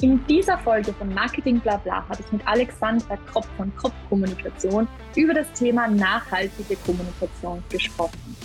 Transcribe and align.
In 0.00 0.24
dieser 0.28 0.56
Folge 0.58 0.92
von 0.92 1.12
Marketing 1.12 1.58
Blabla 1.58 2.08
habe 2.08 2.22
ich 2.24 2.30
mit 2.30 2.46
Alexandra 2.46 3.16
Kropp 3.32 3.46
von 3.56 3.74
Kropp 3.74 3.92
Kommunikation 4.08 4.86
über 5.16 5.34
das 5.34 5.50
Thema 5.54 5.88
nachhaltige 5.88 6.76
Kommunikation 6.86 7.64
gesprochen. 7.68 8.36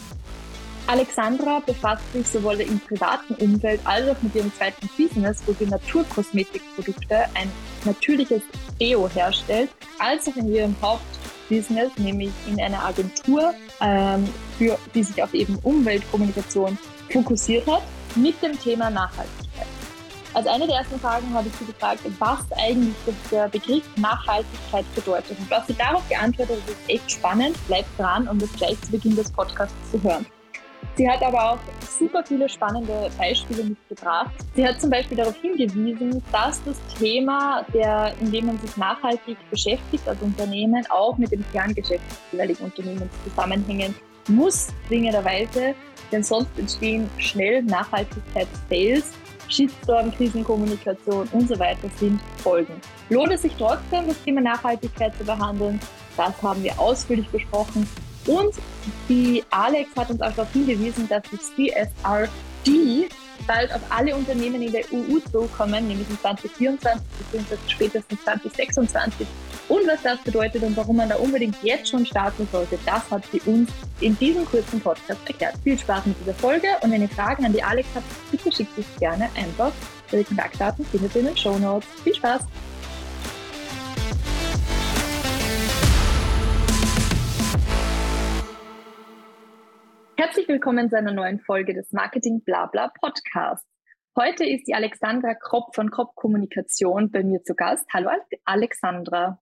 Alexandra 0.88 1.60
befasst 1.60 2.12
sich 2.12 2.28
sowohl 2.28 2.60
im 2.62 2.80
privaten 2.80 3.36
Umfeld 3.36 3.80
als 3.84 4.10
auch 4.10 4.22
mit 4.24 4.34
ihrem 4.34 4.52
zweiten 4.56 4.90
Business, 4.98 5.44
wo 5.46 5.54
sie 5.54 5.68
Naturkosmetikprodukte, 5.68 7.18
ein 7.36 7.52
natürliches 7.86 8.42
Deo 8.80 9.08
herstellt, 9.10 9.70
als 10.00 10.28
auch 10.28 10.36
in 10.36 10.52
ihrem 10.52 10.76
Hauptbusiness, 10.82 11.92
nämlich 11.98 12.32
in 12.48 12.60
einer 12.60 12.84
Agentur, 12.84 13.54
ähm, 13.80 14.28
für, 14.58 14.76
die 14.96 15.04
sich 15.04 15.22
auf 15.22 15.36
eben 15.36 15.60
Umweltkommunikation 15.62 16.80
fokussiert 17.12 17.68
hat, 17.68 17.84
mit 18.16 18.42
dem 18.42 18.60
Thema 18.60 18.90
Nachhaltigkeit. 18.90 19.43
Als 20.34 20.48
eine 20.48 20.66
der 20.66 20.78
ersten 20.78 21.00
Fragen 21.00 21.32
habe 21.32 21.48
ich 21.48 21.54
sie 21.56 21.66
gefragt, 21.66 22.00
was 22.18 22.40
eigentlich 22.58 22.96
der 23.30 23.48
Begriff 23.50 23.84
Nachhaltigkeit 23.98 24.86
bedeutet. 24.96 25.38
Und 25.38 25.52
was 25.52 25.68
sie 25.68 25.76
darauf 25.76 26.08
geantwortet 26.10 26.58
hat, 26.60 26.70
ist 26.70 26.90
echt 26.90 27.12
spannend. 27.12 27.56
Bleibt 27.68 27.88
dran, 28.00 28.28
um 28.28 28.40
das 28.40 28.52
gleich 28.54 28.80
zu 28.82 28.92
Beginn 28.92 29.16
des 29.16 29.32
Podcasts 29.32 29.76
zu 29.92 30.02
hören. 30.02 30.26
Sie 30.96 31.08
hat 31.10 31.22
aber 31.22 31.52
auch 31.52 31.60
super 32.00 32.24
viele 32.26 32.50
spannende 32.50 33.12
Beispiele 33.18 33.64
mitgebracht. 33.64 34.32
Sie 34.56 34.68
hat 34.68 34.82
zum 34.82 34.90
Beispiel 34.90 35.18
darauf 35.18 35.36
hingewiesen, 35.36 36.22
dass 36.32 36.64
das 36.64 36.78
Thema, 37.00 37.64
der, 37.72 38.14
in 38.20 38.32
dem 38.32 38.48
man 38.48 38.60
sich 38.60 38.76
nachhaltig 38.76 39.38
beschäftigt 39.52 40.08
als 40.08 40.20
Unternehmen, 40.22 40.84
auch 40.90 41.18
mit 41.18 41.32
dem 41.32 41.44
Kerngeschäft 41.52 42.04
des 42.10 42.18
jeweiligen 42.32 42.64
Unternehmens 42.64 43.12
zusammenhängen 43.24 43.96
muss, 44.28 44.68
zwingenderweise, 44.88 45.76
denn 46.12 46.24
sonst 46.24 46.58
entstehen 46.58 47.10
schnell 47.18 47.64
Nachhaltigkeits-Fails 47.64 49.14
Shitstorm, 49.54 50.12
Krisenkommunikation 50.12 51.28
und 51.32 51.48
so 51.48 51.58
weiter 51.60 51.88
sind 52.00 52.20
Folgen. 52.38 52.74
Lohnt 53.10 53.32
es 53.32 53.44
sich 53.44 53.54
trotzdem, 53.58 54.08
das 54.08 54.22
Thema 54.24 54.42
Nachhaltigkeit 54.42 55.16
zu 55.18 55.24
behandeln? 55.24 55.80
Das 56.18 56.42
haben 56.42 56.64
wir 56.64 56.78
ausführlich 56.80 57.28
besprochen. 57.30 57.88
Und 58.26 58.54
die 59.10 59.44
Alex 59.50 59.96
hat 59.96 60.10
uns 60.10 60.22
auch 60.22 60.34
darauf 60.34 60.52
hingewiesen, 60.54 61.08
dass 61.08 61.24
die 61.32 61.72
CSRD 61.72 63.10
bald 63.46 63.74
auf 63.74 63.82
alle 63.90 64.16
Unternehmen 64.16 64.62
in 64.62 64.72
der 64.72 64.84
EU 64.92 65.20
zukommen, 65.32 65.88
nämlich 65.88 66.10
in 66.10 66.20
2024 66.20 67.02
bzw. 67.32 67.58
spätestens 67.68 68.24
2026. 68.24 69.28
Und 69.70 69.88
was 69.88 70.02
das 70.04 70.20
bedeutet 70.20 70.64
und 70.64 70.76
warum 70.76 70.98
man 70.98 71.10
da 71.10 71.16
unbedingt 71.16 71.56
jetzt 71.64 71.90
schon 71.90 72.06
starten 72.06 72.48
sollte, 72.52 72.78
das 72.86 73.10
hat 73.10 73.24
sie 73.32 73.42
uns 73.42 73.70
in 74.02 74.18
diesem 74.20 74.46
kurzen 74.46 74.80
Podcast 74.82 75.22
erklärt. 75.26 75.56
Viel 75.64 75.80
Spaß 75.80 76.06
mit 76.06 76.16
dieser 76.20 76.34
Folge 76.34 76.68
und 76.82 76.92
wenn 76.92 77.02
ihr 77.02 77.10
Fragen 77.10 77.46
an 77.46 77.54
die 77.54 77.64
Alex 77.64 77.88
habt, 77.96 78.06
bitte 78.32 78.52
schickt 78.52 78.78
es 78.78 78.86
gerne 79.00 79.30
einfach. 79.36 79.72
Die 80.12 80.24
Kontaktdaten 80.24 80.86
findet 80.86 81.16
ihr 81.16 81.22
in 81.22 81.28
den 81.28 81.38
Show 81.38 81.58
Notes. 81.58 81.88
Viel 82.04 82.16
Spaß! 82.16 82.42
Herzlich 90.16 90.48
willkommen 90.48 90.92
zu 90.92 90.98
einer 90.98 91.12
neuen 91.12 91.40
Folge 91.40 91.74
des 91.74 91.92
Marketing 91.92 92.44
Blabla 92.44 92.90
Podcasts. 93.02 93.68
Heute 94.16 94.46
ist 94.46 94.68
die 94.68 94.76
Alexandra 94.76 95.34
Kropp 95.34 95.74
von 95.74 95.90
Kropp 95.90 96.14
Kommunikation 96.14 97.10
bei 97.10 97.24
mir 97.24 97.44
zu 97.44 97.56
Gast. 97.56 97.88
Hallo 97.92 98.12
Alexandra. 98.46 99.42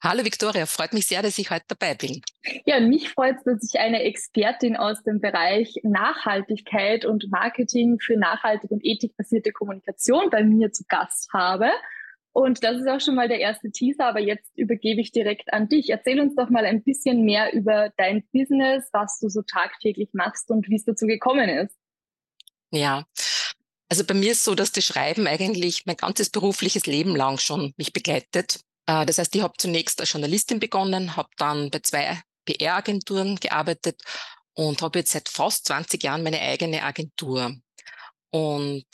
Hallo 0.00 0.24
Victoria, 0.24 0.66
freut 0.66 0.92
mich 0.92 1.08
sehr, 1.08 1.20
dass 1.20 1.36
ich 1.36 1.50
heute 1.50 1.64
dabei 1.66 1.94
bin. 1.94 2.22
Ja, 2.64 2.78
mich 2.78 3.10
freut 3.10 3.38
es, 3.38 3.42
dass 3.42 3.74
ich 3.74 3.80
eine 3.80 4.04
Expertin 4.04 4.76
aus 4.76 5.02
dem 5.02 5.20
Bereich 5.20 5.74
Nachhaltigkeit 5.82 7.04
und 7.04 7.28
Marketing 7.28 7.98
für 7.98 8.16
nachhaltige 8.16 8.72
und 8.72 8.84
ethikbasierte 8.84 9.50
Kommunikation 9.50 10.30
bei 10.30 10.44
mir 10.44 10.70
zu 10.70 10.84
Gast 10.88 11.32
habe. 11.32 11.70
Und 12.38 12.62
das 12.62 12.76
ist 12.76 12.86
auch 12.86 13.00
schon 13.00 13.16
mal 13.16 13.26
der 13.26 13.40
erste 13.40 13.72
Teaser, 13.72 14.06
aber 14.06 14.20
jetzt 14.20 14.48
übergebe 14.54 15.00
ich 15.00 15.10
direkt 15.10 15.52
an 15.52 15.68
dich. 15.68 15.90
Erzähl 15.90 16.20
uns 16.20 16.36
doch 16.36 16.50
mal 16.50 16.64
ein 16.64 16.84
bisschen 16.84 17.24
mehr 17.24 17.52
über 17.52 17.92
dein 17.96 18.22
Business, 18.32 18.84
was 18.92 19.18
du 19.18 19.28
so 19.28 19.42
tagtäglich 19.42 20.10
machst 20.12 20.48
und 20.48 20.68
wie 20.68 20.76
es 20.76 20.84
dazu 20.84 21.06
gekommen 21.06 21.48
ist. 21.48 21.74
Ja, 22.70 23.04
also 23.88 24.04
bei 24.04 24.14
mir 24.14 24.30
ist 24.30 24.44
so, 24.44 24.54
dass 24.54 24.70
das 24.70 24.84
Schreiben 24.84 25.26
eigentlich 25.26 25.84
mein 25.84 25.96
ganzes 25.96 26.30
berufliches 26.30 26.86
Leben 26.86 27.16
lang 27.16 27.38
schon 27.38 27.74
mich 27.76 27.92
begleitet. 27.92 28.60
Äh, 28.86 29.04
das 29.04 29.18
heißt, 29.18 29.34
ich 29.34 29.42
habe 29.42 29.54
zunächst 29.58 29.98
als 29.98 30.12
Journalistin 30.12 30.60
begonnen, 30.60 31.16
habe 31.16 31.30
dann 31.38 31.70
bei 31.70 31.80
zwei 31.80 32.20
PR-Agenturen 32.44 33.34
gearbeitet 33.40 34.00
und 34.54 34.80
habe 34.80 35.00
jetzt 35.00 35.10
seit 35.10 35.28
fast 35.28 35.66
20 35.66 36.04
Jahren 36.04 36.22
meine 36.22 36.40
eigene 36.40 36.84
Agentur. 36.84 37.56
Und 38.30 38.86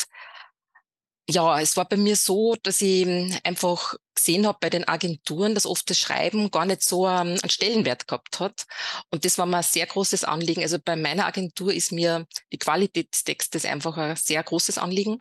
ja, 1.28 1.58
es 1.60 1.76
war 1.76 1.88
bei 1.88 1.96
mir 1.96 2.16
so, 2.16 2.54
dass 2.62 2.82
ich 2.82 3.06
hm, 3.06 3.34
einfach 3.44 3.94
gesehen 4.14 4.46
habe 4.46 4.58
bei 4.60 4.70
den 4.70 4.86
Agenturen, 4.86 5.54
dass 5.54 5.66
oft 5.66 5.88
das 5.88 5.98
Schreiben 5.98 6.50
gar 6.50 6.66
nicht 6.66 6.82
so 6.82 7.06
um, 7.06 7.10
einen 7.10 7.48
Stellenwert 7.48 8.06
gehabt 8.06 8.40
hat. 8.40 8.66
Und 9.10 9.24
das 9.24 9.38
war 9.38 9.46
mir 9.46 9.58
ein 9.58 9.62
sehr 9.62 9.86
großes 9.86 10.24
Anliegen. 10.24 10.62
Also 10.62 10.78
bei 10.84 10.96
meiner 10.96 11.26
Agentur 11.26 11.72
ist 11.72 11.92
mir 11.92 12.26
die 12.52 12.58
Qualität 12.58 13.12
des 13.12 13.24
Textes 13.24 13.64
einfach 13.64 13.96
ein 13.96 14.16
sehr 14.16 14.42
großes 14.42 14.78
Anliegen. 14.78 15.20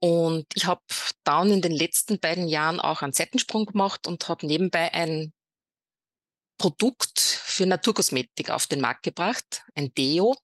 Und 0.00 0.46
ich 0.54 0.66
habe 0.66 0.82
dann 1.24 1.50
in 1.50 1.62
den 1.62 1.72
letzten 1.72 2.18
beiden 2.18 2.48
Jahren 2.48 2.80
auch 2.80 3.02
einen 3.02 3.12
Seitensprung 3.12 3.66
gemacht 3.66 4.06
und 4.06 4.28
habe 4.28 4.46
nebenbei 4.46 4.92
ein 4.94 5.32
Produkt 6.56 7.20
für 7.20 7.66
Naturkosmetik 7.66 8.50
auf 8.50 8.66
den 8.66 8.80
Markt 8.80 9.04
gebracht, 9.04 9.62
ein 9.74 9.94
Deo. 9.94 10.36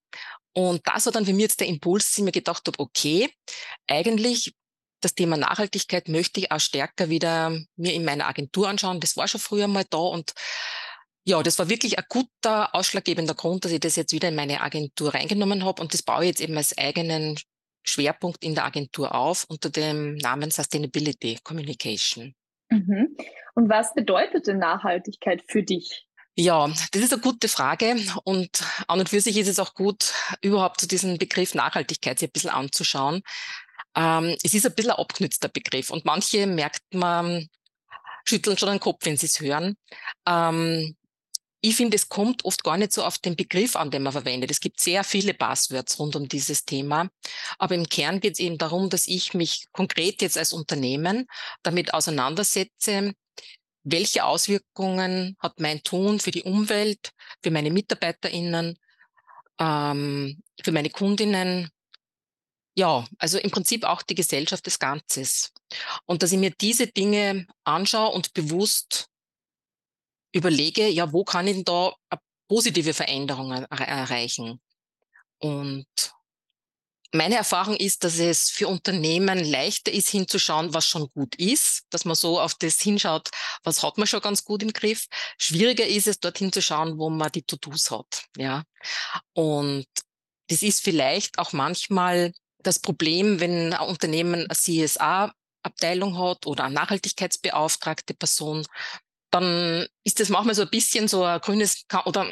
Und 0.55 0.87
das 0.87 1.07
war 1.07 1.13
dann 1.13 1.27
für 1.27 1.33
mich 1.33 1.43
jetzt 1.43 1.61
der 1.61 1.67
Impuls, 1.67 2.07
dass 2.07 2.19
ich 2.19 2.25
mir 2.25 2.33
gedacht 2.33 2.67
habe, 2.67 2.79
okay, 2.79 3.31
eigentlich 3.89 4.55
das 5.01 5.15
Thema 5.15 5.37
Nachhaltigkeit 5.37 6.09
möchte 6.09 6.41
ich 6.41 6.51
auch 6.51 6.61
stärker 6.61 7.11
wieder 7.11 7.51
mir 7.77 7.93
in 7.93 8.05
meiner 8.05 8.27
Agentur 8.27 8.69
anschauen. 8.69 9.01
Das 9.01 9.17
war 9.17 9.29
schon 9.29 9.41
früher 9.41 9.69
mal 9.69 9.85
da 9.89 9.99
und 9.99 10.33
ja, 11.27 11.43
das 11.43 11.59
war 11.59 11.69
wirklich 11.69 11.99
ein 11.99 12.05
guter, 12.09 12.75
ausschlaggebender 12.75 13.35
Grund, 13.35 13.65
dass 13.65 13.73
ich 13.73 13.81
das 13.81 13.97
jetzt 13.97 14.13
wieder 14.13 14.29
in 14.29 14.35
meine 14.35 14.61
Agentur 14.61 15.15
reingenommen 15.15 15.65
habe 15.65 15.83
und 15.83 15.95
das 15.95 16.03
baue 16.03 16.25
ich 16.25 16.29
jetzt 16.29 16.41
eben 16.41 16.57
als 16.57 16.77
eigenen 16.77 17.39
Schwerpunkt 17.83 18.45
in 18.45 18.55
der 18.55 18.65
Agentur 18.65 19.15
auf 19.15 19.45
unter 19.49 19.71
dem 19.71 20.17
Namen 20.17 20.51
Sustainability 20.51 21.39
Communication. 21.43 22.35
Mhm. 22.71 23.17
Und 23.55 23.69
was 23.69 23.95
bedeutet 23.95 24.47
denn 24.47 24.59
Nachhaltigkeit 24.59 25.43
für 25.47 25.63
dich? 25.63 26.07
Ja, 26.37 26.67
das 26.91 27.03
ist 27.03 27.13
eine 27.13 27.23
gute 27.23 27.49
Frage 27.49 27.97
und 28.25 28.65
an 28.89 28.99
und 28.99 29.09
für 29.09 29.21
sich 29.21 29.37
ist 29.37 29.47
es 29.49 29.61
auch 29.61 29.75
gut, 29.75 30.13
überhaupt 30.43 30.81
zu 30.81 30.89
diesem 30.89 31.17
Begriff 31.17 31.55
Nachhaltigkeit 31.55 32.19
sich 32.19 32.29
ein 32.29 32.33
bisschen 32.33 32.51
anzuschauen. 32.51 33.23
Ähm, 33.95 34.37
es 34.43 34.53
ist 34.55 34.67
ein 34.67 34.75
bisschen 34.75 34.91
ein 34.91 34.99
abgenützter 34.99 35.49
Begriff 35.49 35.91
und 35.91 36.05
manche 36.05 36.47
merkt 36.49 36.83
man, 36.93 37.49
schütteln 38.25 38.59
schon 38.59 38.71
den 38.71 38.81
Kopf, 38.81 39.05
wenn 39.05 39.17
sie 39.17 39.27
es 39.27 39.41
hören. 39.41 39.77
Ähm, 40.27 40.97
ich 41.61 41.77
finde, 41.77 41.97
es 41.97 42.09
kommt 42.11 42.45
oft 42.45 42.63
gar 42.63 42.77
nicht 42.77 42.93
so 42.93 43.05
auf 43.05 43.17
den 43.19 43.37
Begriff 43.37 43.75
an, 43.77 43.91
den 43.91 44.03
man 44.03 44.13
verwendet. 44.13 44.51
Es 44.51 44.61
gibt 44.61 44.81
sehr 44.81 45.03
viele 45.03 45.33
Buzzwords 45.33 45.99
rund 45.99 46.15
um 46.15 46.29
dieses 46.29 46.67
Thema. 46.67 47.09
Aber 47.59 47.75
im 47.75 47.89
Kern 47.89 48.21
geht 48.21 48.35
es 48.35 48.39
eben 48.39 48.59
darum, 48.59 48.91
dass 48.91 49.07
ich 49.07 49.33
mich 49.33 49.67
konkret 49.73 50.21
jetzt 50.21 50.37
als 50.37 50.53
Unternehmen 50.53 51.27
damit 51.63 51.95
auseinandersetze, 51.95 53.15
welche 53.85 54.25
Auswirkungen 54.25 55.37
hat 55.39 55.61
mein 55.61 55.83
Tun 55.83 56.19
für 56.19 56.31
die 56.31 56.43
Umwelt, 56.43 57.11
für 57.43 57.51
meine 57.51 57.71
MitarbeiterInnen, 57.71 58.79
ähm, 59.59 60.43
für 60.63 60.73
meine 60.73 60.91
Kundinnen, 60.91 61.71
ja, 62.77 63.07
also 63.19 63.39
im 63.39 63.51
Prinzip 63.51 63.85
auch 63.85 64.03
die 64.03 64.17
Gesellschaft 64.17 64.67
des 64.67 64.79
Ganzes. 64.79 65.53
Und 66.07 66.23
dass 66.23 66.33
ich 66.33 66.39
mir 66.39 66.51
diese 66.51 66.89
Dinge 66.89 67.47
anschaue 67.63 68.13
und 68.13 68.35
bewusst 68.35 69.07
überlege, 70.33 70.89
ja, 70.89 71.13
wo 71.13 71.23
kann 71.23 71.47
ich 71.47 71.55
denn 71.55 71.65
da 71.65 71.93
positive 72.49 72.95
Veränderungen 72.95 73.65
erreichen? 73.67 74.61
Und 75.39 75.87
meine 77.15 77.37
Erfahrung 77.37 77.77
ist, 77.77 78.03
dass 78.03 78.19
es 78.19 78.51
für 78.51 78.67
Unternehmen 78.67 79.39
leichter 79.39 79.93
ist, 79.93 80.09
hinzuschauen, 80.09 80.75
was 80.75 80.87
schon 80.87 81.09
gut 81.15 81.37
ist, 81.37 81.85
dass 81.91 82.05
man 82.05 82.17
so 82.17 82.41
auf 82.41 82.55
das 82.55 82.81
hinschaut, 82.81 83.31
was 83.63 83.83
hat 83.83 83.99
man 83.99 84.07
schon 84.09 84.21
ganz 84.21 84.45
gut 84.45 84.63
im 84.63 84.73
Griff. 84.73 85.07
Schwieriger 85.39 85.87
ist 85.87 86.09
es, 86.09 86.19
dorthin 86.19 86.53
zu 86.53 86.61
schauen, 86.61 86.99
wo 86.99 87.11
man 87.11 87.31
die 87.31 87.43
To-Dos 87.43 87.93
hat. 87.93 88.25
Ja. 88.37 88.65
Und 89.33 89.87
das 90.49 90.63
ist 90.63 90.83
vielleicht 90.83 91.39
auch 91.39 91.53
manchmal 91.53 92.33
das 92.59 92.81
Problem, 92.81 93.39
wenn 93.39 93.73
ein 93.73 93.89
Unternehmen 93.89 94.47
eine 94.47 94.49
CSA-Abteilung 94.49 96.19
hat 96.19 96.47
oder 96.47 96.65
eine 96.65 96.75
Nachhaltigkeitsbeauftragte 96.75 98.15
Person, 98.15 98.67
dann 99.31 99.87
ist 100.03 100.19
das 100.19 100.31
manchmal 100.31 100.55
so 100.57 100.63
ein 100.63 100.71
bisschen 100.71 101.07
so 101.07 101.23
ein 101.23 101.41
grünes 101.41 101.85
oder 102.07 102.27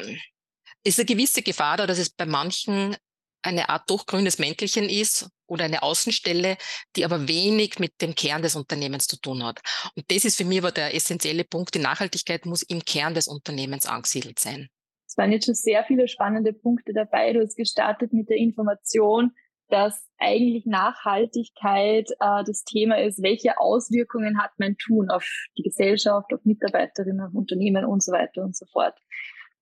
ist 0.83 0.99
eine 0.99 1.05
gewisse 1.05 1.41
Gefahr 1.41 1.77
da, 1.77 1.87
dass 1.87 1.99
es 1.99 2.09
bei 2.09 2.25
manchen 2.25 2.97
eine 3.43 3.69
Art 3.69 3.89
durchgrünes 3.89 4.39
Mäntelchen 4.39 4.89
ist 4.89 5.29
oder 5.47 5.65
eine 5.65 5.83
Außenstelle, 5.83 6.57
die 6.95 7.05
aber 7.05 7.27
wenig 7.27 7.79
mit 7.79 8.01
dem 8.01 8.15
Kern 8.15 8.41
des 8.41 8.55
Unternehmens 8.55 9.07
zu 9.07 9.17
tun 9.17 9.43
hat. 9.43 9.61
Und 9.95 10.09
das 10.09 10.25
ist 10.25 10.37
für 10.37 10.45
mich 10.45 10.59
aber 10.59 10.71
der 10.71 10.95
essentielle 10.95 11.43
Punkt. 11.43 11.75
Die 11.75 11.79
Nachhaltigkeit 11.79 12.45
muss 12.45 12.63
im 12.63 12.83
Kern 12.83 13.13
des 13.13 13.27
Unternehmens 13.27 13.85
angesiedelt 13.85 14.39
sein. 14.39 14.69
Es 15.05 15.17
waren 15.17 15.31
jetzt 15.31 15.45
schon 15.45 15.53
sehr 15.53 15.83
viele 15.83 16.07
spannende 16.07 16.53
Punkte 16.53 16.91
dabei. 16.93 17.33
Du 17.33 17.41
hast 17.41 17.55
gestartet 17.55 18.13
mit 18.13 18.29
der 18.29 18.37
Information, 18.37 19.31
dass 19.69 20.07
eigentlich 20.17 20.65
Nachhaltigkeit 20.65 22.09
äh, 22.19 22.43
das 22.45 22.63
Thema 22.63 22.99
ist, 22.99 23.21
welche 23.21 23.59
Auswirkungen 23.59 24.41
hat 24.41 24.51
mein 24.57 24.77
Tun 24.77 25.09
auf 25.09 25.27
die 25.57 25.63
Gesellschaft, 25.63 26.33
auf 26.33 26.43
Mitarbeiterinnen, 26.45 27.27
auf 27.27 27.33
Unternehmen 27.33 27.85
und 27.85 28.03
so 28.03 28.11
weiter 28.11 28.43
und 28.43 28.55
so 28.55 28.65
fort. 28.71 28.95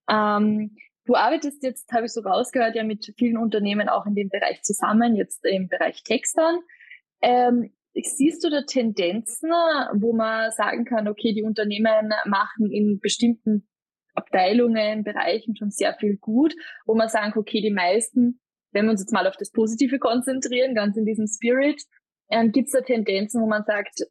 Ähm, 0.10 0.76
du 1.06 1.16
arbeitest 1.16 1.64
jetzt, 1.64 1.92
habe 1.92 2.06
ich 2.06 2.14
so 2.14 2.22
rausgehört, 2.22 2.76
ja 2.76 2.84
mit 2.84 3.14
vielen 3.18 3.38
Unternehmen 3.38 3.90
auch 3.90 4.06
in 4.06 4.16
dem 4.16 4.30
Bereich 4.30 4.62
zusammen, 4.64 5.16
jetzt 5.16 5.46
im 5.46 5.68
Bereich 5.68 6.04
Textern. 6.04 6.60
Ähm, 7.22 7.74
siehst 7.94 8.44
du 8.44 8.50
da 8.50 8.64
Tendenzen, 8.64 9.50
wo 9.94 10.14
man 10.14 10.52
sagen 10.52 10.86
kann, 10.86 11.08
okay, 11.08 11.34
die 11.34 11.44
Unternehmen 11.44 12.14
machen 12.26 12.72
in 12.72 13.00
bestimmten 13.00 13.68
Abteilungen, 14.14 15.04
Bereichen 15.04 15.56
schon 15.56 15.72
sehr 15.72 15.94
viel 15.96 16.18
gut, 16.18 16.54
wo 16.86 16.96
man 16.96 17.10
sagen, 17.10 17.34
okay, 17.38 17.62
die 17.62 17.72
meisten, 17.72 18.40
wenn 18.72 18.86
wir 18.86 18.92
uns 18.92 19.02
jetzt 19.02 19.14
mal 19.14 19.28
auf 19.28 19.38
das 19.38 19.52
Positive 19.52 20.00
konzentrieren, 20.00 20.76
ganz 20.76 20.98
in 20.98 21.06
diesem 21.06 21.28
Spirit, 21.28 21.82
ähm, 22.30 22.52
gibt 22.52 22.68
es 22.68 22.74
da 22.74 22.82
Tendenzen, 22.82 23.42
wo 23.42 23.48
man 23.48 23.64
sagt, 23.64 24.02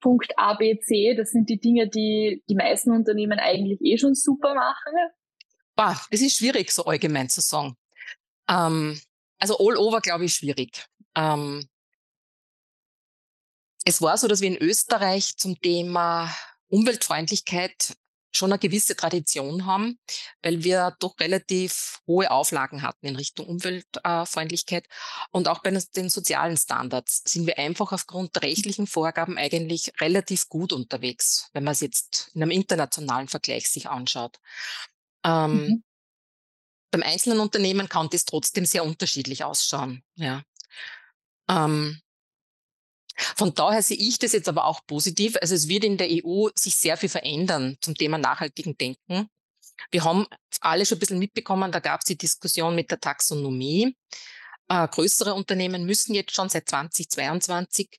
Punkt 0.00 0.32
A, 0.36 0.54
B, 0.54 0.78
C, 0.78 1.14
das 1.16 1.30
sind 1.30 1.48
die 1.48 1.58
Dinge, 1.58 1.88
die 1.88 2.42
die 2.48 2.54
meisten 2.54 2.92
Unternehmen 2.92 3.38
eigentlich 3.38 3.80
eh 3.80 3.98
schon 3.98 4.14
super 4.14 4.54
machen? 4.54 4.94
Boah, 5.78 5.96
das 6.10 6.22
ist 6.22 6.38
schwierig, 6.38 6.72
so 6.72 6.84
allgemein 6.86 7.28
zu 7.28 7.40
sagen. 7.40 7.76
Ähm, 8.48 9.00
also 9.38 9.56
all 9.58 9.76
over, 9.76 10.00
glaube 10.00 10.24
ich, 10.24 10.34
schwierig. 10.34 10.84
Ähm, 11.14 11.68
es 13.84 14.02
war 14.02 14.18
so, 14.18 14.26
dass 14.26 14.40
wir 14.40 14.48
in 14.48 14.56
Österreich 14.56 15.36
zum 15.36 15.54
Thema 15.60 16.34
Umweltfreundlichkeit 16.66 17.94
schon 18.32 18.50
eine 18.50 18.58
gewisse 18.58 18.96
Tradition 18.96 19.66
haben, 19.66 20.00
weil 20.42 20.64
wir 20.64 20.96
doch 20.98 21.14
relativ 21.20 22.00
hohe 22.08 22.28
Auflagen 22.32 22.82
hatten 22.82 23.06
in 23.06 23.14
Richtung 23.14 23.46
Umweltfreundlichkeit. 23.46 24.88
Und 25.30 25.46
auch 25.46 25.62
bei 25.62 25.70
den 25.70 26.10
sozialen 26.10 26.56
Standards 26.56 27.22
sind 27.24 27.46
wir 27.46 27.56
einfach 27.56 27.92
aufgrund 27.92 28.34
der 28.34 28.42
rechtlichen 28.42 28.88
Vorgaben 28.88 29.38
eigentlich 29.38 29.92
relativ 30.00 30.48
gut 30.48 30.72
unterwegs, 30.72 31.50
wenn 31.52 31.62
man 31.62 31.72
es 31.72 31.80
jetzt 31.80 32.32
in 32.34 32.42
einem 32.42 32.50
internationalen 32.50 33.28
Vergleich 33.28 33.68
sich 33.68 33.88
anschaut. 33.88 34.40
Ähm, 35.28 35.66
mhm. 35.66 35.84
Beim 36.90 37.02
einzelnen 37.02 37.40
Unternehmen 37.40 37.88
kann 37.88 38.08
das 38.10 38.24
trotzdem 38.24 38.64
sehr 38.64 38.84
unterschiedlich 38.84 39.44
ausschauen. 39.44 40.02
Ja. 40.14 40.42
Ähm, 41.50 42.00
von 43.36 43.54
daher 43.54 43.82
sehe 43.82 43.96
ich 43.96 44.18
das 44.18 44.32
jetzt 44.32 44.48
aber 44.48 44.64
auch 44.64 44.80
positiv. 44.86 45.36
Also 45.40 45.54
es 45.54 45.68
wird 45.68 45.84
in 45.84 45.98
der 45.98 46.08
EU 46.10 46.48
sich 46.54 46.76
sehr 46.76 46.96
viel 46.96 47.08
verändern 47.08 47.76
zum 47.80 47.94
Thema 47.94 48.16
nachhaltigen 48.16 48.76
Denken. 48.78 49.28
Wir 49.90 50.04
haben 50.04 50.26
alle 50.60 50.86
schon 50.86 50.96
ein 50.96 51.00
bisschen 51.00 51.18
mitbekommen, 51.18 51.70
da 51.72 51.80
gab 51.80 52.00
es 52.00 52.06
die 52.06 52.18
Diskussion 52.18 52.74
mit 52.74 52.90
der 52.90 53.00
Taxonomie. 53.00 53.96
Äh, 54.68 54.88
größere 54.88 55.34
Unternehmen 55.34 55.84
müssen 55.84 56.14
jetzt 56.14 56.34
schon 56.34 56.48
seit 56.48 56.68
2022 56.68 57.98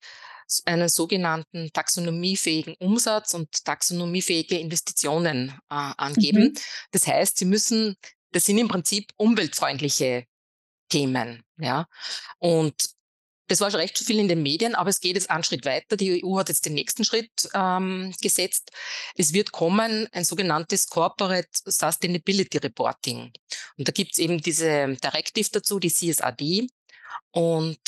einen 0.66 0.90
sogenannten 0.90 1.72
taxonomiefähigen 1.74 2.76
Umsatz 2.80 3.34
und 3.34 3.64
taxonomiefähige 3.66 4.58
Investitionen 4.58 5.50
äh, 5.70 5.92
angeben. 5.98 6.44
Mhm. 6.44 6.54
Das 6.92 7.08
heißt, 7.08 7.38
sie 7.38 7.46
müssen, 7.46 7.96
das 8.32 8.46
sind 8.46 8.58
im 8.58 8.68
Prinzip 8.68 9.12
umweltfreundliche 9.18 10.26
Themen, 10.90 11.44
ja. 11.58 11.88
Und 12.40 12.90
das 13.50 13.62
war 13.62 13.72
schon 13.72 13.80
recht 13.80 13.98
viel 13.98 14.20
in 14.20 14.28
den 14.28 14.44
Medien, 14.44 14.76
aber 14.76 14.92
es 14.92 15.00
geht 15.00 15.16
jetzt 15.16 15.30
einen 15.30 15.44
Schritt 15.44 15.66
weiter. 15.66 15.98
Die 15.98 16.24
EU 16.24 16.38
hat 16.38 16.50
jetzt 16.50 16.66
den 16.66 16.76
nächsten 16.76 17.04
Schritt 17.04 17.50
ähm, 17.56 18.14
gesetzt. 18.22 18.72
Es 19.16 19.34
wird 19.34 19.52
kommen 19.52 20.08
ein 20.12 20.24
sogenanntes 20.24 20.88
Corporate 20.88 21.50
Sustainability 21.52 22.60
Reporting. 22.60 23.32
Und 23.78 23.88
da 23.88 23.92
gibt 23.92 24.12
es 24.14 24.20
eben 24.20 24.40
diese 24.40 24.96
Directive 25.04 25.50
dazu, 25.52 25.80
die 25.80 25.92
CSRD. 25.92 26.68
Und 27.32 27.80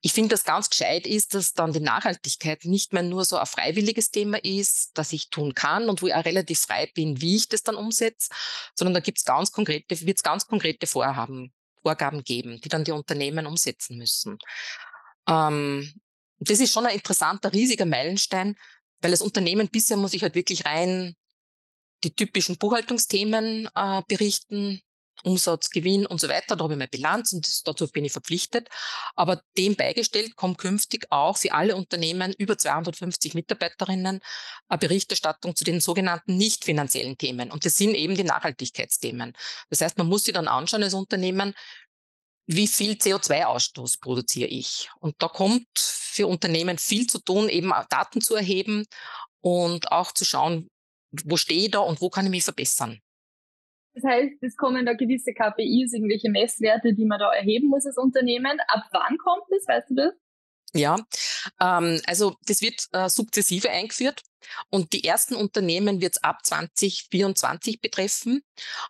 ich 0.00 0.12
finde, 0.12 0.30
dass 0.30 0.44
ganz 0.44 0.70
gescheit 0.70 1.06
ist, 1.06 1.34
dass 1.34 1.54
dann 1.54 1.72
die 1.72 1.80
Nachhaltigkeit 1.80 2.64
nicht 2.64 2.92
mehr 2.92 3.02
nur 3.02 3.24
so 3.24 3.36
ein 3.36 3.46
freiwilliges 3.46 4.10
Thema 4.10 4.38
ist, 4.44 4.92
das 4.94 5.12
ich 5.12 5.30
tun 5.30 5.54
kann 5.54 5.88
und 5.88 6.02
wo 6.02 6.06
ich 6.06 6.14
auch 6.14 6.24
relativ 6.24 6.60
frei 6.60 6.90
bin, 6.94 7.20
wie 7.20 7.36
ich 7.36 7.48
das 7.48 7.64
dann 7.64 7.74
umsetze, 7.74 8.30
sondern 8.74 8.94
da 8.94 9.00
gibt 9.00 9.18
es 9.18 9.24
ganz 9.24 9.50
konkrete, 9.50 10.00
wird 10.06 10.18
es 10.18 10.22
ganz 10.22 10.46
konkrete 10.46 10.86
Vorhaben 10.86 11.52
Vorgaben 11.82 12.22
geben, 12.22 12.60
die 12.60 12.68
dann 12.68 12.84
die 12.84 12.92
Unternehmen 12.92 13.46
umsetzen 13.46 13.98
müssen. 13.98 14.38
Ähm, 15.28 15.92
das 16.38 16.60
ist 16.60 16.72
schon 16.72 16.86
ein 16.86 16.94
interessanter, 16.94 17.52
riesiger 17.52 17.86
Meilenstein, 17.86 18.56
weil 19.00 19.10
das 19.10 19.22
Unternehmen 19.22 19.68
bisher 19.68 19.96
muss 19.96 20.14
ich 20.14 20.22
halt 20.22 20.34
wirklich 20.34 20.64
rein 20.64 21.16
die 22.04 22.14
typischen 22.14 22.58
Buchhaltungsthemen 22.58 23.68
äh, 23.74 24.02
berichten, 24.06 24.80
Umsatz, 25.24 25.70
Gewinn 25.70 26.06
und 26.06 26.20
so 26.20 26.28
weiter. 26.28 26.56
Da 26.56 26.64
habe 26.64 26.74
ich 26.74 26.78
meine 26.78 26.88
Bilanz 26.88 27.32
und 27.32 27.66
dazu 27.66 27.88
bin 27.88 28.04
ich 28.04 28.12
verpflichtet. 28.12 28.68
Aber 29.16 29.42
dem 29.56 29.76
beigestellt 29.76 30.36
kommt 30.36 30.58
künftig 30.58 31.06
auch 31.10 31.36
für 31.36 31.52
alle 31.52 31.76
Unternehmen 31.76 32.32
über 32.38 32.56
250 32.56 33.34
Mitarbeiterinnen 33.34 34.20
eine 34.68 34.78
Berichterstattung 34.78 35.56
zu 35.56 35.64
den 35.64 35.80
sogenannten 35.80 36.36
nicht 36.36 36.64
finanziellen 36.64 37.18
Themen. 37.18 37.50
Und 37.50 37.64
das 37.64 37.76
sind 37.76 37.94
eben 37.94 38.14
die 38.14 38.24
Nachhaltigkeitsthemen. 38.24 39.32
Das 39.70 39.80
heißt, 39.80 39.98
man 39.98 40.08
muss 40.08 40.24
sich 40.24 40.34
dann 40.34 40.48
anschauen 40.48 40.82
als 40.82 40.94
Unternehmen, 40.94 41.54
wie 42.46 42.66
viel 42.66 42.92
CO2-Ausstoß 42.92 44.00
produziere 44.00 44.48
ich? 44.48 44.88
Und 45.00 45.16
da 45.18 45.28
kommt 45.28 45.68
für 45.78 46.26
Unternehmen 46.26 46.78
viel 46.78 47.06
zu 47.06 47.18
tun, 47.18 47.50
eben 47.50 47.72
Daten 47.90 48.22
zu 48.22 48.34
erheben 48.34 48.86
und 49.42 49.92
auch 49.92 50.12
zu 50.12 50.24
schauen, 50.24 50.70
wo 51.24 51.36
stehe 51.36 51.66
ich 51.66 51.70
da 51.70 51.80
und 51.80 52.00
wo 52.00 52.08
kann 52.08 52.24
ich 52.24 52.30
mich 52.30 52.44
verbessern. 52.44 53.00
Das 54.00 54.10
heißt, 54.10 54.42
es 54.42 54.56
kommen 54.56 54.86
da 54.86 54.92
gewisse 54.92 55.32
KPIs, 55.32 55.92
irgendwelche 55.92 56.30
Messwerte, 56.30 56.94
die 56.94 57.04
man 57.04 57.18
da 57.18 57.32
erheben 57.32 57.68
muss 57.68 57.86
als 57.86 57.96
Unternehmen. 57.96 58.58
Ab 58.68 58.84
wann 58.92 59.18
kommt 59.18 59.44
das? 59.50 59.66
Weißt 59.66 59.90
du 59.90 59.94
das? 59.94 60.12
Ja, 60.74 60.96
ähm, 61.60 62.00
also 62.06 62.36
das 62.46 62.60
wird 62.60 62.86
äh, 62.92 63.08
sukzessive 63.08 63.70
eingeführt 63.70 64.22
und 64.70 64.92
die 64.92 65.02
ersten 65.02 65.34
Unternehmen 65.34 66.00
wird 66.00 66.16
es 66.16 66.22
ab 66.22 66.44
2024 66.44 67.80
betreffen 67.80 68.42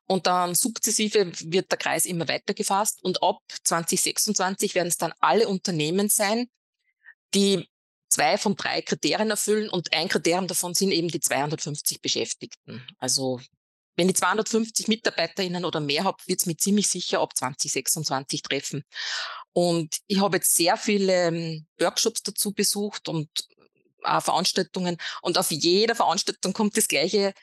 und 0.06 0.26
dann 0.26 0.56
sukzessive 0.56 1.30
wird 1.44 1.70
der 1.70 1.78
Kreis 1.78 2.04
immer 2.04 2.26
weiter 2.28 2.52
gefasst 2.52 3.02
und 3.04 3.22
ab 3.22 3.38
2026 3.62 4.74
werden 4.74 4.88
es 4.88 4.98
dann 4.98 5.12
alle 5.20 5.46
Unternehmen 5.46 6.08
sein, 6.08 6.48
die 7.34 7.68
zwei 8.08 8.38
von 8.38 8.56
drei 8.56 8.82
Kriterien 8.82 9.30
erfüllen 9.30 9.70
und 9.70 9.92
ein 9.92 10.08
Kriterium 10.08 10.48
davon 10.48 10.74
sind 10.74 10.90
eben 10.90 11.08
die 11.08 11.20
250 11.20 12.02
Beschäftigten. 12.02 12.84
Also 12.98 13.40
wenn 13.98 14.08
ich 14.08 14.14
250 14.14 14.86
MitarbeiterInnen 14.86 15.64
oder 15.64 15.80
mehr 15.80 16.04
habe, 16.04 16.18
wird 16.26 16.38
es 16.38 16.46
mich 16.46 16.58
ziemlich 16.58 16.86
sicher 16.86 17.20
ab 17.20 17.36
2026 17.36 18.42
treffen. 18.42 18.84
Und 19.52 19.98
ich 20.06 20.20
habe 20.20 20.36
jetzt 20.36 20.54
sehr 20.54 20.76
viele 20.76 21.26
ähm, 21.26 21.66
Workshops 21.80 22.22
dazu 22.22 22.52
besucht 22.52 23.08
und 23.08 23.28
äh, 24.04 24.20
Veranstaltungen. 24.20 24.98
Und 25.20 25.36
auf 25.36 25.50
jeder 25.50 25.96
Veranstaltung 25.96 26.52
kommt 26.52 26.76
das 26.76 26.86
gleiche, 26.86 27.34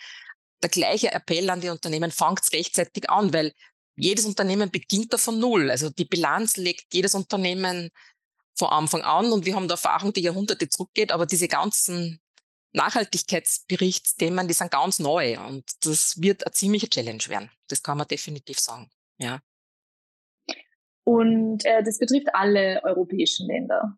der 0.64 0.70
gleiche 0.70 1.12
Appell 1.12 1.50
an 1.50 1.60
die 1.60 1.68
Unternehmen, 1.68 2.10
fangt 2.10 2.50
rechtzeitig 2.54 3.10
an, 3.10 3.34
weil 3.34 3.52
jedes 3.98 4.24
Unternehmen 4.24 4.72
beginnt 4.72 5.12
da 5.12 5.18
von 5.18 5.38
Null. 5.38 5.70
Also 5.70 5.90
die 5.90 6.06
Bilanz 6.06 6.56
legt 6.56 6.94
jedes 6.94 7.16
Unternehmen 7.16 7.90
von 8.58 8.70
Anfang 8.70 9.02
an 9.02 9.34
und 9.34 9.46
wir 9.46 9.56
haben 9.56 9.68
da 9.68 9.74
Erfahrung, 9.74 10.14
die 10.14 10.22
Jahrhunderte 10.22 10.70
zurückgeht, 10.70 11.12
aber 11.12 11.26
diese 11.26 11.50
ganzen 11.50 12.22
Nachhaltigkeitsberichtsthemen, 12.76 14.48
die 14.48 14.54
sind 14.54 14.72
ganz 14.72 15.00
neu 15.00 15.40
und 15.40 15.64
das 15.86 16.22
wird 16.22 16.46
eine 16.46 16.54
ziemliche 16.54 16.90
Challenge 16.90 17.24
werden. 17.28 17.50
Das 17.68 17.82
kann 17.82 17.98
man 17.98 18.08
definitiv 18.08 18.60
sagen. 18.60 18.90
Ja. 19.18 19.40
Und 21.04 21.66
äh, 21.66 21.84
das 21.84 22.00
betrifft 22.00 22.28
alle 22.34 22.82
europäischen 22.84 23.48
Länder. 23.48 23.98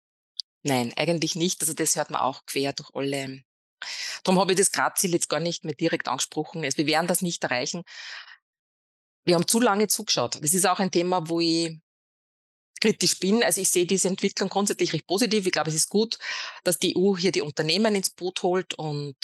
Nein, 0.63 0.93
eigentlich 0.95 1.35
nicht. 1.35 1.61
Also 1.61 1.73
das 1.73 1.95
hört 1.95 2.11
man 2.11 2.21
auch 2.21 2.45
quer 2.45 2.73
durch 2.73 2.89
alle. 2.93 3.43
Darum 4.23 4.39
habe 4.39 4.51
ich 4.51 4.57
das 4.57 4.71
Gradziel 4.71 5.13
jetzt 5.13 5.29
gar 5.29 5.39
nicht 5.39 5.63
mehr 5.63 5.75
direkt 5.75 6.07
angesprochen. 6.07 6.63
Also 6.63 6.77
wir 6.77 6.87
werden 6.87 7.07
das 7.07 7.21
nicht 7.21 7.43
erreichen. 7.43 7.83
Wir 9.25 9.35
haben 9.35 9.47
zu 9.47 9.59
lange 9.59 9.87
zugeschaut. 9.87 10.41
Das 10.41 10.53
ist 10.53 10.65
auch 10.65 10.79
ein 10.79 10.91
Thema, 10.91 11.29
wo 11.29 11.39
ich 11.39 11.79
kritisch 12.79 13.19
bin. 13.19 13.43
Also 13.43 13.61
ich 13.61 13.69
sehe 13.69 13.85
diese 13.85 14.07
Entwicklung 14.07 14.49
grundsätzlich 14.49 14.93
recht 14.93 15.07
positiv. 15.07 15.45
Ich 15.45 15.51
glaube, 15.51 15.69
es 15.69 15.75
ist 15.75 15.89
gut, 15.89 16.17
dass 16.63 16.79
die 16.79 16.95
EU 16.97 17.15
hier 17.17 17.31
die 17.31 17.41
Unternehmen 17.41 17.95
ins 17.95 18.09
Boot 18.09 18.43
holt 18.43 18.73
und 18.75 19.15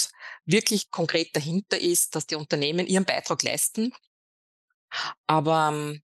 wirklich 0.46 0.92
konkret 0.92 1.36
dahinter 1.36 1.80
ist, 1.80 2.16
dass 2.16 2.28
die 2.28 2.36
Unternehmen 2.36 2.88
ihren 2.88 3.06
Beitrag 3.06 3.44
leisten. 3.44 3.94
Aber 5.28 5.72
ähm, 5.74 6.02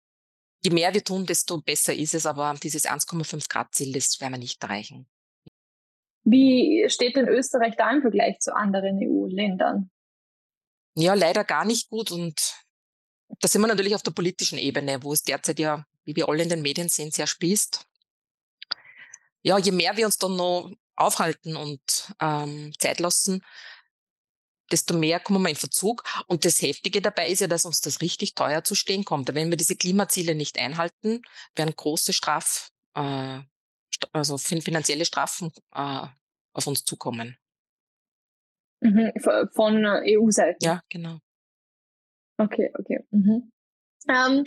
je 0.62 0.70
mehr 0.70 0.94
wir 0.94 1.04
tun, 1.04 1.26
desto 1.26 1.60
besser 1.60 1.94
ist 1.94 2.14
es. 2.14 2.26
Aber 2.26 2.54
dieses 2.62 2.86
1,5 2.86 3.48
Grad 3.48 3.74
Ziel, 3.74 3.92
das 3.92 4.20
werden 4.20 4.34
wir 4.34 4.38
nicht 4.38 4.62
erreichen. 4.62 5.06
Wie 6.24 6.84
steht 6.88 7.16
denn 7.16 7.28
Österreich 7.28 7.74
da 7.76 7.90
im 7.90 8.02
Vergleich 8.02 8.38
zu 8.40 8.54
anderen 8.54 8.98
EU-Ländern? 9.02 9.90
Ja, 10.94 11.14
leider 11.14 11.44
gar 11.44 11.64
nicht 11.64 11.88
gut. 11.88 12.10
Und 12.10 12.34
da 13.40 13.48
sind 13.48 13.60
wir 13.60 13.68
natürlich 13.68 13.94
auf 13.94 14.02
der 14.02 14.10
politischen 14.10 14.58
Ebene, 14.58 15.02
wo 15.02 15.12
es 15.12 15.22
derzeit 15.22 15.58
ja, 15.58 15.84
wie 16.04 16.16
wir 16.16 16.28
alle 16.28 16.42
in 16.42 16.48
den 16.48 16.62
Medien 16.62 16.88
sehen, 16.88 17.10
sehr 17.10 17.26
spießt. 17.26 17.86
Ja, 19.42 19.58
je 19.58 19.72
mehr 19.72 19.96
wir 19.96 20.06
uns 20.06 20.18
dann 20.18 20.36
noch 20.36 20.72
aufhalten 20.96 21.56
und 21.56 21.80
ähm, 22.20 22.72
Zeit 22.78 22.98
lassen, 22.98 23.44
desto 24.70 24.94
mehr 24.94 25.20
kommen 25.20 25.42
wir 25.42 25.50
in 25.50 25.56
Verzug. 25.56 26.02
Und 26.26 26.44
das 26.44 26.60
Heftige 26.60 27.00
dabei 27.00 27.28
ist 27.28 27.40
ja, 27.40 27.46
dass 27.46 27.64
uns 27.64 27.80
das 27.80 28.00
richtig 28.00 28.34
teuer 28.34 28.64
zu 28.64 28.74
stehen 28.74 29.04
kommt. 29.04 29.32
Wenn 29.34 29.50
wir 29.50 29.56
diese 29.56 29.76
Klimaziele 29.76 30.34
nicht 30.34 30.58
einhalten, 30.58 31.22
werden 31.54 31.74
große 31.74 32.12
Straf, 32.12 32.70
äh, 32.94 33.40
also 34.12 34.38
finanzielle 34.38 35.04
Strafen 35.04 35.52
äh, 35.74 36.06
auf 36.52 36.66
uns 36.66 36.84
zukommen. 36.84 37.38
Mhm, 38.80 39.12
von 39.52 39.84
EU-Seite? 39.84 40.58
Ja, 40.62 40.82
genau. 40.88 41.18
Okay, 42.38 42.70
okay. 42.78 43.04
Mhm. 43.10 43.50
Ähm, 44.08 44.44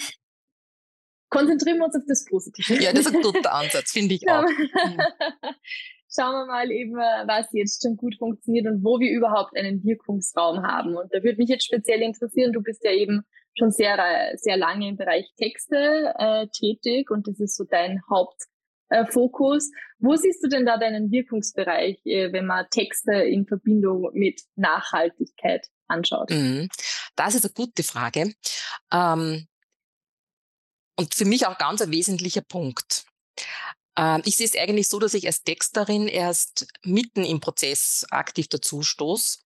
konzentrieren 1.30 1.78
wir 1.78 1.86
uns 1.86 1.96
auf 1.96 2.04
das 2.08 2.26
Positive. 2.26 2.82
Ja, 2.82 2.94
das 2.94 3.06
ist 3.06 3.16
ein 3.16 3.22
guter 3.22 3.54
Ansatz, 3.54 3.92
finde 3.92 4.16
ich 4.16 4.28
auch. 4.30 4.46
Schauen 6.14 6.34
wir 6.34 6.46
mal 6.46 6.70
eben, 6.72 6.94
was 6.94 7.48
jetzt 7.54 7.84
schon 7.84 7.96
gut 7.96 8.16
funktioniert 8.18 8.68
und 8.68 8.84
wo 8.84 9.00
wir 9.00 9.10
überhaupt 9.12 9.56
einen 9.56 9.82
Wirkungsraum 9.84 10.62
haben. 10.62 10.98
Und 10.98 11.14
da 11.14 11.24
würde 11.24 11.38
mich 11.38 11.48
jetzt 11.48 11.66
speziell 11.66 12.02
interessieren, 12.02 12.52
du 12.52 12.62
bist 12.62 12.84
ja 12.84 12.92
eben 12.92 13.22
schon 13.58 13.72
sehr, 13.72 13.98
sehr 14.36 14.58
lange 14.58 14.90
im 14.90 14.98
Bereich 14.98 15.32
Texte 15.38 16.14
äh, 16.18 16.48
tätig 16.48 17.10
und 17.12 17.28
das 17.28 17.40
ist 17.40 17.56
so 17.56 17.64
dein 17.64 18.02
Haupt, 18.10 18.44
Fokus. 19.10 19.72
Wo 20.00 20.16
siehst 20.16 20.44
du 20.44 20.48
denn 20.48 20.66
da 20.66 20.78
deinen 20.78 21.12
Wirkungsbereich, 21.12 22.06
äh, 22.06 22.32
wenn 22.32 22.46
man 22.46 22.68
Texte 22.70 23.14
in 23.14 23.46
Verbindung 23.46 24.10
mit 24.14 24.42
Nachhaltigkeit 24.56 25.68
anschaut? 25.88 26.30
Mhm. 26.30 26.70
Das 27.16 27.36
ist 27.36 27.46
eine 27.46 27.54
gute 27.54 27.84
Frage. 27.84 28.34
Ähm, 28.92 29.48
und 30.98 31.16
für 31.16 31.26
mich 31.26 31.48
auch 31.48 31.58
ganz 31.58 31.82
ein 31.82 31.92
wesentlicher 31.92 32.42
Punkt. 32.42 33.06
Ähm, 33.98 34.22
ich 34.26 34.36
sehe 34.36 34.46
es 34.46 34.56
eigentlich 34.56 34.88
so, 34.88 35.00
dass 35.00 35.14
ich 35.14 35.26
als 35.28 35.44
Texterin 35.44 36.08
erst 36.08 36.68
mitten 36.84 37.24
im 37.24 37.40
Prozess 37.40 38.06
aktiv 38.10 38.48
dazu 38.48 38.84
stoße. 38.84 39.40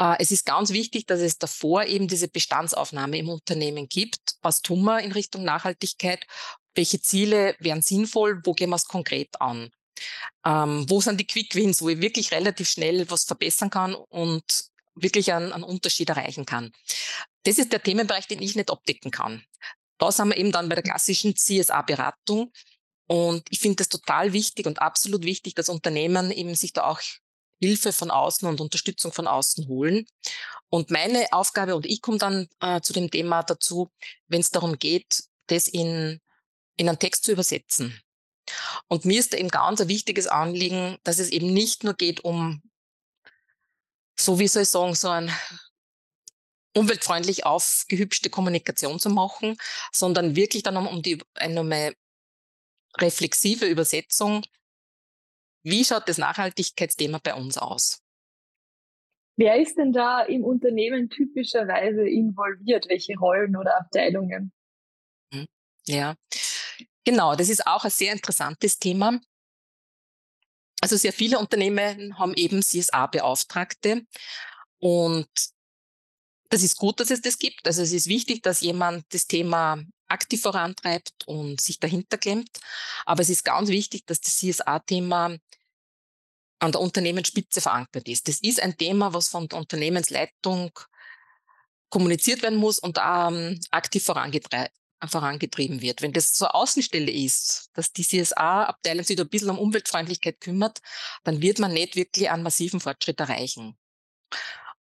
Äh, 0.00 0.16
es 0.18 0.30
ist 0.30 0.46
ganz 0.46 0.70
wichtig, 0.70 1.06
dass 1.06 1.20
es 1.20 1.38
davor 1.38 1.84
eben 1.84 2.08
diese 2.08 2.28
Bestandsaufnahme 2.28 3.18
im 3.18 3.28
Unternehmen 3.28 3.88
gibt. 3.88 4.36
Was 4.42 4.62
tun 4.62 4.82
wir 4.84 5.00
in 5.00 5.12
Richtung 5.12 5.44
Nachhaltigkeit? 5.44 6.26
Welche 6.74 7.00
Ziele 7.00 7.56
wären 7.58 7.82
sinnvoll, 7.82 8.40
wo 8.44 8.52
gehen 8.52 8.70
wir 8.70 8.76
es 8.76 8.86
konkret 8.86 9.40
an? 9.40 9.70
Ähm, 10.44 10.86
wo 10.88 11.00
sind 11.00 11.20
die 11.20 11.26
Quick 11.26 11.54
Wins, 11.54 11.80
wo 11.80 11.88
ich 11.88 12.00
wirklich 12.00 12.32
relativ 12.32 12.68
schnell 12.68 13.08
was 13.10 13.24
verbessern 13.24 13.70
kann 13.70 13.94
und 13.94 14.44
wirklich 14.94 15.32
einen, 15.32 15.52
einen 15.52 15.64
Unterschied 15.64 16.08
erreichen 16.08 16.46
kann. 16.46 16.72
Das 17.44 17.58
ist 17.58 17.72
der 17.72 17.82
Themenbereich, 17.82 18.26
den 18.26 18.42
ich 18.42 18.56
nicht 18.56 18.70
abdecken 18.70 19.10
kann. 19.10 19.44
Da 19.98 20.10
sind 20.10 20.28
wir 20.28 20.36
eben 20.36 20.52
dann 20.52 20.68
bei 20.68 20.74
der 20.74 20.84
klassischen 20.84 21.36
CSA-Beratung. 21.36 22.52
Und 23.06 23.46
ich 23.50 23.60
finde 23.60 23.76
das 23.76 23.88
total 23.88 24.32
wichtig 24.32 24.66
und 24.66 24.80
absolut 24.80 25.24
wichtig, 25.24 25.54
dass 25.54 25.68
Unternehmen 25.68 26.30
eben 26.30 26.54
sich 26.54 26.72
da 26.72 26.84
auch 26.84 27.00
Hilfe 27.60 27.92
von 27.92 28.10
außen 28.10 28.48
und 28.48 28.60
Unterstützung 28.60 29.12
von 29.12 29.26
außen 29.26 29.68
holen. 29.68 30.06
Und 30.70 30.90
meine 30.90 31.26
Aufgabe, 31.32 31.76
und 31.76 31.86
ich 31.86 32.00
komme 32.00 32.18
dann 32.18 32.48
äh, 32.60 32.80
zu 32.80 32.92
dem 32.92 33.10
Thema 33.10 33.42
dazu, 33.42 33.90
wenn 34.26 34.40
es 34.40 34.50
darum 34.50 34.78
geht, 34.78 35.24
das 35.46 35.68
in 35.68 36.20
in 36.76 36.88
einen 36.88 36.98
Text 36.98 37.24
zu 37.24 37.32
übersetzen. 37.32 38.00
Und 38.88 39.04
mir 39.04 39.18
ist 39.18 39.32
da 39.32 39.38
eben 39.38 39.48
ganz 39.48 39.80
ein 39.80 39.88
wichtiges 39.88 40.26
Anliegen, 40.26 40.98
dass 41.02 41.18
es 41.18 41.30
eben 41.30 41.52
nicht 41.52 41.84
nur 41.84 41.94
geht 41.94 42.24
um, 42.24 42.62
so 44.18 44.38
wie 44.38 44.48
soll 44.48 44.62
ich 44.62 44.68
sagen, 44.68 44.94
so 44.94 45.08
ein 45.08 45.32
umweltfreundlich 46.76 47.46
aufgehübschte 47.46 48.30
Kommunikation 48.30 48.98
zu 48.98 49.08
machen, 49.08 49.56
sondern 49.92 50.36
wirklich 50.36 50.62
dann 50.62 50.76
um, 50.76 51.02
die 51.02 51.22
eine 51.34 51.94
reflexive 52.98 53.66
Übersetzung. 53.66 54.42
Wie 55.62 55.84
schaut 55.84 56.08
das 56.08 56.18
Nachhaltigkeitsthema 56.18 57.20
bei 57.22 57.34
uns 57.34 57.56
aus? 57.58 58.02
Wer 59.36 59.60
ist 59.60 59.76
denn 59.76 59.92
da 59.92 60.22
im 60.22 60.44
Unternehmen 60.44 61.10
typischerweise 61.10 62.06
involviert? 62.08 62.88
Welche 62.88 63.14
Rollen 63.18 63.56
oder 63.56 63.76
Abteilungen? 63.78 64.52
Hm, 65.32 65.46
ja, 65.86 66.14
Genau, 67.04 67.36
das 67.36 67.48
ist 67.48 67.66
auch 67.66 67.84
ein 67.84 67.90
sehr 67.90 68.12
interessantes 68.12 68.78
Thema. 68.78 69.20
Also 70.80 70.96
sehr 70.96 71.12
viele 71.12 71.38
Unternehmen 71.38 72.18
haben 72.18 72.34
eben 72.34 72.62
CSA-Beauftragte 72.62 74.06
und 74.78 75.28
das 76.50 76.62
ist 76.62 76.76
gut, 76.76 77.00
dass 77.00 77.10
es 77.10 77.20
das 77.20 77.38
gibt. 77.38 77.66
Also 77.66 77.82
es 77.82 77.92
ist 77.92 78.06
wichtig, 78.06 78.42
dass 78.42 78.60
jemand 78.60 79.04
das 79.12 79.26
Thema 79.26 79.82
aktiv 80.08 80.42
vorantreibt 80.42 81.26
und 81.26 81.60
sich 81.60 81.80
dahinter 81.80 82.18
klemmt. 82.18 82.50
Aber 83.06 83.22
es 83.22 83.30
ist 83.30 83.44
ganz 83.44 83.70
wichtig, 83.70 84.04
dass 84.06 84.20
das 84.20 84.36
CSA-Thema 84.36 85.36
an 86.58 86.72
der 86.72 86.80
Unternehmensspitze 86.80 87.60
verankert 87.60 88.08
ist. 88.08 88.28
Das 88.28 88.40
ist 88.40 88.62
ein 88.62 88.76
Thema, 88.76 89.12
was 89.12 89.28
von 89.28 89.48
der 89.48 89.58
Unternehmensleitung 89.58 90.70
kommuniziert 91.88 92.42
werden 92.42 92.58
muss 92.58 92.78
und 92.78 92.98
ähm, 93.02 93.60
aktiv 93.70 94.04
vorangetragen 94.04 94.72
vorangetrieben 95.08 95.80
wird. 95.80 96.02
Wenn 96.02 96.12
das 96.12 96.36
so 96.36 96.46
Außenstelle 96.46 97.10
ist, 97.10 97.70
dass 97.74 97.92
die 97.92 98.04
CSA-Abteilung 98.04 99.04
sich 99.04 99.16
da 99.16 99.22
ein 99.22 99.28
bisschen 99.28 99.50
um 99.50 99.58
Umweltfreundlichkeit 99.58 100.40
kümmert, 100.40 100.80
dann 101.24 101.40
wird 101.40 101.58
man 101.58 101.72
nicht 101.72 101.96
wirklich 101.96 102.30
einen 102.30 102.42
massiven 102.42 102.80
Fortschritt 102.80 103.20
erreichen. 103.20 103.76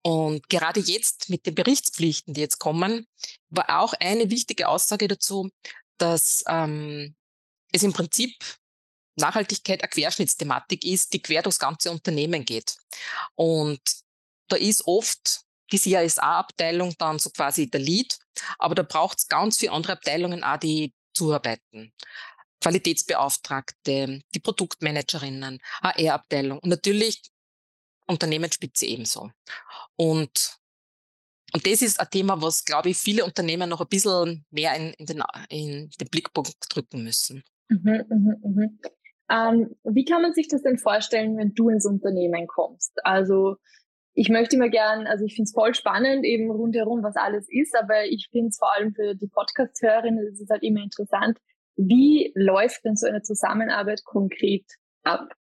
Und 0.02 0.50
gerade 0.50 0.80
jetzt 0.80 1.30
mit 1.30 1.46
den 1.46 1.56
Berichtspflichten, 1.56 2.34
die 2.34 2.42
jetzt 2.42 2.60
kommen, 2.60 3.08
war 3.50 3.82
auch 3.82 3.94
eine 3.94 4.30
wichtige 4.30 4.68
Aussage 4.68 5.08
dazu, 5.08 5.50
dass 5.98 6.44
ähm, 6.48 7.16
es 7.72 7.84
im 7.84 7.94
Prinzip 7.94 8.36
Nachhaltigkeit 9.16 9.82
eine 9.82 9.90
Querschnittsthematik 9.90 10.86
ist, 10.86 11.14
die 11.14 11.22
quer 11.22 11.42
durchs 11.42 11.60
ganze 11.60 11.90
Unternehmen 11.90 12.46
geht. 12.46 12.78
Und 13.36 13.82
da 14.48 14.58
ist 14.58 14.86
oft 14.86 15.45
die 15.72 15.78
CISA-Abteilung 15.78 16.94
dann 16.98 17.20
so 17.20 17.30
quasi 17.30 17.70
der 17.70 17.82
Lead, 17.82 18.18
aber 18.60 18.76
da 18.76 18.84
braucht 18.84 19.20
es 19.20 19.28
ganz 19.28 19.58
viele 19.58 19.72
andere 19.72 19.94
Abteilungen 19.94 20.44
auch, 20.44 20.58
die 20.58 20.94
zuarbeiten. 21.14 21.94
Qualitätsbeauftragte, 22.62 24.22
die 24.34 24.40
Produktmanagerinnen, 24.40 25.60
HR-Abteilung 25.84 26.60
und 26.60 26.70
natürlich 26.70 27.22
Unternehmensspitze 28.08 28.86
ebenso. 28.86 29.32
Und 29.96 30.60
Und 31.54 31.66
das 31.66 31.82
ist 31.82 32.00
ein 32.00 32.10
Thema, 32.10 32.42
was, 32.42 32.66
glaube 32.66 32.90
ich, 32.90 32.98
viele 32.98 33.24
Unternehmen 33.24 33.70
noch 33.70 33.82
ein 33.82 33.88
bisschen 33.88 34.46
mehr 34.52 34.76
in, 34.76 34.94
in, 34.94 35.06
den, 35.06 35.24
in 35.50 35.90
den 35.90 36.08
Blickpunkt 36.10 36.56
drücken 36.70 37.04
müssen. 37.04 37.44
Mhm, 37.70 38.04
mh, 38.10 38.36
mh. 38.44 38.70
Ähm, 39.30 39.76
wie 39.84 40.06
kann 40.06 40.22
man 40.22 40.34
sich 40.34 40.48
das 40.50 40.62
denn 40.64 40.78
vorstellen, 40.78 41.38
wenn 41.38 41.54
du 41.54 41.70
ins 41.70 41.86
Unternehmen 41.86 42.46
kommst? 42.48 42.94
Also 43.06 43.58
ich 44.16 44.30
möchte 44.30 44.56
immer 44.56 44.70
gern, 44.70 45.08
also 45.08 45.26
ich 45.26 45.36
finde 45.36 45.50
es 45.50 45.54
voll 45.54 45.76
spannend, 45.76 46.26
eben 46.26 46.50
rundherum, 46.50 47.04
was 47.04 47.18
alles 47.18 47.48
ist, 47.50 47.78
aber 47.78 48.06
ich 48.06 48.30
finde 48.32 48.48
es 48.48 48.58
vor 48.58 48.74
allem 48.74 48.94
für 48.94 49.14
die 49.14 49.28
Podcast-Hörerinnen, 49.28 50.26
ist 50.28 50.42
es 50.42 50.50
halt 50.50 50.64
immer 50.64 50.82
interessant, 50.82 51.38
wie 51.76 52.32
läuft 52.34 52.86
denn 52.86 52.96
so 52.96 53.08
eine 53.08 53.22
Zusammenarbeit 53.22 54.06
konkret 54.06 54.66
ab? 55.04 55.34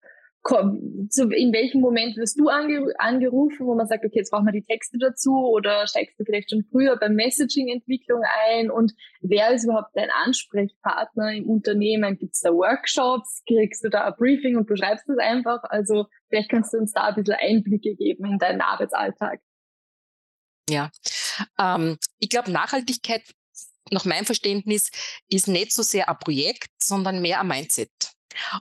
In 0.45 1.53
welchem 1.53 1.79
Moment 1.79 2.17
wirst 2.17 2.37
du 2.37 2.49
angerufen, 2.49 3.65
wo 3.65 3.75
man 3.75 3.87
sagt, 3.87 4.03
okay, 4.03 4.19
jetzt 4.19 4.31
brauchen 4.31 4.45
wir 4.45 4.51
die 4.51 4.63
Texte 4.63 4.97
dazu 4.97 5.31
oder 5.31 5.87
steigst 5.87 6.19
du 6.19 6.25
vielleicht 6.25 6.49
schon 6.49 6.65
früher 6.69 6.97
bei 6.97 7.07
Messaging-Entwicklung 7.07 8.21
ein 8.49 8.69
und 8.69 8.93
wer 9.21 9.51
ist 9.51 9.63
überhaupt 9.63 9.91
dein 9.95 10.09
Ansprechpartner 10.25 11.33
im 11.33 11.49
Unternehmen? 11.49 12.17
Gibt 12.17 12.35
es 12.35 12.41
da 12.41 12.49
Workshops? 12.49 13.43
Kriegst 13.47 13.85
du 13.85 13.89
da 13.89 14.05
ein 14.05 14.13
Briefing 14.17 14.57
und 14.57 14.69
du 14.69 14.75
schreibst 14.75 15.07
das 15.07 15.17
einfach? 15.17 15.63
Also 15.63 16.07
vielleicht 16.27 16.49
kannst 16.49 16.73
du 16.73 16.77
uns 16.77 16.91
da 16.91 17.05
ein 17.05 17.15
bisschen 17.15 17.37
Einblicke 17.39 17.95
geben 17.95 18.25
in 18.25 18.37
deinen 18.37 18.61
Arbeitsalltag. 18.61 19.39
Ja, 20.69 20.91
ähm, 21.57 21.97
ich 22.19 22.29
glaube, 22.29 22.51
Nachhaltigkeit 22.51 23.23
nach 23.91 24.05
meinem 24.05 24.25
Verständnis 24.25 24.89
ist 25.29 25.47
nicht 25.47 25.73
so 25.73 25.83
sehr 25.83 26.09
ein 26.09 26.17
Projekt, 26.19 26.69
sondern 26.81 27.21
mehr 27.21 27.41
ein 27.41 27.47
Mindset. 27.47 28.12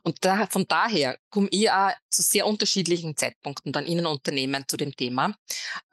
Und 0.03 0.25
da, 0.25 0.47
von 0.47 0.67
daher 0.67 1.19
komme 1.31 1.49
ich 1.51 1.71
auch 1.71 1.93
zu 2.11 2.23
sehr 2.23 2.47
unterschiedlichen 2.47 3.17
Zeitpunkten 3.17 3.73
dann 3.73 3.87
in 3.87 4.01
ein 4.01 4.07
Unternehmen 4.07 4.65
zu 4.69 4.77
dem 4.77 4.95
Thema. 4.95 5.35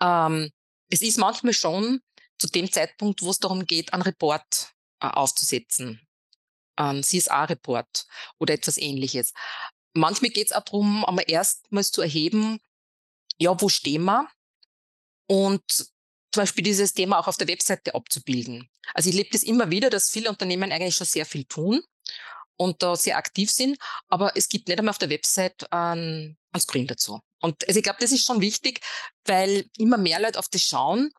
Ähm, 0.01 0.51
es 0.89 1.01
ist 1.01 1.17
manchmal 1.17 1.53
schon 1.53 2.01
zu 2.38 2.48
dem 2.48 2.71
Zeitpunkt, 2.71 3.21
wo 3.21 3.29
es 3.29 3.39
darum 3.39 3.65
geht, 3.65 3.93
einen 3.93 4.03
Report 4.03 4.74
äh, 5.01 5.07
aufzusetzen, 5.07 6.01
einen 6.75 7.03
CSA-Report 7.03 8.05
oder 8.39 8.53
etwas 8.53 8.77
ähnliches. 8.77 9.33
Manchmal 9.93 10.31
geht 10.31 10.48
es 10.48 10.53
auch 10.53 10.63
darum, 10.63 11.05
einmal 11.05 11.25
erstmals 11.27 11.91
zu 11.91 12.01
erheben, 12.01 12.59
ja, 13.38 13.59
wo 13.59 13.69
stehen 13.69 14.03
wir? 14.05 14.27
Und 15.27 15.63
zum 16.31 16.41
Beispiel 16.41 16.63
dieses 16.63 16.93
Thema 16.93 17.19
auch 17.19 17.27
auf 17.27 17.38
der 17.38 17.48
Webseite 17.48 17.95
abzubilden. 17.95 18.69
Also 18.93 19.09
ich 19.09 19.15
lebe 19.15 19.29
das 19.31 19.43
immer 19.43 19.71
wieder, 19.71 19.89
dass 19.89 20.09
viele 20.09 20.29
Unternehmen 20.29 20.71
eigentlich 20.71 20.95
schon 20.95 21.07
sehr 21.07 21.25
viel 21.25 21.45
tun 21.45 21.81
und 22.60 22.84
da 22.84 22.96
sehr 22.96 23.18
aktiv 23.18 23.50
sind, 23.50 23.78
aber 24.10 24.36
es 24.36 24.50
gibt 24.50 24.68
nicht 24.68 24.78
einmal 24.78 24.92
auf 24.92 24.98
der 24.98 25.10
Website 25.10 25.72
ein, 25.72 26.38
ein 26.51 26.60
Screen 26.62 26.88
dazu. 26.88 27.22
Und 27.42 27.66
also 27.66 27.78
ich 27.78 27.84
glaube, 27.84 28.00
das 28.01 28.12
ist 28.12 28.25
schon 28.25 28.42
wichtig, 28.42 28.82
weil 29.25 29.70
immer 29.78 29.98
mehr 29.98 30.20
Leute 30.20 30.38
auf 30.38 30.50
das 30.50 30.62
schauen. 30.62 31.12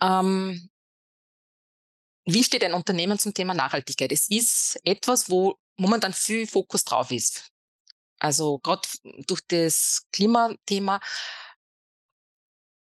Ähm, 0.00 0.70
wie 2.26 2.44
steht 2.44 2.62
ein 2.62 2.74
Unternehmen 2.74 3.18
zum 3.18 3.34
Thema 3.34 3.54
Nachhaltigkeit? 3.54 4.12
Es 4.12 4.28
ist 4.28 4.78
etwas, 4.84 5.28
wo 5.28 5.58
momentan 5.76 6.12
viel 6.12 6.46
Fokus 6.46 6.84
drauf 6.84 7.10
ist. 7.10 7.50
Also 8.20 8.58
gerade 8.58 8.86
durch 9.26 9.40
das 9.48 10.06
Klimathema, 10.12 11.00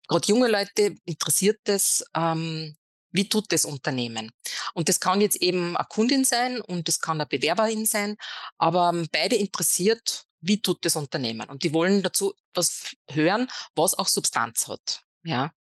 gerade 0.07 0.29
junge 0.29 0.49
Leute 0.49 0.95
interessiert 1.05 1.61
das, 1.65 2.05
ähm, 2.15 2.77
wie 3.12 3.28
tut 3.28 3.52
das 3.52 3.64
Unternehmen? 3.64 4.33
Und 4.75 4.88
das 4.88 5.00
kann 5.00 5.21
jetzt 5.21 5.37
eben 5.37 5.76
eine 5.76 5.87
Kundin 5.88 6.25
sein 6.25 6.61
und 6.61 6.88
das 6.88 7.00
kann 7.00 7.21
eine 7.21 7.26
Bewerberin 7.26 7.87
sein, 7.87 8.16
aber 8.59 8.90
ähm, 8.92 9.07
beide 9.12 9.37
interessiert, 9.37 10.25
wie 10.40 10.61
tut 10.61 10.85
das 10.85 10.97
Unternehmen? 10.97 11.49
Und 11.49 11.62
die 11.62 11.73
wollen 11.73 12.02
dazu 12.02 12.35
was 12.54 12.97
hören, 13.11 13.49
was 13.76 13.97
auch 13.97 14.09
Substanz 14.09 14.69
hat. 14.69 15.02
Ja. 15.25 15.52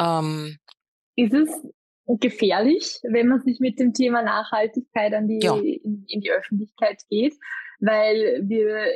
Ähm, 0.00 0.58
ist 1.16 1.34
es 1.34 1.48
gefährlich, 2.06 3.00
wenn 3.02 3.28
man 3.28 3.42
sich 3.42 3.60
mit 3.60 3.78
dem 3.78 3.92
Thema 3.92 4.22
Nachhaltigkeit 4.22 5.12
an 5.12 5.28
die, 5.28 5.40
ja. 5.42 5.56
in, 5.56 6.04
in 6.08 6.20
die 6.20 6.30
Öffentlichkeit 6.30 7.02
geht? 7.08 7.34
Weil 7.80 8.42
wir 8.44 8.86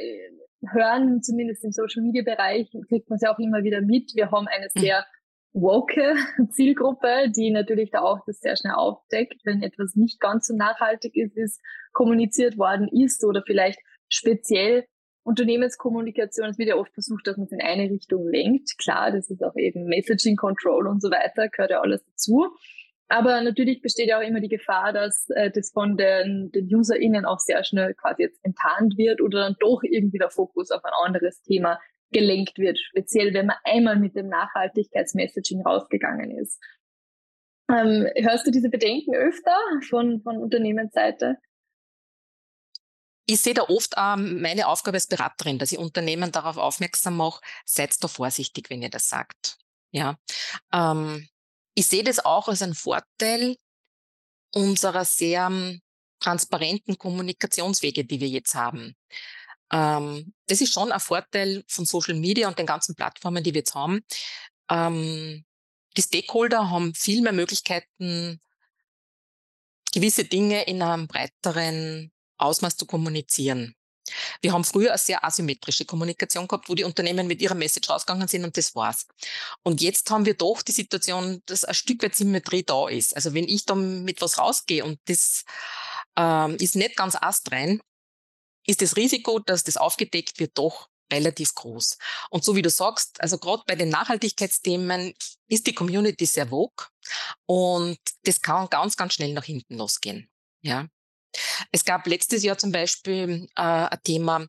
hören, 0.72 1.22
zumindest 1.22 1.64
im 1.64 1.72
Social 1.72 2.02
Media 2.02 2.22
Bereich, 2.22 2.70
kriegt 2.88 3.08
man 3.10 3.16
es 3.16 3.22
ja 3.22 3.34
auch 3.34 3.38
immer 3.38 3.62
wieder 3.62 3.80
mit. 3.80 4.14
Wir 4.14 4.30
haben 4.30 4.48
eine 4.48 4.68
mhm. 4.74 4.80
sehr 4.80 5.06
woke 5.52 6.14
Zielgruppe, 6.50 7.30
die 7.34 7.50
natürlich 7.50 7.90
da 7.90 8.00
auch 8.00 8.20
das 8.26 8.40
sehr 8.40 8.56
schnell 8.56 8.74
aufdeckt, 8.74 9.40
wenn 9.44 9.62
etwas 9.62 9.94
nicht 9.94 10.20
ganz 10.20 10.46
so 10.46 10.56
nachhaltig 10.56 11.16
ist, 11.16 11.36
ist 11.36 11.60
kommuniziert 11.92 12.58
worden 12.58 12.88
ist 12.88 13.24
oder 13.24 13.42
vielleicht 13.46 13.80
speziell 14.08 14.86
Unternehmenskommunikation. 15.24 16.48
Es 16.48 16.58
wird 16.58 16.70
ja 16.70 16.76
oft 16.76 16.92
versucht, 16.94 17.26
dass 17.26 17.36
man 17.36 17.46
es 17.46 17.52
in 17.52 17.60
eine 17.60 17.90
Richtung 17.90 18.26
lenkt. 18.26 18.78
Klar, 18.78 19.12
das 19.12 19.28
ist 19.28 19.42
auch 19.42 19.56
eben 19.56 19.84
Messaging 19.84 20.36
Control 20.36 20.86
und 20.86 21.02
so 21.02 21.10
weiter, 21.10 21.48
gehört 21.48 21.70
ja 21.70 21.80
alles 21.80 22.02
dazu. 22.04 22.46
Aber 23.08 23.40
natürlich 23.40 23.80
besteht 23.80 24.08
ja 24.08 24.18
auch 24.18 24.22
immer 24.22 24.40
die 24.40 24.48
Gefahr, 24.48 24.92
dass 24.92 25.28
äh, 25.30 25.50
das 25.50 25.70
von 25.70 25.96
den, 25.96 26.50
den 26.52 26.74
UserInnen 26.74 27.24
auch 27.24 27.38
sehr 27.38 27.64
schnell 27.64 27.94
quasi 27.94 28.22
jetzt 28.22 28.38
enttarnt 28.44 28.98
wird 28.98 29.22
oder 29.22 29.40
dann 29.40 29.56
doch 29.60 29.82
irgendwie 29.82 30.18
der 30.18 30.30
Fokus 30.30 30.70
auf 30.70 30.84
ein 30.84 30.92
anderes 31.06 31.40
Thema 31.42 31.78
gelenkt 32.10 32.58
wird, 32.58 32.78
speziell 32.78 33.34
wenn 33.34 33.46
man 33.46 33.56
einmal 33.64 33.98
mit 33.98 34.16
dem 34.16 34.28
Nachhaltigkeitsmessaging 34.28 35.62
rausgegangen 35.62 36.36
ist. 36.38 36.58
Ähm, 37.70 38.08
hörst 38.16 38.46
du 38.46 38.50
diese 38.50 38.70
Bedenken 38.70 39.14
öfter 39.14 39.56
von, 39.88 40.22
von 40.22 40.38
Unternehmensseite? 40.38 41.36
Ich 43.26 43.42
sehe 43.42 43.52
da 43.52 43.64
oft 43.64 43.92
ähm, 43.98 44.40
meine 44.40 44.68
Aufgabe 44.68 44.96
als 44.96 45.06
Beraterin, 45.06 45.58
dass 45.58 45.72
ich 45.72 45.78
Unternehmen 45.78 46.32
darauf 46.32 46.56
aufmerksam 46.56 47.18
mache, 47.18 47.42
seid 47.66 48.02
da 48.02 48.08
vorsichtig, 48.08 48.70
wenn 48.70 48.80
ihr 48.80 48.88
das 48.88 49.08
sagt. 49.08 49.58
Ja. 49.90 50.16
Ähm, 50.72 51.28
ich 51.74 51.86
sehe 51.86 52.04
das 52.04 52.24
auch 52.24 52.48
als 52.48 52.62
einen 52.62 52.74
Vorteil 52.74 53.56
unserer 54.54 55.04
sehr 55.04 55.46
ähm, 55.46 55.82
transparenten 56.20 56.96
Kommunikationswege, 56.96 58.04
die 58.04 58.20
wir 58.20 58.28
jetzt 58.28 58.54
haben. 58.54 58.96
Ähm, 59.72 60.32
das 60.46 60.60
ist 60.60 60.72
schon 60.72 60.92
ein 60.92 61.00
Vorteil 61.00 61.64
von 61.68 61.84
Social 61.84 62.14
Media 62.14 62.48
und 62.48 62.58
den 62.58 62.66
ganzen 62.66 62.94
Plattformen, 62.94 63.42
die 63.42 63.54
wir 63.54 63.60
jetzt 63.60 63.74
haben. 63.74 64.00
Ähm, 64.70 65.44
die 65.96 66.02
Stakeholder 66.02 66.70
haben 66.70 66.94
viel 66.94 67.22
mehr 67.22 67.32
Möglichkeiten, 67.32 68.40
gewisse 69.92 70.24
Dinge 70.24 70.64
in 70.64 70.82
einem 70.82 71.06
breiteren 71.06 72.12
Ausmaß 72.36 72.76
zu 72.76 72.86
kommunizieren. 72.86 73.74
Wir 74.40 74.52
haben 74.52 74.64
früher 74.64 74.90
eine 74.90 74.98
sehr 74.98 75.24
asymmetrische 75.24 75.84
Kommunikation 75.84 76.48
gehabt, 76.48 76.68
wo 76.68 76.74
die 76.74 76.84
Unternehmen 76.84 77.26
mit 77.26 77.42
ihrer 77.42 77.54
Message 77.54 77.90
rausgegangen 77.90 78.28
sind 78.28 78.44
und 78.44 78.56
das 78.56 78.74
war's. 78.74 79.06
Und 79.62 79.82
jetzt 79.82 80.10
haben 80.10 80.24
wir 80.24 80.34
doch 80.34 80.62
die 80.62 80.72
Situation, 80.72 81.42
dass 81.46 81.64
ein 81.64 81.74
Stück 81.74 82.02
weit 82.02 82.14
Symmetrie 82.14 82.62
da 82.62 82.88
ist. 82.88 83.14
Also 83.14 83.34
wenn 83.34 83.48
ich 83.48 83.66
da 83.66 83.74
mit 83.74 84.20
was 84.22 84.38
rausgehe 84.38 84.84
und 84.84 84.98
das 85.06 85.44
ähm, 86.16 86.56
ist 86.58 86.76
nicht 86.76 86.96
ganz 86.96 87.16
astrein, 87.20 87.80
ist 88.66 88.82
das 88.82 88.96
Risiko, 88.96 89.38
dass 89.38 89.64
das 89.64 89.76
aufgedeckt 89.76 90.38
wird, 90.38 90.56
doch 90.56 90.88
relativ 91.12 91.54
groß. 91.54 91.98
Und 92.30 92.44
so 92.44 92.54
wie 92.54 92.62
du 92.62 92.70
sagst, 92.70 93.20
also 93.20 93.38
gerade 93.38 93.62
bei 93.66 93.76
den 93.76 93.88
Nachhaltigkeitsthemen 93.88 95.14
ist 95.48 95.66
die 95.66 95.74
Community 95.74 96.26
sehr 96.26 96.48
vogue 96.48 96.86
und 97.46 97.98
das 98.24 98.40
kann 98.40 98.68
ganz, 98.68 98.96
ganz 98.96 99.14
schnell 99.14 99.32
nach 99.32 99.44
hinten 99.44 99.78
losgehen. 99.78 100.28
Ja. 100.60 100.86
Es 101.72 101.84
gab 101.84 102.06
letztes 102.06 102.42
Jahr 102.42 102.58
zum 102.58 102.72
Beispiel 102.72 103.48
äh, 103.56 103.62
ein 103.62 103.98
Thema, 104.04 104.46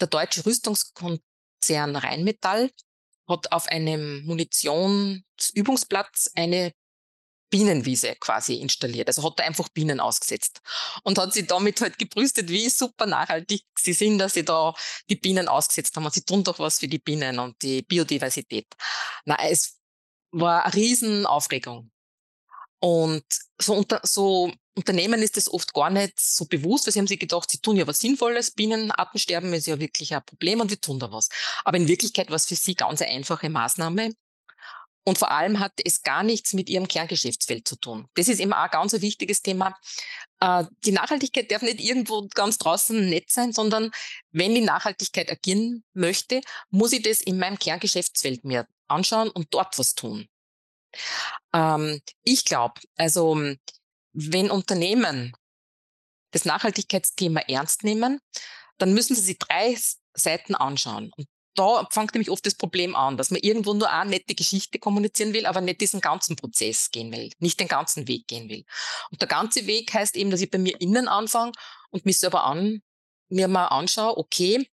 der 0.00 0.08
deutsche 0.08 0.44
Rüstungskonzern 0.44 1.96
Rheinmetall 1.96 2.70
hat 3.28 3.52
auf 3.52 3.68
einem 3.68 4.24
Munitionsübungsplatz 4.24 6.30
eine 6.34 6.72
Bienenwiese 7.50 8.14
quasi 8.16 8.54
installiert. 8.54 9.08
Also 9.08 9.22
hat 9.24 9.40
er 9.40 9.46
einfach 9.46 9.68
Bienen 9.68 10.00
ausgesetzt 10.00 10.60
und 11.02 11.18
hat 11.18 11.32
sie 11.32 11.46
damit 11.46 11.80
halt 11.80 11.98
gebrüstet, 11.98 12.48
wie 12.48 12.68
super 12.68 13.06
nachhaltig 13.06 13.64
sie 13.78 13.92
sind, 13.92 14.18
dass 14.18 14.34
sie 14.34 14.44
da 14.44 14.74
die 15.08 15.16
Bienen 15.16 15.48
ausgesetzt 15.48 15.96
haben. 15.96 16.04
Und 16.04 16.14
sie 16.14 16.22
tun 16.22 16.44
doch 16.44 16.58
was 16.58 16.78
für 16.78 16.88
die 16.88 16.98
Bienen 16.98 17.38
und 17.38 17.60
die 17.62 17.82
Biodiversität. 17.82 18.66
Na, 19.24 19.36
es 19.48 19.78
war 20.30 20.64
eine 20.64 20.74
Riesenaufregung. 20.74 21.90
Und 22.78 23.24
so, 23.60 23.74
unter, 23.74 24.00
so 24.04 24.50
Unternehmen 24.74 25.20
ist 25.20 25.36
das 25.36 25.52
oft 25.52 25.74
gar 25.74 25.90
nicht 25.90 26.18
so 26.18 26.46
bewusst, 26.46 26.86
weil 26.86 26.92
sie 26.92 27.00
haben 27.00 27.06
sich 27.06 27.18
gedacht, 27.18 27.50
sie 27.50 27.58
tun 27.58 27.76
ja 27.76 27.86
was 27.86 27.98
Sinnvolles. 27.98 28.52
Bienenartensterben 28.52 29.52
ist 29.52 29.66
ja 29.66 29.78
wirklich 29.78 30.14
ein 30.14 30.24
Problem 30.24 30.60
und 30.60 30.70
wir 30.70 30.80
tun 30.80 30.98
da 30.98 31.12
was. 31.12 31.28
Aber 31.64 31.76
in 31.76 31.88
Wirklichkeit 31.88 32.30
war 32.30 32.36
es 32.36 32.46
für 32.46 32.54
sie 32.54 32.74
ganz 32.74 33.02
eine 33.02 33.10
einfache 33.10 33.50
Maßnahme. 33.50 34.14
Und 35.04 35.18
vor 35.18 35.30
allem 35.30 35.58
hat 35.58 35.72
es 35.84 36.02
gar 36.02 36.22
nichts 36.22 36.52
mit 36.52 36.68
ihrem 36.68 36.86
Kerngeschäftsfeld 36.86 37.66
zu 37.66 37.76
tun. 37.76 38.08
Das 38.14 38.28
ist 38.28 38.38
immer 38.38 38.62
auch 38.62 38.70
ganz 38.70 38.92
ein 38.94 39.00
wichtiges 39.00 39.42
Thema. 39.42 39.74
Äh, 40.40 40.64
die 40.84 40.92
Nachhaltigkeit 40.92 41.50
darf 41.50 41.62
nicht 41.62 41.80
irgendwo 41.80 42.28
ganz 42.34 42.58
draußen 42.58 43.08
nett 43.08 43.30
sein, 43.30 43.52
sondern 43.52 43.90
wenn 44.30 44.54
die 44.54 44.60
Nachhaltigkeit 44.60 45.30
agieren 45.30 45.84
möchte, 45.94 46.42
muss 46.70 46.92
ich 46.92 47.02
das 47.02 47.20
in 47.20 47.38
meinem 47.38 47.58
Kerngeschäftsfeld 47.58 48.44
mir 48.44 48.66
anschauen 48.88 49.30
und 49.30 49.48
dort 49.54 49.78
was 49.78 49.94
tun. 49.94 50.28
Ähm, 51.54 52.00
ich 52.22 52.44
glaube, 52.44 52.80
also 52.96 53.40
wenn 54.12 54.50
Unternehmen 54.50 55.32
das 56.32 56.44
Nachhaltigkeitsthema 56.44 57.40
ernst 57.48 57.84
nehmen, 57.84 58.20
dann 58.78 58.92
müssen 58.94 59.14
sie 59.14 59.22
sich 59.22 59.38
drei 59.38 59.76
Seiten 60.14 60.54
anschauen. 60.54 61.10
Und 61.16 61.26
da 61.60 61.86
fängt 61.90 62.14
nämlich 62.14 62.30
oft 62.30 62.46
das 62.46 62.54
Problem 62.54 62.96
an, 62.96 63.18
dass 63.18 63.30
man 63.30 63.40
irgendwo 63.40 63.74
nur 63.74 63.90
eine 63.90 64.08
nette 64.08 64.34
Geschichte 64.34 64.78
kommunizieren 64.78 65.34
will, 65.34 65.44
aber 65.44 65.60
nicht 65.60 65.82
diesen 65.82 66.00
ganzen 66.00 66.34
Prozess 66.34 66.90
gehen 66.90 67.12
will, 67.12 67.30
nicht 67.38 67.60
den 67.60 67.68
ganzen 67.68 68.08
Weg 68.08 68.26
gehen 68.28 68.48
will. 68.48 68.64
Und 69.10 69.20
der 69.20 69.28
ganze 69.28 69.66
Weg 69.66 69.92
heißt 69.92 70.16
eben, 70.16 70.30
dass 70.30 70.40
ich 70.40 70.50
bei 70.50 70.56
mir 70.56 70.80
innen 70.80 71.06
anfange 71.06 71.52
und 71.90 72.06
mich 72.06 72.18
selber 72.18 72.44
an, 72.44 72.80
mir 73.28 73.46
mal 73.46 73.66
anschaue, 73.66 74.16
okay, 74.16 74.70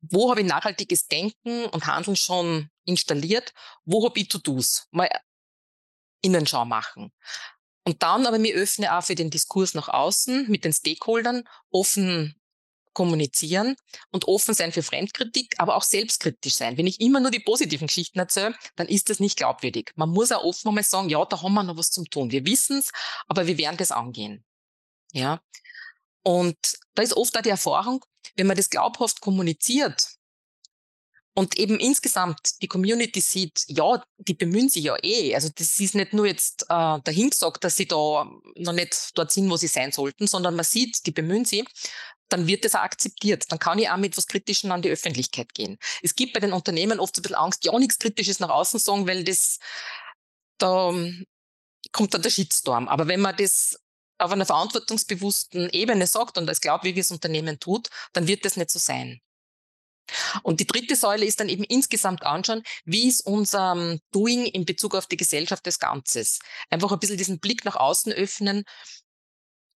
wo 0.00 0.30
habe 0.30 0.40
ich 0.40 0.46
nachhaltiges 0.46 1.08
Denken 1.08 1.66
und 1.66 1.86
Handeln 1.86 2.16
schon 2.16 2.70
installiert? 2.86 3.52
Wo 3.84 4.02
habe 4.06 4.18
ich 4.18 4.28
To-Dos? 4.28 4.86
Mal 4.90 5.10
Innenschau 6.22 6.64
machen. 6.64 7.12
Und 7.84 8.02
dann 8.02 8.26
aber 8.26 8.38
mir 8.38 8.54
öffne 8.54 8.96
auch 8.96 9.04
für 9.04 9.14
den 9.14 9.28
Diskurs 9.28 9.74
nach 9.74 9.88
außen 9.88 10.50
mit 10.50 10.64
den 10.64 10.72
Stakeholdern, 10.72 11.46
offen 11.70 12.40
kommunizieren 12.98 13.76
und 14.10 14.26
offen 14.26 14.54
sein 14.54 14.72
für 14.72 14.82
Fremdkritik, 14.82 15.54
aber 15.58 15.76
auch 15.76 15.84
selbstkritisch 15.84 16.54
sein. 16.54 16.76
Wenn 16.76 16.88
ich 16.88 17.00
immer 17.00 17.20
nur 17.20 17.30
die 17.30 17.38
positiven 17.38 17.86
Geschichten 17.86 18.18
erzähle, 18.18 18.56
dann 18.74 18.88
ist 18.88 19.08
das 19.08 19.20
nicht 19.20 19.36
glaubwürdig. 19.36 19.92
Man 19.94 20.08
muss 20.08 20.32
auch 20.32 20.42
offen 20.42 20.74
mal 20.74 20.82
sagen, 20.82 21.08
ja, 21.08 21.24
da 21.24 21.40
haben 21.40 21.54
wir 21.54 21.62
noch 21.62 21.76
was 21.76 21.92
zum 21.92 22.06
tun. 22.10 22.32
Wir 22.32 22.44
wissen 22.44 22.78
es, 22.78 22.90
aber 23.28 23.46
wir 23.46 23.56
werden 23.56 23.76
das 23.76 23.92
angehen. 23.92 24.44
Ja. 25.12 25.40
Und 26.24 26.58
da 26.94 27.04
ist 27.04 27.16
oft 27.16 27.38
auch 27.38 27.42
die 27.42 27.50
Erfahrung, 27.50 28.04
wenn 28.34 28.48
man 28.48 28.56
das 28.56 28.68
glaubhaft 28.68 29.20
kommuniziert, 29.20 30.18
und 31.38 31.56
eben 31.56 31.78
insgesamt 31.78 32.60
die 32.62 32.66
Community 32.66 33.20
sieht, 33.20 33.62
ja, 33.68 34.02
die 34.16 34.34
bemühen 34.34 34.68
sich 34.68 34.82
ja 34.82 34.96
eh. 35.00 35.36
Also 35.36 35.48
das 35.54 35.78
ist 35.78 35.94
nicht 35.94 36.12
nur 36.12 36.26
jetzt 36.26 36.64
äh, 36.64 36.98
dahin 37.04 37.30
gesagt, 37.30 37.62
dass 37.62 37.76
sie 37.76 37.86
da 37.86 38.28
noch 38.56 38.72
nicht 38.72 39.10
dort 39.14 39.30
sind, 39.30 39.48
wo 39.48 39.56
sie 39.56 39.68
sein 39.68 39.92
sollten, 39.92 40.26
sondern 40.26 40.56
man 40.56 40.64
sieht, 40.64 41.06
die 41.06 41.12
bemühen 41.12 41.44
sich 41.44 41.64
dann 42.28 42.46
wird 42.46 42.64
das 42.64 42.74
auch 42.74 42.80
akzeptiert. 42.80 43.50
Dann 43.50 43.58
kann 43.58 43.78
ich 43.78 43.88
auch 43.88 43.96
mit 43.96 44.16
was 44.16 44.26
Kritischem 44.26 44.70
an 44.72 44.82
die 44.82 44.90
Öffentlichkeit 44.90 45.54
gehen. 45.54 45.78
Es 46.02 46.14
gibt 46.14 46.32
bei 46.34 46.40
den 46.40 46.52
Unternehmen 46.52 47.00
oft 47.00 47.16
ein 47.16 47.22
bisschen 47.22 47.36
Angst, 47.36 47.64
ja, 47.64 47.78
nichts 47.78 47.98
Kritisches 47.98 48.40
nach 48.40 48.50
außen 48.50 48.80
sagen, 48.80 49.06
weil 49.06 49.24
das, 49.24 49.58
da 50.58 50.92
kommt 51.92 52.14
dann 52.14 52.22
der 52.22 52.30
Shitstorm. 52.30 52.88
Aber 52.88 53.08
wenn 53.08 53.20
man 53.20 53.36
das 53.36 53.78
auf 54.18 54.32
einer 54.32 54.46
verantwortungsbewussten 54.46 55.70
Ebene 55.70 56.06
sagt 56.06 56.38
und 56.38 56.48
als 56.48 56.60
glaubwürdiges 56.60 57.10
Unternehmen 57.10 57.60
tut, 57.60 57.88
dann 58.12 58.26
wird 58.26 58.44
das 58.44 58.56
nicht 58.56 58.70
so 58.70 58.78
sein. 58.78 59.20
Und 60.42 60.60
die 60.60 60.66
dritte 60.66 60.96
Säule 60.96 61.26
ist 61.26 61.38
dann 61.38 61.48
eben 61.48 61.64
insgesamt 61.64 62.24
anschauen, 62.24 62.62
wie 62.84 63.08
ist 63.08 63.20
unser 63.26 63.98
Doing 64.10 64.46
in 64.46 64.64
Bezug 64.64 64.94
auf 64.94 65.06
die 65.06 65.18
Gesellschaft 65.18 65.66
des 65.66 65.78
Ganzes. 65.78 66.40
Einfach 66.70 66.90
ein 66.90 66.98
bisschen 66.98 67.18
diesen 67.18 67.40
Blick 67.40 67.64
nach 67.64 67.76
außen 67.76 68.12
öffnen 68.12 68.64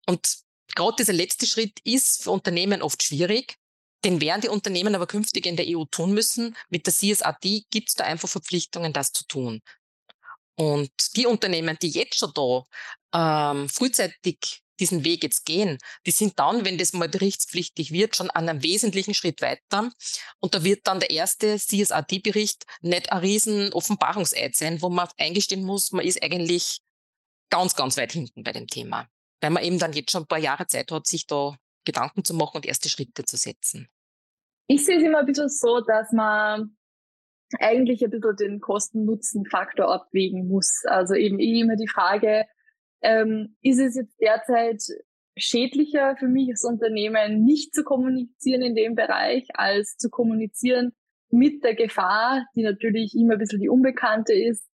und 0.06 0.38
Gerade 0.74 0.96
dieser 0.98 1.12
letzte 1.12 1.46
Schritt 1.46 1.78
ist 1.84 2.22
für 2.22 2.30
Unternehmen 2.30 2.82
oft 2.82 3.02
schwierig. 3.02 3.56
Den 4.04 4.20
werden 4.20 4.40
die 4.40 4.48
Unternehmen 4.48 4.94
aber 4.94 5.06
künftig 5.06 5.46
in 5.46 5.56
der 5.56 5.66
EU 5.68 5.84
tun 5.84 6.12
müssen. 6.12 6.56
Mit 6.70 6.86
der 6.86 6.94
CSRD 6.94 7.64
gibt 7.70 7.90
es 7.90 7.94
da 7.94 8.04
einfach 8.04 8.28
Verpflichtungen, 8.28 8.92
das 8.92 9.12
zu 9.12 9.26
tun. 9.26 9.60
Und 10.56 10.90
die 11.16 11.26
Unternehmen, 11.26 11.78
die 11.80 11.90
jetzt 11.90 12.18
schon 12.18 12.32
da 12.34 12.64
ähm, 13.52 13.68
frühzeitig 13.68 14.62
diesen 14.78 15.04
Weg 15.04 15.22
jetzt 15.22 15.44
gehen, 15.44 15.78
die 16.06 16.10
sind 16.10 16.38
dann, 16.38 16.64
wenn 16.64 16.78
das 16.78 16.94
mal 16.94 17.08
berichtspflichtig 17.08 17.92
wird, 17.92 18.16
schon 18.16 18.30
an 18.30 18.48
einem 18.48 18.62
wesentlichen 18.62 19.12
Schritt 19.12 19.42
weiter. 19.42 19.90
Und 20.38 20.54
da 20.54 20.64
wird 20.64 20.86
dann 20.86 21.00
der 21.00 21.10
erste 21.10 21.58
CSRD-Bericht 21.58 22.64
nicht 22.80 23.12
ein 23.12 23.18
riesen 23.18 23.72
Offenbarungseid 23.74 24.56
sein, 24.56 24.80
wo 24.80 24.88
man 24.88 25.08
eingestehen 25.18 25.64
muss, 25.64 25.92
man 25.92 26.06
ist 26.06 26.22
eigentlich 26.22 26.80
ganz, 27.50 27.74
ganz 27.74 27.98
weit 27.98 28.12
hinten 28.12 28.42
bei 28.42 28.52
dem 28.52 28.66
Thema 28.66 29.08
weil 29.40 29.50
man 29.50 29.62
eben 29.62 29.78
dann 29.78 29.92
jetzt 29.92 30.10
schon 30.10 30.22
ein 30.22 30.28
paar 30.28 30.38
Jahre 30.38 30.66
Zeit 30.66 30.90
hat, 30.92 31.06
sich 31.06 31.26
da 31.26 31.56
Gedanken 31.84 32.24
zu 32.24 32.34
machen 32.34 32.56
und 32.56 32.66
erste 32.66 32.88
Schritte 32.88 33.24
zu 33.24 33.36
setzen. 33.36 33.88
Ich 34.66 34.84
sehe 34.84 34.98
es 34.98 35.02
immer 35.02 35.20
ein 35.20 35.26
bisschen 35.26 35.48
so, 35.48 35.80
dass 35.80 36.12
man 36.12 36.76
eigentlich 37.58 38.04
ein 38.04 38.10
bisschen 38.10 38.36
den 38.36 38.60
Kosten-Nutzen-Faktor 38.60 39.92
abwägen 39.92 40.46
muss. 40.46 40.82
Also 40.84 41.14
eben 41.14 41.40
immer 41.40 41.76
die 41.76 41.88
Frage, 41.88 42.46
ähm, 43.02 43.56
ist 43.62 43.80
es 43.80 43.96
jetzt 43.96 44.20
derzeit 44.20 44.82
schädlicher 45.36 46.16
für 46.16 46.28
mich 46.28 46.50
als 46.50 46.64
Unternehmen, 46.64 47.44
nicht 47.44 47.74
zu 47.74 47.82
kommunizieren 47.82 48.62
in 48.62 48.74
dem 48.74 48.94
Bereich, 48.94 49.48
als 49.54 49.96
zu 49.96 50.10
kommunizieren 50.10 50.92
mit 51.30 51.64
der 51.64 51.74
Gefahr, 51.74 52.44
die 52.54 52.62
natürlich 52.62 53.14
immer 53.14 53.34
ein 53.34 53.38
bisschen 53.38 53.60
die 53.60 53.68
Unbekannte 53.68 54.34
ist, 54.34 54.69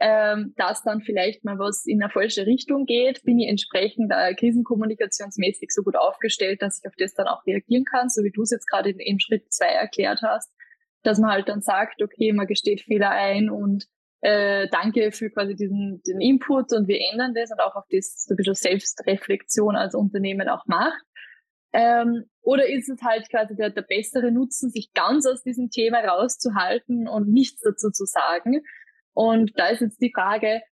ähm, 0.00 0.54
dass 0.56 0.82
dann 0.82 1.02
vielleicht 1.02 1.44
mal 1.44 1.58
was 1.58 1.84
in 1.84 2.02
eine 2.02 2.10
falsche 2.10 2.46
Richtung 2.46 2.86
geht, 2.86 3.22
bin 3.22 3.38
ich 3.38 3.48
entsprechend 3.48 4.10
äh, 4.10 4.34
krisenkommunikationsmäßig 4.34 5.70
so 5.70 5.82
gut 5.82 5.94
aufgestellt, 5.94 6.62
dass 6.62 6.80
ich 6.80 6.88
auf 6.88 6.94
das 6.96 7.12
dann 7.14 7.28
auch 7.28 7.46
reagieren 7.46 7.84
kann, 7.84 8.08
so 8.08 8.24
wie 8.24 8.30
du 8.30 8.42
es 8.42 8.50
jetzt 8.50 8.66
gerade 8.66 8.90
in, 8.90 8.98
in 8.98 9.20
Schritt 9.20 9.52
zwei 9.52 9.66
erklärt 9.66 10.22
hast, 10.22 10.50
dass 11.02 11.18
man 11.18 11.30
halt 11.30 11.48
dann 11.50 11.60
sagt, 11.60 12.02
okay, 12.02 12.32
man 12.32 12.46
gesteht 12.46 12.80
Fehler 12.80 13.10
ein 13.10 13.50
und 13.50 13.86
äh, 14.22 14.68
danke 14.70 15.12
für 15.12 15.30
quasi 15.30 15.54
diesen 15.54 16.00
den 16.06 16.20
Input 16.20 16.72
und 16.72 16.88
wir 16.88 16.98
ändern 17.12 17.34
das 17.34 17.50
und 17.50 17.60
auch 17.60 17.76
auf 17.76 17.84
das 17.90 18.24
so 18.24 18.32
ein 18.32 18.36
bisschen 18.36 18.54
Selbstreflexion 18.54 19.76
als 19.76 19.94
Unternehmen 19.94 20.48
auch 20.48 20.64
macht. 20.66 21.02
Ähm, 21.72 22.24
oder 22.42 22.66
ist 22.68 22.88
es 22.88 23.00
halt 23.02 23.28
quasi 23.30 23.54
der, 23.54 23.70
der 23.70 23.82
bessere 23.82 24.32
Nutzen, 24.32 24.70
sich 24.70 24.92
ganz 24.92 25.26
aus 25.26 25.42
diesem 25.42 25.70
Thema 25.70 26.00
rauszuhalten 26.00 27.06
und 27.06 27.28
nichts 27.28 27.60
dazu 27.62 27.90
zu 27.90 28.06
sagen? 28.06 28.62
Und 29.20 29.52
da 29.56 29.66
ist 29.66 29.82
jetzt 29.82 30.00
die 30.00 30.12
Frage, 30.14 30.62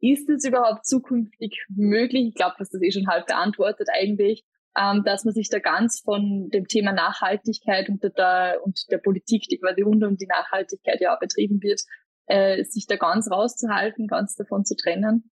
ist 0.00 0.30
es 0.30 0.42
überhaupt 0.46 0.86
zukünftig 0.86 1.62
möglich? 1.68 2.28
Ich 2.28 2.34
glaube, 2.34 2.54
dass 2.58 2.70
das 2.70 2.80
eh 2.80 2.90
schon 2.90 3.06
halb 3.06 3.26
beantwortet 3.26 3.88
eigentlich, 3.92 4.46
ähm, 4.78 5.02
dass 5.04 5.26
man 5.26 5.34
sich 5.34 5.50
da 5.50 5.58
ganz 5.58 6.00
von 6.00 6.48
dem 6.48 6.66
Thema 6.66 6.92
Nachhaltigkeit 6.92 7.90
und 7.90 8.02
der, 8.02 8.60
und 8.64 8.90
der 8.90 8.96
Politik, 8.96 9.42
die 9.50 9.58
quasi 9.58 9.82
rund 9.82 10.02
um 10.04 10.16
die 10.16 10.26
Nachhaltigkeit 10.26 11.02
ja 11.02 11.14
betrieben 11.16 11.60
wird, 11.60 11.82
äh, 12.28 12.64
sich 12.64 12.86
da 12.86 12.96
ganz 12.96 13.30
rauszuhalten, 13.30 14.06
ganz 14.06 14.36
davon 14.36 14.64
zu 14.64 14.74
trennen? 14.74 15.30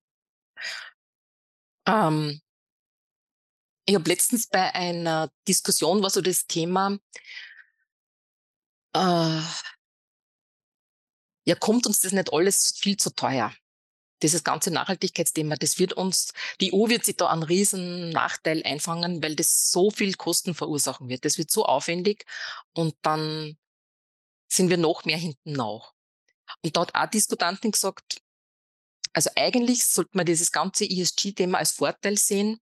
Ähm, 1.89 2.43
ich 3.87 3.95
habe 3.95 4.11
letztens 4.11 4.49
bei 4.49 4.75
einer 4.75 5.31
Diskussion 5.49 6.03
war 6.03 6.11
so 6.11 6.21
das 6.21 6.47
Thema, 6.47 6.99
äh, 8.93 9.41
ja, 11.47 11.55
kommt 11.55 11.87
uns 11.87 12.01
das 12.01 12.13
nicht 12.13 12.33
alles 12.33 12.75
viel 12.77 12.97
zu 12.97 13.15
teuer? 13.15 13.55
Dieses 14.23 14.45
ganze 14.45 14.71
Nachhaltigkeitsthema, 14.71 15.57
das 15.57 15.79
wird 15.79 15.93
uns, 15.93 16.33
die 16.61 16.73
EU 16.73 16.89
wird 16.89 17.05
sich 17.05 17.17
da 17.17 17.29
einen 17.29 17.43
riesen 17.43 18.11
Nachteil 18.11 18.63
einfangen, 18.65 19.23
weil 19.23 19.37
das 19.37 19.71
so 19.71 19.91
viel 19.91 20.15
Kosten 20.15 20.55
verursachen 20.55 21.09
wird. 21.09 21.25
Das 21.25 21.39
wird 21.39 21.51
so 21.51 21.67
aufwendig 21.67 22.25
und 22.73 22.97
dann 23.03 23.57
sind 24.49 24.71
wir 24.71 24.79
noch 24.79 25.05
mehr 25.05 25.19
hinten 25.19 25.53
nach. 25.53 25.93
Und 26.63 26.77
da 26.77 26.83
hat 26.83 26.95
auch 26.95 27.11
Diskutantin 27.11 27.73
gesagt, 27.73 28.23
also 29.13 29.31
eigentlich 29.37 29.85
sollte 29.85 30.11
man 30.15 30.27
dieses 30.27 30.51
ganze 30.51 30.85
ESG-Thema 30.85 31.59
als 31.59 31.73
Vorteil 31.73 32.19
sehen, 32.19 32.61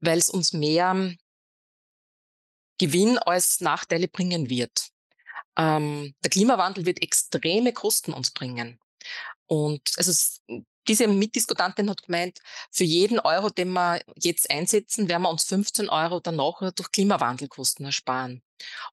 weil 0.00 0.18
es 0.18 0.30
uns 0.30 0.52
mehr 0.52 1.14
Gewinn 2.78 3.18
als 3.18 3.60
Nachteile 3.60 4.08
bringen 4.08 4.50
wird. 4.50 4.90
Ähm, 5.56 6.14
der 6.22 6.30
Klimawandel 6.30 6.86
wird 6.86 7.02
extreme 7.02 7.72
Kosten 7.72 8.12
uns 8.12 8.30
bringen. 8.30 8.78
Und 9.46 9.82
also 9.96 10.12
diese 10.88 11.08
Mitdiskutantin 11.08 11.90
hat 11.90 12.02
gemeint, 12.02 12.38
für 12.70 12.84
jeden 12.84 13.20
Euro, 13.20 13.50
den 13.50 13.72
wir 13.72 14.00
jetzt 14.16 14.50
einsetzen, 14.50 15.08
werden 15.08 15.22
wir 15.22 15.30
uns 15.30 15.44
15 15.44 15.88
Euro 15.88 16.20
dann 16.20 16.36
nachher 16.36 16.72
durch 16.72 16.90
Klimawandelkosten 16.90 17.86
ersparen. 17.86 18.42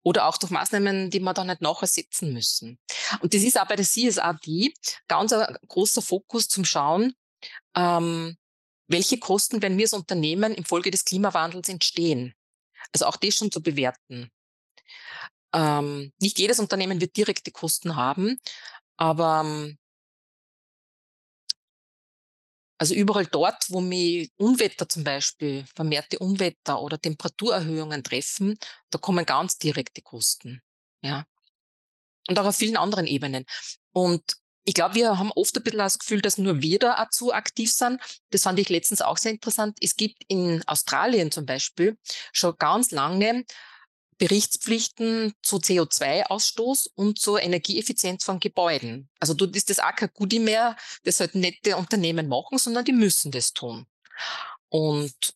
Oder 0.04 0.28
auch 0.28 0.38
durch 0.38 0.52
Maßnahmen, 0.52 1.10
die 1.10 1.20
wir 1.20 1.34
dann 1.34 1.48
nicht 1.48 1.62
nachher 1.62 1.88
setzen 1.88 2.34
müssen. 2.34 2.80
Und 3.22 3.34
das 3.34 3.42
ist 3.42 3.60
auch 3.60 3.68
bei 3.68 3.76
der 3.76 3.86
CSRD 3.86 4.74
ganz 5.08 5.34
ein 5.34 5.58
großer 5.68 6.02
Fokus 6.02 6.48
zum 6.48 6.66
Schauen, 6.66 7.14
ähm, 7.76 8.38
welche 8.88 9.20
Kosten 9.20 9.62
werden 9.62 9.78
wir 9.78 9.86
als 9.86 9.94
Unternehmen 9.94 10.54
infolge 10.54 10.92
des 10.92 11.04
Klimawandels 11.04 11.68
entstehen. 11.68 12.34
Also 12.94 13.06
auch 13.06 13.18
das 13.18 13.36
schon 13.36 13.52
zu 13.52 13.62
bewerten. 13.62 14.32
Ähm, 15.54 16.12
nicht 16.20 16.40
jedes 16.40 16.60
Unternehmen 16.60 17.00
wird 17.00 17.16
direkte 17.16 17.52
Kosten 17.52 17.96
haben, 17.96 18.40
aber 18.98 19.42
ähm, 19.46 19.78
also 22.80 22.94
überall 22.94 23.26
dort, 23.26 23.70
wo 23.70 23.82
mich 23.82 24.32
Unwetter 24.38 24.88
zum 24.88 25.04
Beispiel, 25.04 25.66
vermehrte 25.76 26.20
Unwetter 26.20 26.82
oder 26.82 27.00
Temperaturerhöhungen 27.00 28.04
treffen, 28.04 28.58
da 28.92 29.00
kommen 29.00 29.26
ganz 29.26 29.58
direkte 29.58 30.02
Kosten. 30.02 30.62
Ja. 31.02 31.26
Und 32.28 32.38
auch 32.38 32.46
auf 32.46 32.56
vielen 32.56 32.78
anderen 32.78 33.08
Ebenen. 33.08 33.46
Und 33.94 34.22
ich 34.64 34.74
glaube, 34.74 34.96
wir 34.96 35.18
haben 35.18 35.32
oft 35.32 35.56
ein 35.56 35.64
bisschen 35.64 35.80
das 35.80 35.98
Gefühl, 35.98 36.22
dass 36.22 36.38
nur 36.38 36.62
wir 36.62 36.78
da 36.78 37.02
auch 37.02 37.10
zu 37.10 37.34
aktiv 37.34 37.72
sind. 37.72 38.02
Das 38.32 38.44
fand 38.44 38.60
ich 38.60 38.68
letztens 38.68 39.02
auch 39.02 39.18
sehr 39.18 39.32
interessant. 39.32 39.78
Es 39.82 39.96
gibt 39.96 40.24
in 40.28 40.62
Australien 40.68 41.32
zum 41.32 41.46
Beispiel 41.46 41.98
schon 42.34 42.54
ganz 42.58 42.92
lange 42.92 43.46
Berichtspflichten 44.18 45.34
zu 45.42 45.58
CO2-Ausstoß 45.58 46.90
und 46.96 47.20
zur 47.20 47.42
Energieeffizienz 47.42 48.24
von 48.24 48.40
Gebäuden. 48.40 49.10
Also 49.20 49.34
dort 49.34 49.56
ist 49.56 49.70
das 49.70 49.80
auch 49.80 49.96
kein 49.96 50.10
Goodie 50.14 50.40
mehr, 50.40 50.76
das 51.04 51.20
halt 51.20 51.36
nette 51.36 51.78
Unternehmen 51.78 52.28
machen, 52.28 52.58
sondern 52.58 52.86
die 52.86 52.94
müssen 52.94 53.32
das 53.32 53.54
tun. 53.54 53.86
Und 54.70 55.34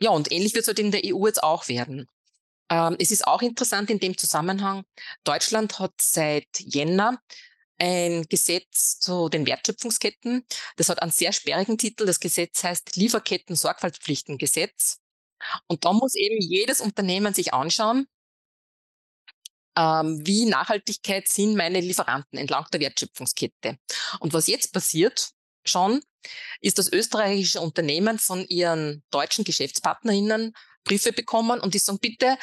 ja, 0.00 0.10
und 0.10 0.30
ähnlich 0.30 0.54
wird 0.54 0.62
es 0.62 0.68
halt 0.68 0.78
in 0.78 0.90
der 0.90 1.02
EU 1.04 1.26
jetzt 1.26 1.42
auch 1.42 1.68
werden. 1.68 2.08
Ähm, 2.68 2.96
es 2.98 3.10
ist 3.10 3.26
auch 3.26 3.42
interessant 3.42 3.90
in 3.90 4.00
dem 4.00 4.18
Zusammenhang, 4.18 4.84
Deutschland 5.24 5.78
hat 5.78 5.94
seit 6.00 6.48
Jänner 6.58 7.20
ein 7.78 8.24
Gesetz 8.28 8.98
zu 8.98 9.28
den 9.28 9.46
Wertschöpfungsketten. 9.46 10.44
Das 10.76 10.88
hat 10.88 11.02
einen 11.02 11.12
sehr 11.12 11.32
sperrigen 11.32 11.78
Titel. 11.78 12.06
Das 12.06 12.20
Gesetz 12.20 12.64
heißt 12.64 12.96
Lieferketten-Sorgfaltspflichtengesetz. 12.96 14.98
Und 15.66 15.84
da 15.84 15.92
muss 15.92 16.14
eben 16.14 16.40
jedes 16.40 16.80
Unternehmen 16.80 17.34
sich 17.34 17.52
anschauen, 17.52 18.06
wie 19.76 20.46
Nachhaltigkeit 20.46 21.28
sind 21.28 21.56
meine 21.56 21.80
Lieferanten 21.80 22.38
entlang 22.38 22.66
der 22.72 22.80
Wertschöpfungskette. 22.80 23.78
Und 24.20 24.32
was 24.32 24.46
jetzt 24.46 24.72
passiert 24.72 25.30
schon, 25.64 26.00
ist, 26.60 26.78
dass 26.78 26.92
österreichische 26.92 27.60
Unternehmen 27.60 28.18
von 28.18 28.46
ihren 28.46 29.02
deutschen 29.10 29.44
Geschäftspartnerinnen 29.44 30.54
Briefe 30.84 31.12
bekommen 31.12 31.60
und 31.60 31.74
die 31.74 31.78
sagen, 31.78 31.98
bitte 32.00 32.38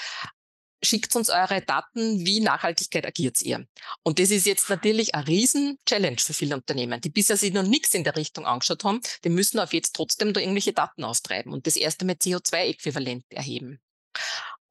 schickt 0.84 1.16
uns 1.16 1.30
eure 1.30 1.62
Daten, 1.62 2.26
wie 2.26 2.42
Nachhaltigkeit 2.42 3.06
agiert 3.06 3.42
ihr. 3.42 3.66
Und 4.04 4.20
das 4.20 4.32
ist 4.32 4.46
jetzt 4.46 4.70
natürlich 4.70 5.16
ein 5.16 5.24
Riesen-Challenge 5.24 6.20
für 6.20 6.34
viele 6.34 6.56
Unternehmen, 6.56 7.00
die 7.00 7.10
bisher 7.10 7.38
sich 7.38 7.54
noch 7.54 7.64
nichts 7.64 7.94
in 7.94 8.04
der 8.04 8.16
Richtung 8.18 8.46
angeschaut 8.46 8.84
haben, 8.84 9.02
die 9.24 9.30
müssen 9.30 9.60
auf 9.60 9.74
jetzt 9.74 9.96
trotzdem 9.96 10.34
da 10.34 10.42
irgendwelche 10.42 10.74
Daten 10.74 11.04
auftreiben 11.06 11.54
und 11.54 11.68
das 11.68 11.78
erste 11.78 12.06
mit 12.06 12.22
CO2-Äquivalent 12.22 13.24
erheben. 13.30 13.80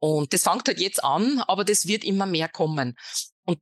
Und 0.03 0.33
das 0.33 0.43
fängt 0.43 0.67
halt 0.67 0.81
jetzt 0.81 1.05
an, 1.05 1.45
aber 1.47 1.65
das 1.65 1.87
wird 1.87 2.03
immer 2.03 2.27
mehr 2.27 2.49
kommen. 2.49 2.97
Und 3.45 3.61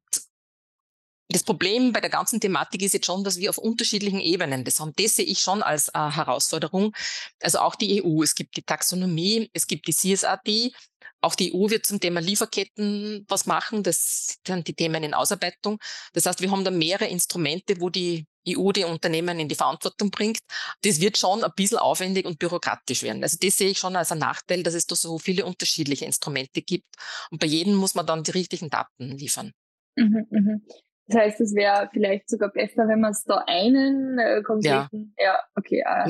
das 1.28 1.42
Problem 1.42 1.92
bei 1.92 2.00
der 2.00 2.08
ganzen 2.08 2.40
Thematik 2.40 2.80
ist 2.80 2.94
jetzt 2.94 3.04
schon, 3.04 3.22
dass 3.24 3.36
wir 3.36 3.50
auf 3.50 3.58
unterschiedlichen 3.58 4.20
Ebenen 4.20 4.64
das 4.64 4.80
haben. 4.80 4.94
Das 4.96 5.16
sehe 5.16 5.26
ich 5.26 5.40
schon 5.40 5.62
als 5.62 5.88
äh, 5.88 5.92
Herausforderung. 5.92 6.96
Also 7.42 7.58
auch 7.58 7.74
die 7.74 8.02
EU. 8.02 8.22
Es 8.22 8.34
gibt 8.34 8.56
die 8.56 8.62
Taxonomie, 8.62 9.50
es 9.52 9.66
gibt 9.66 9.86
die 9.86 9.94
CSRD. 9.94 10.72
Auch 11.20 11.34
die 11.34 11.54
EU 11.54 11.68
wird 11.68 11.84
zum 11.84 12.00
Thema 12.00 12.20
Lieferketten 12.20 13.26
was 13.28 13.44
machen. 13.44 13.82
Das 13.82 14.38
sind 14.46 14.66
die 14.66 14.74
Themen 14.74 15.04
in 15.04 15.12
Ausarbeitung. 15.12 15.78
Das 16.14 16.24
heißt, 16.24 16.40
wir 16.40 16.50
haben 16.50 16.64
da 16.64 16.70
mehrere 16.70 17.08
Instrumente, 17.08 17.78
wo 17.80 17.90
die 17.90 18.26
EU 18.48 18.72
die 18.72 18.84
Unternehmen 18.84 19.38
in 19.38 19.48
die 19.48 19.54
Verantwortung 19.54 20.10
bringt. 20.10 20.40
Das 20.82 21.00
wird 21.00 21.18
schon 21.18 21.44
ein 21.44 21.52
bisschen 21.56 21.78
aufwendig 21.78 22.26
und 22.26 22.38
bürokratisch 22.38 23.02
werden. 23.02 23.22
Also 23.22 23.36
das 23.40 23.56
sehe 23.56 23.70
ich 23.70 23.78
schon 23.78 23.96
als 23.96 24.12
einen 24.12 24.20
Nachteil, 24.20 24.62
dass 24.62 24.74
es 24.74 24.86
da 24.86 24.96
so 24.96 25.18
viele 25.18 25.44
unterschiedliche 25.44 26.04
Instrumente 26.04 26.62
gibt. 26.62 26.96
Und 27.30 27.40
bei 27.40 27.46
jedem 27.46 27.74
muss 27.74 27.94
man 27.94 28.06
dann 28.06 28.22
die 28.22 28.30
richtigen 28.32 28.70
Daten 28.70 29.16
liefern. 29.16 29.52
Mhm, 29.96 30.26
mh. 30.30 30.60
Das 31.06 31.22
heißt, 31.22 31.40
es 31.40 31.54
wäre 31.54 31.88
vielleicht 31.92 32.28
sogar 32.28 32.50
besser, 32.50 32.86
wenn 32.86 33.00
man 33.00 33.10
es 33.10 33.24
da 33.24 33.42
einen 33.46 34.18
äh, 34.18 34.42
konkreten, 34.42 35.14
ja, 35.18 35.24
ja 35.24 35.38
okay, 35.56 35.82
äh, 35.84 36.08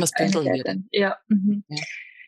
ja, 0.92 1.18
mhm. 1.28 1.64
ja. 1.68 1.82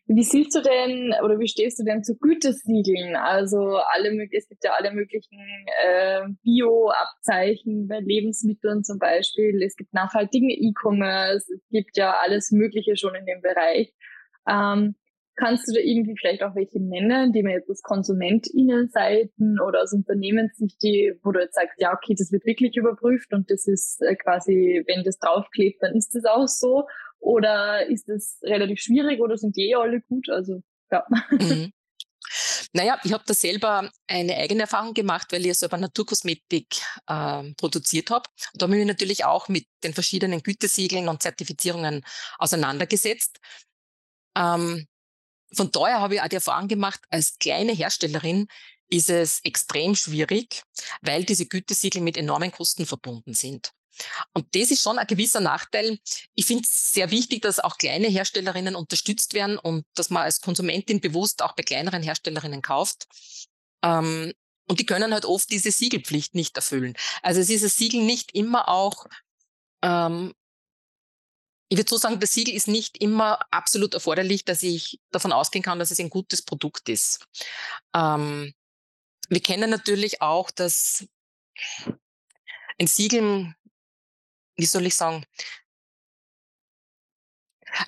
Wie 0.06 0.24
siehst 0.24 0.54
du 0.54 0.60
denn 0.60 1.14
oder 1.24 1.38
wie 1.38 1.48
stehst 1.48 1.78
du 1.78 1.84
denn 1.84 2.02
zu 2.02 2.16
Gütesiegeln? 2.16 3.16
Also 3.16 3.78
alle 3.92 4.28
es 4.32 4.48
gibt 4.48 4.64
ja 4.64 4.72
alle 4.76 4.92
möglichen 4.92 5.38
äh, 5.84 6.22
Bio-Abzeichen 6.42 7.86
bei 7.88 8.00
Lebensmitteln 8.00 8.82
zum 8.82 8.98
Beispiel. 8.98 9.62
Es 9.62 9.76
gibt 9.76 9.94
nachhaltigen 9.94 10.50
E-Commerce. 10.50 11.46
Es 11.54 11.68
gibt 11.70 11.96
ja 11.96 12.16
alles 12.20 12.50
Mögliche 12.50 12.96
schon 12.96 13.14
in 13.14 13.26
dem 13.26 13.40
Bereich. 13.42 13.94
Ähm, 14.48 14.96
Kannst 15.36 15.66
du 15.66 15.72
da 15.72 15.80
irgendwie 15.80 16.14
vielleicht 16.18 16.42
auch 16.42 16.54
welche 16.54 16.78
nennen, 16.78 17.32
die 17.32 17.42
man 17.42 17.52
jetzt 17.52 17.68
als 17.70 17.80
KonsumentInnenseiten 17.82 19.58
oder 19.60 19.82
aus 19.82 19.94
Unternehmenssicht, 19.94 20.82
die, 20.82 21.14
wo 21.22 21.32
du 21.32 21.40
jetzt 21.40 21.54
sagst, 21.54 21.80
ja, 21.80 21.94
okay, 21.94 22.14
das 22.18 22.30
wird 22.32 22.44
wirklich 22.44 22.76
überprüft 22.76 23.32
und 23.32 23.50
das 23.50 23.66
ist 23.66 24.02
äh, 24.02 24.14
quasi, 24.14 24.84
wenn 24.86 25.04
das 25.04 25.18
draufklebt, 25.18 25.82
dann 25.82 25.94
ist 25.94 26.14
das 26.14 26.26
auch 26.26 26.46
so? 26.46 26.84
Oder 27.22 27.86
ist 27.86 28.08
das 28.08 28.38
relativ 28.42 28.80
schwierig 28.80 29.20
oder 29.20 29.38
sind 29.38 29.56
die 29.56 29.70
eh 29.70 29.74
alle 29.76 30.00
gut? 30.00 30.28
Also, 30.28 30.62
ja. 30.90 31.06
Mhm. 31.30 31.72
Naja, 32.72 32.98
ich 33.04 33.12
habe 33.12 33.24
da 33.26 33.34
selber 33.34 33.90
eine 34.06 34.36
eigene 34.36 34.62
Erfahrung 34.62 34.94
gemacht, 34.94 35.32
weil 35.32 35.44
ich 35.44 35.58
selber 35.58 35.76
Naturkosmetik 35.76 36.76
äh, 37.06 37.52
produziert 37.58 38.08
habe. 38.10 38.30
Da 38.54 38.64
habe 38.64 38.74
ich 38.74 38.78
mich 38.78 38.86
natürlich 38.86 39.24
auch 39.26 39.48
mit 39.48 39.66
den 39.84 39.92
verschiedenen 39.92 40.42
Gütesiegeln 40.42 41.08
und 41.08 41.20
Zertifizierungen 41.20 42.02
auseinandergesetzt. 42.38 43.38
Ähm, 44.34 44.86
von 45.52 45.70
daher 45.72 46.00
habe 46.00 46.14
ich 46.14 46.22
auch 46.22 46.28
die 46.28 46.36
Erfahrung 46.36 46.68
gemacht, 46.68 47.00
als 47.10 47.36
kleine 47.38 47.72
Herstellerin 47.72 48.46
ist 48.88 49.10
es 49.10 49.40
extrem 49.44 49.94
schwierig, 49.94 50.62
weil 51.02 51.24
diese 51.24 51.46
Gütesiegel 51.46 52.00
mit 52.00 52.16
enormen 52.16 52.52
Kosten 52.52 52.86
verbunden 52.86 53.34
sind. 53.34 53.72
Und 54.32 54.54
das 54.54 54.70
ist 54.70 54.82
schon 54.82 54.98
ein 54.98 55.06
gewisser 55.06 55.40
Nachteil. 55.40 55.98
Ich 56.34 56.46
finde 56.46 56.64
es 56.64 56.92
sehr 56.92 57.10
wichtig, 57.10 57.42
dass 57.42 57.60
auch 57.60 57.78
kleine 57.78 58.08
Herstellerinnen 58.08 58.74
unterstützt 58.74 59.34
werden 59.34 59.58
und 59.58 59.84
dass 59.94 60.10
man 60.10 60.22
als 60.22 60.40
Konsumentin 60.40 61.00
bewusst 61.00 61.42
auch 61.42 61.54
bei 61.54 61.62
kleineren 61.62 62.02
Herstellerinnen 62.02 62.62
kauft. 62.62 63.06
Ähm, 63.82 64.32
und 64.68 64.80
die 64.80 64.86
können 64.86 65.12
halt 65.12 65.24
oft 65.24 65.50
diese 65.50 65.70
Siegelpflicht 65.70 66.34
nicht 66.34 66.56
erfüllen. 66.56 66.94
Also 67.22 67.40
es 67.40 67.50
ist 67.50 67.62
ein 67.62 67.68
Siegel 67.68 68.02
nicht 68.02 68.34
immer 68.34 68.68
auch 68.68 69.06
ähm, 69.82 70.32
ich 71.72 71.78
würde 71.78 71.88
so 71.88 71.96
sagen, 71.96 72.20
das 72.20 72.34
Siegel 72.34 72.54
ist 72.54 72.68
nicht 72.68 72.98
immer 72.98 73.40
absolut 73.50 73.94
erforderlich, 73.94 74.44
dass 74.44 74.62
ich 74.62 75.00
davon 75.10 75.32
ausgehen 75.32 75.62
kann, 75.62 75.78
dass 75.78 75.90
es 75.90 75.98
ein 76.00 76.10
gutes 76.10 76.42
Produkt 76.42 76.90
ist. 76.90 77.26
Ähm, 77.94 78.52
wir 79.30 79.40
kennen 79.40 79.70
natürlich 79.70 80.20
auch, 80.20 80.50
dass 80.50 81.06
ein 82.78 82.86
Siegel, 82.86 83.54
wie 84.62 84.66
soll 84.66 84.86
ich 84.86 84.94
sagen, 84.94 85.26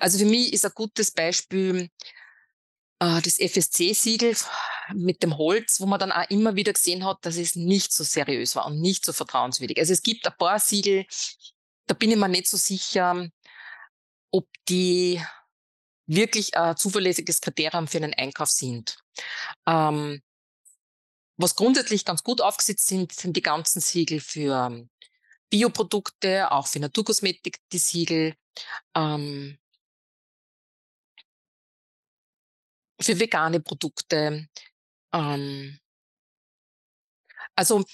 also 0.01 0.19
für 0.19 0.25
mich 0.25 0.51
ist 0.51 0.65
ein 0.65 0.73
gutes 0.75 1.09
Beispiel 1.11 1.89
äh, 2.99 3.21
das 3.21 3.39
FSC-Siegel 3.39 4.35
mit 4.93 5.23
dem 5.23 5.37
Holz, 5.37 5.79
wo 5.79 5.85
man 5.85 6.01
dann 6.01 6.11
auch 6.11 6.29
immer 6.29 6.57
wieder 6.57 6.73
gesehen 6.73 7.05
hat, 7.05 7.25
dass 7.25 7.37
es 7.37 7.55
nicht 7.55 7.93
so 7.93 8.03
seriös 8.03 8.57
war 8.57 8.65
und 8.65 8.81
nicht 8.81 9.05
so 9.05 9.13
vertrauenswürdig. 9.13 9.77
Also 9.77 9.93
es 9.93 10.01
gibt 10.01 10.27
ein 10.27 10.37
paar 10.37 10.59
Siegel, 10.59 11.05
da 11.87 11.93
bin 11.93 12.11
ich 12.11 12.17
mir 12.17 12.27
nicht 12.27 12.49
so 12.49 12.57
sicher, 12.57 13.25
ob 14.31 14.49
die 14.67 15.23
wirklich 16.07 16.57
ein 16.57 16.75
zuverlässiges 16.75 17.39
Kriterium 17.39 17.87
für 17.87 17.99
einen 17.99 18.13
Einkauf 18.13 18.49
sind. 18.49 18.97
Ähm, 19.65 20.21
was 21.37 21.55
grundsätzlich 21.55 22.03
ganz 22.03 22.21
gut 22.21 22.41
aufgesetzt 22.41 22.87
sind, 22.87 23.13
sind 23.13 23.37
die 23.37 23.41
ganzen 23.41 23.79
Siegel 23.79 24.19
für 24.19 24.85
Bioprodukte, 25.55 26.51
auch 26.51 26.67
für 26.67 26.79
Naturkosmetik 26.79 27.59
die 27.71 27.77
Siegel, 27.77 28.35
ähm, 28.93 29.57
für 33.01 33.17
vegane 33.17 33.61
Produkte. 33.61 34.49
Ähm, 35.13 35.79
also 37.55 37.85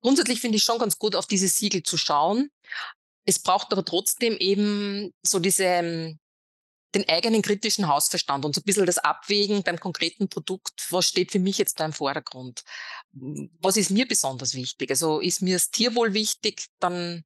grundsätzlich 0.00 0.40
finde 0.40 0.56
ich 0.56 0.62
schon 0.62 0.78
ganz 0.78 0.98
gut, 0.98 1.14
auf 1.14 1.26
diese 1.26 1.48
Siegel 1.48 1.82
zu 1.82 1.98
schauen. 1.98 2.50
Es 3.26 3.38
braucht 3.38 3.70
aber 3.72 3.84
trotzdem 3.84 4.38
eben 4.38 5.12
so 5.22 5.40
diese, 5.40 5.64
ähm, 5.64 6.18
den 6.94 7.08
eigenen 7.08 7.42
kritischen 7.42 7.88
Hausverstand 7.88 8.44
und 8.44 8.54
so 8.54 8.60
ein 8.60 8.64
bisschen 8.64 8.86
das 8.86 8.98
Abwägen 8.98 9.62
beim 9.62 9.78
konkreten 9.78 10.28
Produkt. 10.28 10.86
Was 10.90 11.06
steht 11.06 11.30
für 11.30 11.38
mich 11.38 11.58
jetzt 11.58 11.78
da 11.78 11.84
im 11.84 11.92
Vordergrund? 11.92 12.64
Was 13.12 13.76
ist 13.76 13.90
mir 13.90 14.08
besonders 14.08 14.54
wichtig? 14.54 14.90
Also 14.90 15.20
ist 15.20 15.42
mir 15.42 15.54
das 15.54 15.70
Tierwohl 15.70 16.14
wichtig, 16.14 16.66
dann 16.80 17.24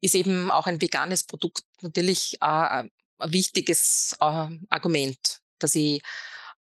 ist 0.00 0.14
eben 0.14 0.50
auch 0.50 0.66
ein 0.66 0.80
veganes 0.80 1.24
Produkt 1.24 1.64
natürlich 1.80 2.34
äh, 2.40 2.46
ein 2.46 2.90
wichtiges 3.24 4.16
äh, 4.20 4.48
Argument, 4.68 5.40
dass 5.58 5.74
ich, 5.74 6.02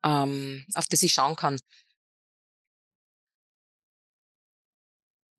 ähm, 0.04 0.66
auf 0.74 0.88
das 0.88 1.04
ich 1.04 1.14
schauen 1.14 1.36
kann. 1.36 1.60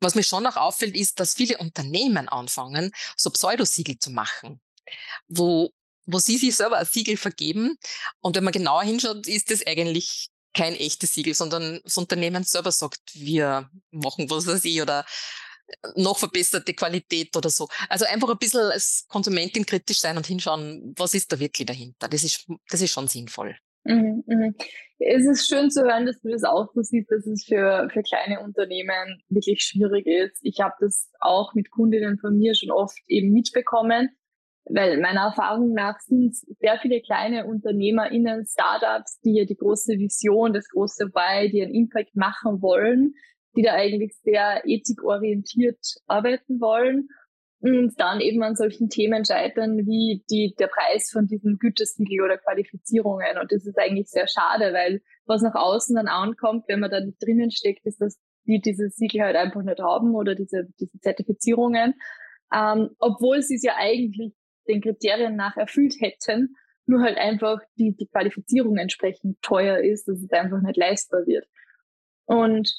Was 0.02 0.14
mir 0.14 0.22
schon 0.22 0.46
auch 0.46 0.56
auffällt, 0.56 0.96
ist, 0.96 1.20
dass 1.20 1.34
viele 1.34 1.58
Unternehmen 1.58 2.28
anfangen, 2.28 2.90
so 3.16 3.30
Pseudosiegel 3.30 3.98
zu 3.98 4.10
machen, 4.10 4.60
wo, 5.28 5.74
wo 6.10 6.18
sie 6.18 6.38
sich 6.38 6.56
selber 6.56 6.78
ein 6.78 6.86
Siegel 6.86 7.16
vergeben. 7.16 7.76
Und 8.20 8.36
wenn 8.36 8.44
man 8.44 8.52
genauer 8.52 8.82
hinschaut, 8.82 9.26
ist 9.26 9.50
das 9.50 9.66
eigentlich 9.66 10.28
kein 10.54 10.74
echtes 10.74 11.14
Siegel, 11.14 11.34
sondern 11.34 11.80
das 11.84 11.96
Unternehmen 11.96 12.42
selber 12.44 12.72
sagt, 12.72 13.00
wir 13.14 13.70
machen 13.90 14.28
was 14.30 14.46
weiß 14.46 14.64
ich 14.64 14.82
oder 14.82 15.04
noch 15.94 16.18
verbesserte 16.18 16.74
Qualität 16.74 17.36
oder 17.36 17.48
so. 17.48 17.68
Also 17.88 18.04
einfach 18.04 18.28
ein 18.28 18.38
bisschen 18.38 18.60
als 18.60 19.06
Konsumentin 19.08 19.64
kritisch 19.64 20.00
sein 20.00 20.16
und 20.16 20.26
hinschauen, 20.26 20.94
was 20.96 21.14
ist 21.14 21.32
da 21.32 21.38
wirklich 21.38 21.66
dahinter. 21.66 22.08
Das 22.08 22.24
ist, 22.24 22.46
das 22.68 22.82
ist 22.82 22.90
schon 22.90 23.06
sinnvoll. 23.06 23.56
Mhm, 23.84 24.24
mhm. 24.26 24.54
Es 24.98 25.24
ist 25.24 25.48
schön 25.48 25.70
zu 25.70 25.82
hören, 25.82 26.04
dass 26.04 26.20
du 26.20 26.28
das 26.28 26.44
auch 26.44 26.68
so 26.74 26.82
siehst, 26.82 27.10
dass 27.10 27.26
es 27.26 27.44
für, 27.44 27.88
für 27.90 28.02
kleine 28.02 28.40
Unternehmen 28.40 29.22
wirklich 29.30 29.62
schwierig 29.62 30.06
ist. 30.06 30.38
Ich 30.42 30.60
habe 30.60 30.74
das 30.80 31.10
auch 31.20 31.54
mit 31.54 31.70
Kundinnen 31.70 32.18
von 32.18 32.36
mir 32.36 32.54
schon 32.54 32.70
oft 32.70 32.98
eben 33.06 33.32
mitbekommen, 33.32 34.10
weil 34.64 35.00
meiner 35.00 35.22
Erfahrung 35.22 35.72
nach 35.72 35.98
sind 36.00 36.36
sehr 36.36 36.78
viele 36.80 37.00
kleine 37.00 37.46
UnternehmerInnen, 37.46 38.46
Startups, 38.46 39.20
die 39.20 39.34
ja 39.34 39.44
die 39.44 39.56
große 39.56 39.98
Vision, 39.98 40.52
das 40.52 40.68
große 40.68 41.08
Why, 41.14 41.50
die 41.50 41.62
einen 41.62 41.74
Impact 41.74 42.14
machen 42.14 42.62
wollen, 42.62 43.14
die 43.56 43.62
da 43.62 43.72
eigentlich 43.72 44.14
sehr 44.22 44.62
ethikorientiert 44.64 45.78
arbeiten 46.06 46.60
wollen 46.60 47.08
und 47.60 48.00
dann 48.00 48.20
eben 48.20 48.42
an 48.42 48.56
solchen 48.56 48.88
Themen 48.88 49.24
scheitern 49.24 49.86
wie 49.86 50.24
die, 50.30 50.54
der 50.58 50.68
Preis 50.68 51.10
von 51.12 51.26
diesem 51.26 51.58
Gütesiegel 51.58 52.22
oder 52.22 52.38
Qualifizierungen. 52.38 53.38
Und 53.38 53.52
das 53.52 53.66
ist 53.66 53.78
eigentlich 53.78 54.08
sehr 54.08 54.28
schade, 54.28 54.72
weil 54.72 55.02
was 55.26 55.42
nach 55.42 55.54
außen 55.54 55.94
dann 55.96 56.08
ankommt, 56.08 56.64
wenn 56.68 56.80
man 56.80 56.90
da 56.90 57.00
nicht 57.00 57.22
drinnen 57.22 57.50
steckt, 57.50 57.84
ist, 57.84 58.00
dass 58.00 58.18
die 58.46 58.60
dieses 58.60 58.96
Siegel 58.96 59.22
halt 59.22 59.36
einfach 59.36 59.62
nicht 59.62 59.80
haben 59.80 60.14
oder 60.14 60.34
diese, 60.34 60.68
diese 60.80 60.98
Zertifizierungen. 61.00 61.94
Ähm, 62.52 62.90
obwohl 62.98 63.42
sie 63.42 63.56
es 63.56 63.62
ja 63.62 63.74
eigentlich 63.76 64.32
den 64.70 64.80
Kriterien 64.80 65.36
nach 65.36 65.56
erfüllt 65.56 65.94
hätten, 66.00 66.56
nur 66.86 67.02
halt 67.02 67.18
einfach 67.18 67.60
die, 67.76 67.94
die 67.96 68.06
Qualifizierung 68.06 68.76
entsprechend 68.76 69.40
teuer 69.42 69.78
ist, 69.78 70.08
dass 70.08 70.22
es 70.22 70.30
einfach 70.32 70.60
nicht 70.60 70.76
leistbar 70.76 71.26
wird. 71.26 71.46
Und 72.24 72.72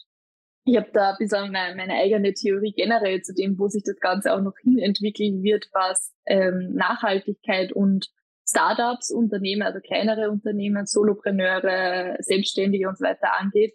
ich 0.66 0.78
habe 0.78 0.90
da 0.94 1.12
ein 1.12 1.16
bisschen 1.18 1.52
meine, 1.52 1.76
meine, 1.76 1.94
eigene 1.94 2.34
Theorie 2.34 2.74
generell 2.76 3.22
zu 3.22 3.34
dem, 3.34 3.58
wo 3.58 3.68
sich 3.68 3.84
das 3.84 4.00
Ganze 4.00 4.34
auch 4.34 4.42
noch 4.42 4.54
hin 4.62 4.78
entwickeln 4.78 5.42
wird, 5.42 5.68
was 5.74 6.14
ähm, 6.26 6.74
Nachhaltigkeit 6.76 7.72
und 7.72 8.10
Startups, 8.48 9.12
Unternehmen, 9.12 9.64
also 9.64 9.80
kleinere 9.80 10.30
Unternehmen, 10.30 10.86
Solopreneure, 10.86 12.18
Selbstständige 12.20 12.88
und 12.88 12.98
so 12.98 13.06
weiter 13.06 13.40
angeht, 13.40 13.74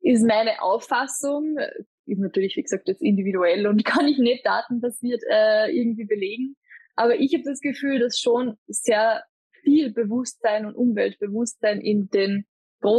ist 0.00 0.24
meine 0.24 0.60
Auffassung, 0.62 1.56
ist 2.06 2.20
natürlich, 2.20 2.56
wie 2.56 2.62
gesagt, 2.62 2.88
jetzt 2.88 3.02
individuell 3.02 3.66
und 3.66 3.84
kann 3.84 4.06
ich 4.06 4.18
nicht 4.18 4.44
datenbasiert 4.44 5.22
äh, 5.28 5.70
irgendwie 5.70 6.04
belegen. 6.04 6.56
Aber 6.94 7.18
ich 7.18 7.32
habe 7.34 7.44
das 7.44 7.60
Gefühl, 7.60 7.98
dass 7.98 8.18
schon 8.18 8.56
sehr 8.66 9.22
viel 9.62 9.92
Bewusstsein 9.92 10.66
und 10.66 10.74
Umweltbewusstsein 10.74 11.80
in 11.80 12.08
den 12.08 12.46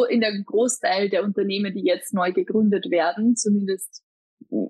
in 0.10 0.22
der 0.22 0.32
Großteil 0.46 1.10
der 1.10 1.26
Unternehmen, 1.26 1.74
die 1.74 1.84
jetzt 1.84 2.14
neu 2.14 2.32
gegründet 2.32 2.90
werden, 2.90 3.36
zumindest 3.36 4.02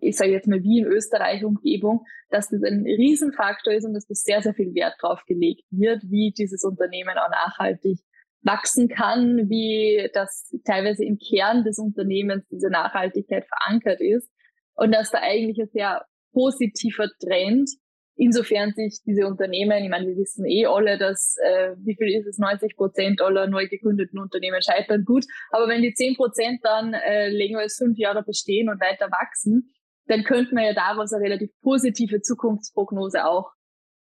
ich 0.02 0.18
sage 0.18 0.32
jetzt 0.32 0.48
mal 0.48 0.64
wie 0.64 0.80
in 0.80 0.86
Österreich 0.86 1.44
Umgebung, 1.44 2.06
dass 2.30 2.50
das 2.50 2.64
ein 2.64 2.84
Riesenfaktor 2.84 3.74
ist 3.74 3.86
und 3.86 3.94
dass 3.94 4.08
das 4.08 4.22
sehr, 4.22 4.42
sehr 4.42 4.54
viel 4.54 4.74
Wert 4.74 4.96
drauf 5.02 5.24
gelegt 5.28 5.64
wird, 5.72 6.04
wie 6.10 6.34
dieses 6.36 6.64
Unternehmen 6.64 7.18
auch 7.18 7.30
nachhaltig 7.30 8.00
wachsen 8.42 8.90
kann, 8.90 9.50
wie 9.50 10.10
das 10.14 10.54
teilweise 10.66 11.06
im 11.06 11.18
Kern 11.18 11.64
des 11.64 11.80
Unternehmens 11.80 12.46
diese 12.50 12.70
Nachhaltigkeit 12.70 13.46
verankert 13.46 14.02
ist 14.02 14.30
und 14.76 14.94
dass 14.94 15.12
da 15.12 15.20
eigentlich 15.20 15.60
ein 15.60 15.70
sehr 15.72 16.06
positiver 16.34 17.10
Trend 17.20 17.70
insofern 18.16 18.74
sich 18.74 19.00
diese 19.06 19.28
Unternehmen, 19.28 19.84
ich 19.84 19.90
meine, 19.90 20.08
wir 20.08 20.16
wissen 20.16 20.46
eh 20.46 20.66
alle, 20.66 20.98
dass, 20.98 21.36
äh, 21.44 21.76
wie 21.78 21.96
viel 21.96 22.20
ist 22.20 22.28
es, 22.28 22.38
90 22.38 22.76
Prozent 22.76 23.22
aller 23.22 23.48
neu 23.48 23.68
gegründeten 23.68 24.20
Unternehmen 24.20 24.62
scheitern, 24.62 25.04
gut. 25.04 25.26
Aber 25.52 25.68
wenn 25.68 25.82
die 25.82 25.94
10 25.94 26.16
Prozent 26.16 26.60
dann 26.64 26.94
äh, 26.94 27.30
länger 27.30 27.60
als 27.60 27.78
fünf 27.78 27.98
Jahre 27.98 28.24
bestehen 28.24 28.70
und 28.70 28.80
weiter 28.80 29.10
wachsen, 29.12 29.74
dann 30.08 30.24
könnte 30.24 30.54
man 30.54 30.66
ja 30.66 30.74
daraus 30.74 31.14
eine 31.14 31.24
relativ 31.24 31.50
positive 31.62 32.22
Zukunftsprognose 32.22 33.26
auch 33.26 33.52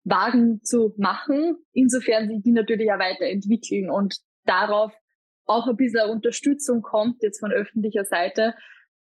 wagen 0.04 0.62
zu 0.62 0.94
machen, 0.96 1.56
insofern 1.72 2.28
sich 2.28 2.42
die 2.42 2.52
natürlich 2.52 2.92
auch 2.92 2.98
weiterentwickeln 2.98 3.90
und 3.90 4.16
darauf 4.44 4.92
auch 5.46 5.66
ein 5.68 5.76
bisschen 5.76 6.10
Unterstützung 6.10 6.82
kommt 6.82 7.22
jetzt 7.22 7.40
von 7.40 7.52
öffentlicher 7.52 8.04
Seite, 8.04 8.54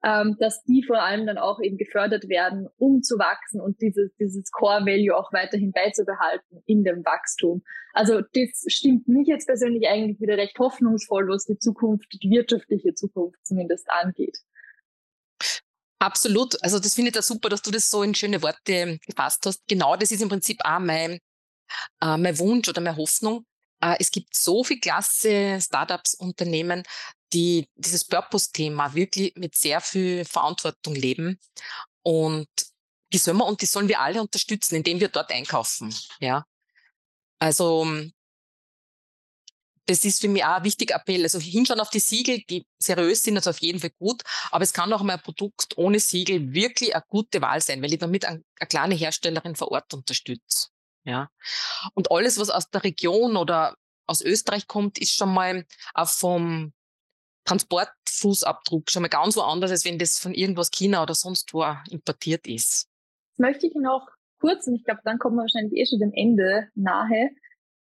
ähm, 0.05 0.37
dass 0.41 0.63
die 0.65 0.83
vor 0.83 1.01
allem 1.01 1.27
dann 1.27 1.39
auch 1.39 1.61
eben 1.61 1.77
gefördert 1.77 2.29
werden, 2.29 2.69
um 2.77 3.03
zu 3.03 3.19
wachsen 3.19 3.61
und 3.61 3.81
dieses, 3.81 4.11
dieses 4.19 4.51
Core 4.51 4.85
Value 4.85 5.17
auch 5.17 5.33
weiterhin 5.33 5.73
beizubehalten 5.73 6.63
in 6.67 6.83
dem 6.83 7.05
Wachstum. 7.05 7.63
Also 7.93 8.21
das 8.21 8.65
stimmt 8.67 9.07
mich 9.07 9.29
jetzt 9.29 9.47
persönlich 9.47 9.89
eigentlich 9.89 10.21
wieder 10.21 10.37
recht 10.37 10.59
hoffnungsvoll, 10.59 11.29
was 11.29 11.45
die 11.45 11.59
Zukunft, 11.59 12.07
die 12.13 12.31
wirtschaftliche 12.31 12.95
Zukunft 12.95 13.39
zumindest 13.45 13.89
angeht. 13.91 14.39
Absolut. 16.01 16.61
Also 16.65 16.81
das 16.81 16.95
finde 16.95 17.11
ich 17.11 17.15
da 17.15 17.23
super, 17.23 17.49
dass 17.49 17.63
du 17.63 17.71
das 17.71 17.89
so 17.89 18.03
in 18.03 18.15
schöne 18.15 18.43
Worte 18.43 18.99
gefasst 19.07 19.47
hast. 19.47 19.63
Genau 19.69 19.95
das 19.95 20.11
ist 20.11 20.21
im 20.21 20.29
Prinzip 20.29 20.59
auch 20.65 20.81
mein, 20.81 21.21
äh, 22.01 22.17
mein 22.17 22.37
Wunsch 22.41 22.69
oder 22.69 22.81
meine 22.81 22.97
Hoffnung. 22.97 23.45
Äh, 23.81 23.97
es 24.01 24.11
gibt 24.11 24.35
so 24.35 24.65
viel 24.65 24.81
klasse 24.81 25.61
Startups, 25.61 26.15
Unternehmen, 26.15 26.83
die 27.33 27.69
dieses 27.75 28.05
Purpose-Thema 28.05 28.95
wirklich 28.95 29.35
mit 29.37 29.55
sehr 29.55 29.81
viel 29.81 30.25
Verantwortung 30.25 30.95
leben. 30.95 31.39
Und 32.03 32.49
die 33.13 33.19
sollen 33.19 33.37
wir 33.37 33.47
und 33.47 33.61
die 33.61 33.67
sollen 33.67 33.89
wir 33.89 34.01
alle 34.01 34.21
unterstützen, 34.21 34.77
indem 34.77 35.01
wir 35.01 35.09
dort 35.09 35.31
einkaufen. 35.31 35.95
Ja. 36.21 36.45
Also 37.39 37.87
das 39.87 40.05
ist 40.05 40.21
für 40.21 40.29
mich 40.29 40.45
auch 40.45 40.57
ein 40.57 40.65
wichtiger 40.65 40.97
Appell. 40.97 41.23
Also 41.23 41.39
hinschauen 41.39 41.81
auf 41.81 41.91
die 41.91 41.99
Siegel, 41.99 42.43
die 42.49 42.67
seriös 42.79 43.23
sind, 43.23 43.37
also 43.37 43.51
auf 43.51 43.61
jeden 43.61 43.81
Fall 43.81 43.91
gut. 43.99 44.23
Aber 44.51 44.63
es 44.63 44.73
kann 44.73 44.93
auch 44.93 45.03
mal 45.03 45.15
ein 45.15 45.23
Produkt 45.23 45.77
ohne 45.77 45.99
Siegel 45.99 46.53
wirklich 46.53 46.95
eine 46.95 47.05
gute 47.09 47.41
Wahl 47.43 47.61
sein, 47.61 47.83
weil 47.83 47.93
ich 47.93 47.99
damit 47.99 48.25
eine, 48.25 48.43
eine 48.59 48.69
kleine 48.69 48.95
Herstellerin 48.95 49.57
vor 49.57 49.73
Ort 49.73 49.93
unterstütze. 49.93 50.69
Ja. 51.05 51.31
Und 51.95 52.11
alles, 52.11 52.39
was 52.39 52.51
aus 52.51 52.71
der 52.71 52.85
Region 52.85 53.37
oder 53.37 53.77
aus 54.07 54.21
Österreich 54.21 54.67
kommt, 54.69 54.99
ist 54.99 55.15
schon 55.15 55.35
mal 55.35 55.67
auch 55.95 56.09
vom 56.09 56.73
Transportfußabdruck 57.45 58.91
schon 58.91 59.03
mal 59.03 59.09
ganz 59.09 59.37
woanders, 59.37 59.71
als 59.71 59.85
wenn 59.85 59.99
das 59.99 60.19
von 60.19 60.35
irgendwas 60.35 60.71
China 60.71 61.03
oder 61.03 61.15
sonst 61.15 61.53
wo 61.55 61.65
importiert 61.91 62.47
ist. 62.47 62.89
Jetzt 63.31 63.39
möchte 63.39 63.67
ich 63.67 63.75
noch 63.75 64.09
kurz, 64.41 64.67
und 64.67 64.75
ich 64.75 64.85
glaube, 64.85 65.01
dann 65.05 65.19
kommen 65.19 65.37
wir 65.37 65.43
wahrscheinlich 65.43 65.79
eh 65.79 65.87
schon 65.87 66.01
dem 66.01 66.13
Ende 66.13 66.69
nahe. 66.75 67.31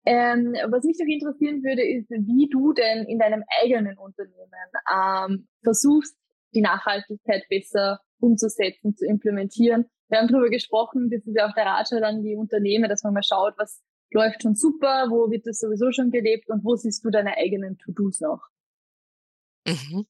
Ähm, 0.05 0.55
was 0.69 0.85
mich 0.85 0.97
noch 0.99 1.07
interessieren 1.07 1.63
würde, 1.65 1.83
ist, 1.83 2.09
wie 2.11 2.49
du 2.49 2.73
denn 2.73 3.07
in 3.07 3.19
deinem 3.19 3.43
eigenen 3.61 3.99
Unternehmen 3.99 4.53
ähm, 4.93 5.49
versuchst, 5.63 6.17
die 6.55 6.61
Nachhaltigkeit 6.61 7.45
besser 7.49 8.01
umzusetzen, 8.21 8.95
zu 8.97 9.05
implementieren. 9.05 9.87
Wir 10.09 10.19
haben 10.19 10.29
darüber 10.29 10.49
gesprochen, 10.49 11.11
das 11.11 11.27
ist 11.27 11.37
ja 11.37 11.49
auch 11.49 11.55
der 11.55 11.67
Ratschlag 11.67 12.05
an 12.05 12.23
die 12.23 12.37
Unternehmen, 12.37 12.89
dass 12.89 13.03
man 13.03 13.15
mal 13.15 13.25
schaut, 13.25 13.55
was 13.59 13.83
läuft 14.13 14.43
schon 14.43 14.55
super, 14.55 15.09
wo 15.11 15.31
wird 15.31 15.47
das 15.47 15.59
sowieso 15.59 15.91
schon 15.91 16.11
gelebt 16.11 16.49
und 16.49 16.65
wo 16.65 16.77
siehst 16.77 17.05
du 17.05 17.11
deine 17.11 17.37
eigenen 17.37 17.77
To-Dos 17.79 18.21
noch? 18.21 18.43
Mhm. 19.67 20.07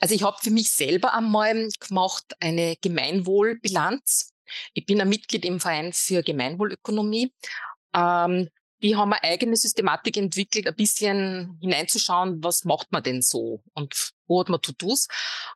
Also 0.00 0.14
ich 0.14 0.22
habe 0.22 0.36
für 0.42 0.50
mich 0.50 0.70
selber 0.70 1.14
einmal 1.14 1.68
gemacht 1.80 2.24
eine 2.40 2.76
Gemeinwohlbilanz. 2.80 4.32
Ich 4.72 4.86
bin 4.86 5.00
ein 5.00 5.08
Mitglied 5.08 5.44
im 5.44 5.60
Verein 5.60 5.92
für 5.92 6.22
Gemeinwohlökonomie. 6.22 7.32
Ähm, 7.94 8.48
die 8.82 8.96
haben 8.96 9.14
eine 9.14 9.24
eigene 9.24 9.56
Systematik 9.56 10.18
entwickelt, 10.18 10.66
ein 10.66 10.74
bisschen 10.74 11.56
hineinzuschauen, 11.62 12.44
was 12.44 12.64
macht 12.64 12.92
man 12.92 13.02
denn 13.02 13.22
so 13.22 13.62
und 13.72 14.10
wo 14.26 14.40
hat 14.40 14.50
man 14.50 14.60
To-Dos. 14.60 15.08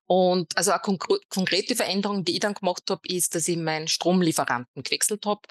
Und 0.07 0.57
also 0.57 0.71
eine 0.71 0.99
konkrete 1.29 1.77
Veränderung, 1.77 2.25
die 2.25 2.33
ich 2.33 2.41
dann 2.41 2.55
gemacht 2.55 2.85
habe, 2.89 3.07
ist, 3.07 3.35
dass 3.35 3.47
ich 3.49 3.59
meinen 3.59 3.87
Stromlieferanten 3.87 4.83
gewechselt 4.83 5.27
habe. 5.27 5.43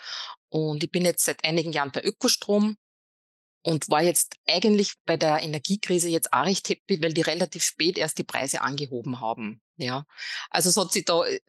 Und 0.49 0.83
ich 0.83 0.91
bin 0.91 1.05
jetzt 1.05 1.25
seit 1.25 1.43
einigen 1.45 1.71
Jahren 1.71 1.91
bei 1.91 2.03
Ökostrom 2.03 2.77
und 3.67 3.89
war 3.89 4.01
jetzt 4.01 4.38
eigentlich 4.47 4.93
bei 5.06 5.17
der 5.17 5.41
Energiekrise 5.41 6.08
jetzt 6.08 6.32
auch 6.32 6.45
recht 6.45 6.69
happy, 6.69 7.01
weil 7.03 7.12
die 7.12 7.21
relativ 7.21 7.63
spät 7.63 7.97
erst 7.97 8.17
die 8.17 8.23
Preise 8.23 8.62
angehoben 8.62 9.19
haben. 9.19 9.62
Ja, 9.75 10.06
also 10.49 10.69
es 10.69 10.77
hat 10.77 10.93
sich 10.93 11.03
da 11.03 11.25
äh, 11.25 11.41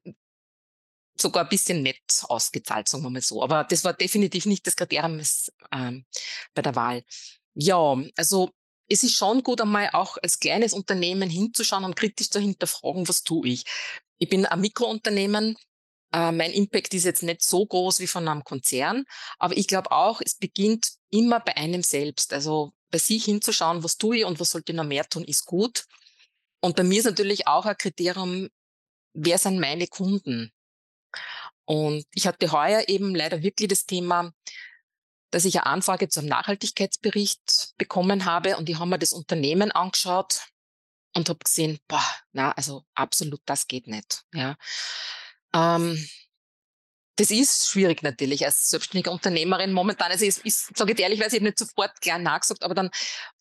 sogar 1.16 1.44
ein 1.44 1.48
bisschen 1.48 1.80
nett 1.84 2.24
ausgezahlt, 2.24 2.88
sagen 2.88 3.04
wir 3.04 3.10
mal 3.10 3.22
so. 3.22 3.40
Aber 3.40 3.62
das 3.62 3.84
war 3.84 3.92
definitiv 3.92 4.46
nicht 4.46 4.66
das 4.66 4.74
Kriterium 4.74 5.22
ähm, 5.70 6.06
bei 6.54 6.62
der 6.62 6.74
Wahl. 6.74 7.04
Ja, 7.54 7.96
also 8.16 8.50
es 8.88 9.04
ist 9.04 9.14
schon 9.14 9.44
gut, 9.44 9.60
einmal 9.60 9.90
auch 9.92 10.16
als 10.20 10.40
kleines 10.40 10.72
Unternehmen 10.72 11.30
hinzuschauen 11.30 11.84
und 11.84 11.94
kritisch 11.94 12.30
zu 12.30 12.40
hinterfragen, 12.40 13.06
was 13.06 13.22
tue 13.22 13.46
ich. 13.46 13.64
Ich 14.18 14.28
bin 14.28 14.44
ein 14.44 14.60
Mikrounternehmen, 14.60 15.56
äh, 16.12 16.32
mein 16.32 16.52
Impact 16.52 16.94
ist 16.94 17.04
jetzt 17.04 17.22
nicht 17.22 17.42
so 17.42 17.66
groß 17.66 18.00
wie 18.00 18.06
von 18.06 18.26
einem 18.28 18.44
Konzern, 18.44 19.04
aber 19.38 19.56
ich 19.56 19.66
glaube 19.66 19.90
auch, 19.92 20.20
es 20.24 20.34
beginnt 20.34 20.92
immer 21.10 21.40
bei 21.40 21.56
einem 21.56 21.82
selbst. 21.82 22.32
Also 22.32 22.72
bei 22.90 22.98
sich 22.98 23.24
hinzuschauen, 23.24 23.82
was 23.84 23.98
tue 23.98 24.18
ich 24.18 24.24
und 24.24 24.40
was 24.40 24.50
sollte 24.50 24.72
ich 24.72 24.76
noch 24.76 24.84
mehr 24.84 25.08
tun, 25.08 25.24
ist 25.24 25.44
gut. 25.44 25.84
Und 26.60 26.76
bei 26.76 26.82
mir 26.82 26.98
ist 26.98 27.04
natürlich 27.04 27.46
auch 27.46 27.66
ein 27.66 27.76
Kriterium, 27.76 28.48
wer 29.12 29.38
sind 29.38 29.60
meine 29.60 29.86
Kunden? 29.86 30.52
Und 31.64 32.06
ich 32.14 32.26
hatte 32.26 32.50
heuer 32.50 32.88
eben 32.88 33.14
leider 33.14 33.42
wirklich 33.42 33.68
das 33.68 33.84
Thema, 33.84 34.32
dass 35.30 35.44
ich 35.44 35.56
eine 35.56 35.66
Anfrage 35.66 36.08
zum 36.08 36.24
Nachhaltigkeitsbericht 36.24 37.74
bekommen 37.76 38.24
habe 38.24 38.56
und 38.56 38.68
ich 38.70 38.78
habe 38.78 38.88
mir 38.88 38.98
das 38.98 39.12
Unternehmen 39.12 39.70
angeschaut 39.70 40.48
und 41.14 41.28
habe 41.28 41.40
gesehen, 41.40 41.78
boah, 41.86 42.04
na, 42.32 42.52
also 42.52 42.84
absolut, 42.94 43.42
das 43.44 43.66
geht 43.66 43.86
nicht. 43.86 44.24
Ja. 44.32 44.56
Ähm, 45.54 46.04
das 47.16 47.30
ist 47.32 47.68
schwierig 47.68 48.02
natürlich 48.02 48.44
als 48.44 48.68
selbstständige 48.68 49.10
Unternehmerin 49.10 49.72
momentan. 49.72 50.12
Also 50.12 50.24
ich, 50.24 50.36
ich 50.44 50.54
sage 50.54 50.94
ehrlich, 51.00 51.20
weil 51.20 51.34
ich 51.34 51.40
nicht 51.40 51.58
sofort 51.58 52.00
gern 52.00 52.22
nachgesagt, 52.22 52.62
aber 52.62 52.74
dann 52.74 52.90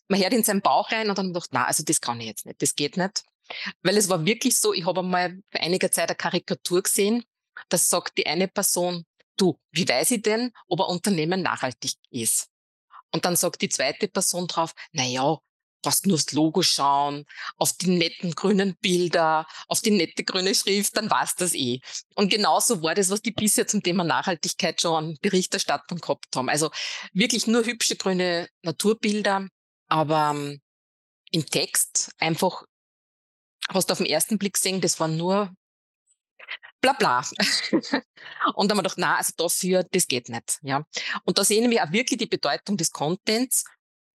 man 0.08 0.20
hört 0.20 0.32
in 0.32 0.42
seinen 0.42 0.62
Bauch 0.62 0.90
rein 0.90 1.08
und 1.08 1.18
dann 1.18 1.28
gedacht, 1.28 1.50
na, 1.52 1.66
also 1.66 1.84
das 1.84 2.00
kann 2.00 2.20
ich 2.20 2.26
jetzt 2.26 2.46
nicht, 2.46 2.60
das 2.60 2.74
geht 2.74 2.96
nicht. 2.96 3.24
Weil 3.82 3.96
es 3.96 4.08
war 4.08 4.24
wirklich 4.26 4.58
so, 4.58 4.72
ich 4.72 4.86
habe 4.86 5.00
einmal 5.00 5.38
vor 5.50 5.60
einiger 5.60 5.90
Zeit 5.90 6.08
eine 6.08 6.16
Karikatur 6.16 6.82
gesehen, 6.82 7.24
das 7.68 7.88
sagt 7.88 8.18
die 8.18 8.26
eine 8.26 8.48
Person, 8.48 9.04
du, 9.36 9.58
wie 9.70 9.88
weiß 9.88 10.12
ich 10.12 10.22
denn, 10.22 10.52
ob 10.66 10.80
ein 10.80 10.86
Unternehmen 10.86 11.42
nachhaltig 11.42 11.92
ist? 12.10 12.48
Und 13.12 13.24
dann 13.24 13.36
sagt 13.36 13.62
die 13.62 13.68
zweite 13.68 14.08
Person 14.08 14.46
drauf, 14.46 14.72
na 14.92 15.04
ja, 15.04 15.38
brauchst 15.82 16.06
nur 16.06 16.14
aufs 16.14 16.32
Logo 16.32 16.62
schauen, 16.62 17.24
auf 17.56 17.72
die 17.74 17.90
netten 17.90 18.34
grünen 18.34 18.76
Bilder, 18.80 19.46
auf 19.68 19.80
die 19.80 19.90
nette 19.90 20.24
grüne 20.24 20.54
Schrift, 20.54 20.96
dann 20.96 21.10
war's 21.10 21.34
das 21.34 21.54
eh. 21.54 21.80
Und 22.14 22.30
genauso 22.30 22.82
war 22.82 22.94
das, 22.94 23.10
was 23.10 23.22
die 23.22 23.32
bisher 23.32 23.66
zum 23.66 23.82
Thema 23.82 24.04
Nachhaltigkeit 24.04 24.80
schon 24.80 24.94
an 24.94 25.18
Berichterstattung 25.20 25.98
gehabt 25.98 26.34
haben. 26.34 26.48
Also 26.48 26.70
wirklich 27.12 27.46
nur 27.46 27.64
hübsche 27.64 27.96
grüne 27.96 28.48
Naturbilder, 28.62 29.48
aber 29.88 30.32
ähm, 30.34 30.60
im 31.30 31.46
Text 31.46 32.12
einfach 32.18 32.64
hast 33.68 33.90
du 33.90 33.92
auf 33.92 33.98
den 33.98 34.06
ersten 34.06 34.38
Blick 34.38 34.54
gesehen, 34.54 34.80
das 34.80 34.98
war 34.98 35.08
nur 35.08 35.52
bla 36.80 36.92
bla. 36.92 37.20
und 38.54 38.70
dann 38.70 38.70
haben 38.70 38.78
wir 38.78 38.82
gedacht, 38.82 38.98
na, 38.98 39.16
also 39.16 39.32
dafür, 39.36 39.84
das 39.84 40.06
geht 40.06 40.28
nicht. 40.28 40.58
Ja. 40.62 40.84
Und 41.24 41.38
da 41.38 41.44
sehen 41.44 41.70
wir 41.70 41.84
auch 41.84 41.92
wirklich 41.92 42.18
die 42.18 42.26
Bedeutung 42.26 42.76
des 42.76 42.92
Contents. 42.92 43.64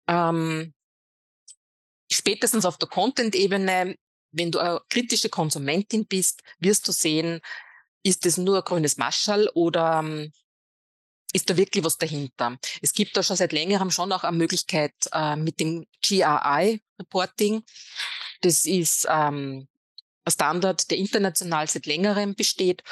Ähm, 0.09 0.74
spätestens 2.11 2.64
auf 2.64 2.78
der 2.78 2.88
Content-Ebene, 2.88 3.96
wenn 4.32 4.50
du 4.50 4.59
eine 4.59 4.80
kritische 4.88 5.28
Konsumentin 5.28 6.06
bist, 6.06 6.42
wirst 6.59 6.86
du 6.88 6.92
sehen, 6.92 7.40
ist 8.02 8.26
es 8.26 8.36
nur 8.36 8.59
ein 8.59 8.64
grünes 8.64 8.96
Maschall 8.96 9.48
oder 9.54 10.00
ähm, 10.00 10.32
ist 11.32 11.50
da 11.50 11.56
wirklich 11.56 11.84
was 11.84 11.98
dahinter? 11.98 12.59
Es 12.80 12.92
gibt 12.92 13.16
da 13.16 13.22
schon 13.22 13.36
seit 13.36 13.52
längerem 13.52 13.90
schon 13.90 14.12
auch 14.12 14.24
eine 14.24 14.36
Möglichkeit 14.36 14.94
äh, 15.12 15.36
mit 15.36 15.61
dem 15.61 15.86
GRI-Reporting. 16.02 17.62
Das 18.40 18.64
ist 18.64 19.06
ähm, 19.11 19.68
ein 20.24 20.32
Standard, 20.32 20.90
der 20.90 20.98
international 20.98 21.68
seit 21.68 21.86
längerem 21.86 22.34
besteht. 22.34 22.82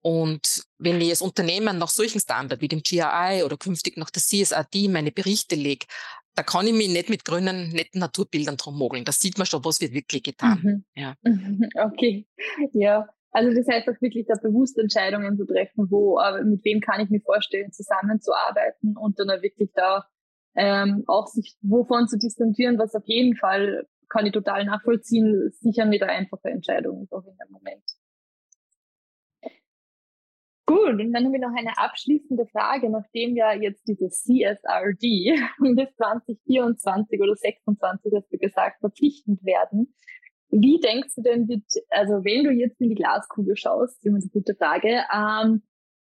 Und 0.00 0.64
wenn 0.78 1.00
ich 1.00 1.10
als 1.10 1.22
Unternehmen 1.22 1.78
nach 1.78 1.88
solchen 1.88 2.20
Standard 2.20 2.60
wie 2.60 2.68
dem 2.68 2.82
GRI 2.82 3.42
oder 3.44 3.56
künftig 3.56 3.96
nach 3.96 4.10
der 4.10 4.22
CSRD 4.22 4.88
meine 4.88 5.12
Berichte 5.12 5.54
lege, 5.54 5.86
da 6.34 6.42
kann 6.42 6.66
ich 6.66 6.72
mich 6.72 6.88
nicht 6.88 7.10
mit 7.10 7.24
grünen, 7.24 7.70
netten 7.70 8.00
Naturbildern 8.00 8.56
drum 8.56 8.76
mogeln. 8.76 9.04
Da 9.04 9.12
sieht 9.12 9.38
man 9.38 9.46
schon, 9.46 9.64
was 9.64 9.80
wird 9.80 9.92
wirklich 9.92 10.22
getan. 10.22 10.60
Mhm. 10.62 10.84
Ja. 10.94 11.14
Okay, 11.74 12.26
ja. 12.72 13.08
Also 13.30 13.52
das 13.52 13.66
heißt 13.66 13.88
auch 13.88 14.00
wirklich 14.00 14.26
da 14.28 14.34
bewusst 14.40 14.78
Entscheidungen 14.78 15.36
zu 15.36 15.44
treffen, 15.44 15.90
wo, 15.90 16.20
äh, 16.20 16.44
mit 16.44 16.64
wem 16.64 16.80
kann 16.80 17.00
ich 17.00 17.10
mir 17.10 17.20
vorstellen, 17.20 17.72
zusammenzuarbeiten 17.72 18.96
und 18.96 19.18
dann 19.18 19.30
auch 19.30 19.42
wirklich 19.42 19.70
da 19.74 20.04
ähm, 20.56 21.02
auch 21.08 21.26
sich 21.26 21.56
wovon 21.62 22.06
zu 22.06 22.16
distanzieren, 22.16 22.78
was 22.78 22.94
auf 22.94 23.02
jeden 23.06 23.36
Fall 23.36 23.88
kann 24.08 24.26
ich 24.26 24.32
total 24.32 24.64
nachvollziehen, 24.64 25.50
sicher 25.60 25.84
nicht 25.84 26.02
eine 26.02 26.12
einfache 26.12 26.48
Entscheidung 26.48 27.02
ist 27.02 27.12
auch 27.12 27.26
in 27.26 27.36
dem 27.36 27.50
Moment. 27.50 27.82
Gut, 30.66 30.98
und 31.00 31.12
dann 31.12 31.24
haben 31.24 31.32
wir 31.32 31.40
noch 31.40 31.54
eine 31.54 31.76
abschließende 31.76 32.46
Frage, 32.46 32.88
nachdem 32.88 33.36
ja 33.36 33.52
jetzt 33.52 33.86
diese 33.86 34.08
CSRD 34.08 35.38
bis 35.74 35.94
2024 35.96 37.20
oder 37.20 37.36
2026, 37.36 38.12
hast 38.14 38.32
du 38.32 38.38
gesagt, 38.38 38.80
verpflichtend 38.80 39.44
werden. 39.44 39.94
Wie 40.48 40.80
denkst 40.80 41.14
du 41.16 41.22
denn, 41.22 41.64
also 41.90 42.24
wenn 42.24 42.44
du 42.44 42.50
jetzt 42.50 42.80
in 42.80 42.88
die 42.88 42.94
Glaskugel 42.94 43.56
schaust, 43.56 43.98
ist 43.98 44.06
immer 44.06 44.18
eine 44.18 44.28
gute 44.28 44.54
Frage, 44.54 45.02
ähm, 45.12 45.62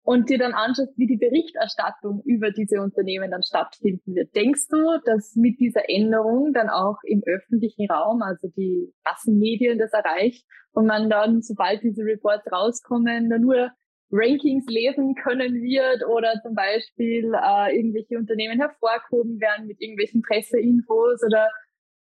und 0.09 0.31
dir 0.31 0.39
dann 0.39 0.55
anschaust, 0.55 0.97
wie 0.97 1.07
die 1.07 1.19
Berichterstattung 1.19 2.23
über 2.25 2.51
diese 2.51 2.81
Unternehmen 2.81 3.31
dann 3.31 3.43
stattfinden 3.43 4.15
wird. 4.15 4.35
Denkst 4.35 4.69
du, 4.71 4.99
dass 5.05 5.37
mit 5.37 5.61
dieser 5.61 5.91
Änderung 5.91 6.55
dann 6.55 6.71
auch 6.71 6.97
im 7.05 7.23
öffentlichen 7.27 7.91
Raum, 7.91 8.23
also 8.23 8.49
die 8.57 8.91
Massenmedien 9.05 9.79
das 9.79 9.93
erreicht 9.93 10.47
und 10.73 10.87
man 10.87 11.11
dann, 11.11 11.43
sobald 11.43 11.83
diese 11.83 12.05
Reports 12.05 12.51
rauskommen, 12.51 13.29
nur 13.29 13.71
Rankings 14.11 14.65
lesen 14.67 15.15
können 15.15 15.63
wird 15.63 16.07
oder 16.09 16.41
zum 16.43 16.55
Beispiel 16.55 17.33
äh, 17.35 17.77
irgendwelche 17.77 18.17
Unternehmen 18.17 18.59
hervorgehoben 18.59 19.41
werden 19.41 19.67
mit 19.67 19.81
irgendwelchen 19.81 20.23
Presseinfos 20.23 21.23
oder 21.23 21.49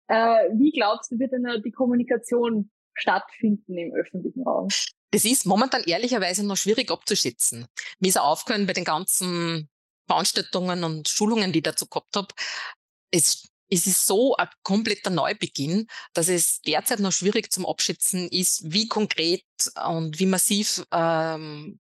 äh, 0.08 0.50
wie 0.54 0.72
glaubst 0.72 1.12
du, 1.12 1.20
wird 1.20 1.32
denn 1.32 1.48
die 1.64 1.72
Kommunikation 1.72 2.70
stattfinden 2.94 3.78
im 3.78 3.94
öffentlichen 3.94 4.44
Raum? 4.44 4.68
Das 5.12 5.24
ist 5.24 5.46
momentan 5.46 5.84
ehrlicherweise 5.84 6.46
noch 6.46 6.58
schwierig 6.58 6.92
abzuschätzen. 6.92 7.68
Mir 8.00 8.10
ist 8.10 8.20
aufgehört 8.20 8.68
bei 8.68 8.74
den 8.74 8.84
ganzen 8.84 9.70
Veranstaltungen 10.08 10.84
und 10.84 11.08
Schulungen, 11.08 11.52
die 11.52 11.60
ich 11.60 11.64
dazu 11.64 11.88
gehabt 11.88 12.16
habe. 12.16 12.28
Es, 13.12 13.48
es 13.70 13.88
ist 13.88 14.06
so 14.06 14.36
ein 14.36 14.50
kompletter 14.64 15.10
Neubeginn, 15.10 15.88
dass 16.14 16.28
es 16.28 16.62
derzeit 16.62 17.00
noch 17.00 17.14
schwierig 17.14 17.52
zum 17.52 17.66
Abschätzen 17.66 18.28
ist, 18.28 18.72
wie 18.72 18.88
konkret 18.88 19.46
und 19.88 20.20
wie 20.20 20.26
massiv 20.26 20.86
ähm, 20.92 21.80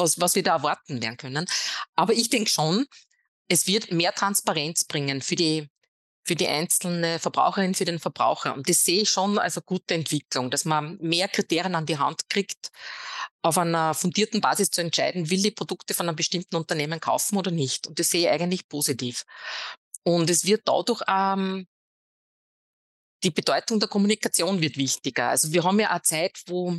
was, 0.00 0.20
was 0.20 0.34
wir 0.34 0.42
da 0.42 0.56
erwarten 0.56 1.02
werden 1.02 1.16
können. 1.16 1.46
Aber 1.94 2.12
ich 2.12 2.30
denke 2.30 2.50
schon, 2.50 2.86
es 3.48 3.66
wird 3.66 3.92
mehr 3.92 4.14
Transparenz 4.14 4.84
bringen 4.84 5.22
für 5.22 5.36
die 5.36 5.68
für 6.22 6.36
die 6.36 6.46
einzelne 6.46 7.18
Verbraucherin, 7.18 7.74
für 7.74 7.86
den 7.86 7.98
Verbraucher. 7.98 8.54
Und 8.54 8.68
das 8.68 8.84
sehe 8.84 9.02
ich 9.02 9.10
schon 9.10 9.38
als 9.38 9.56
eine 9.56 9.64
gute 9.64 9.94
Entwicklung, 9.94 10.50
dass 10.50 10.64
man 10.64 10.96
mehr 11.00 11.28
Kriterien 11.28 11.74
an 11.74 11.86
die 11.86 11.98
Hand 11.98 12.28
kriegt, 12.28 12.70
auf 13.42 13.58
einer 13.58 13.94
fundierten 13.94 14.40
Basis 14.40 14.70
zu 14.70 14.80
entscheiden, 14.80 15.30
will 15.30 15.42
die 15.42 15.50
Produkte 15.50 15.94
von 15.94 16.08
einem 16.08 16.16
bestimmten 16.16 16.56
Unternehmen 16.56 17.00
kaufen 17.00 17.36
oder 17.36 17.50
nicht. 17.50 17.86
Und 17.86 17.98
das 17.98 18.10
sehe 18.10 18.26
ich 18.26 18.28
eigentlich 18.28 18.68
positiv. 18.68 19.24
Und 20.04 20.30
es 20.30 20.44
wird 20.44 20.62
dadurch 20.66 21.00
ähm, 21.08 21.66
die 23.22 23.30
Bedeutung 23.30 23.80
der 23.80 23.88
Kommunikation 23.88 24.60
wird 24.60 24.76
wichtiger. 24.76 25.30
Also 25.30 25.52
wir 25.52 25.64
haben 25.64 25.80
ja 25.80 25.90
eine 25.90 26.02
Zeit, 26.02 26.38
wo, 26.46 26.76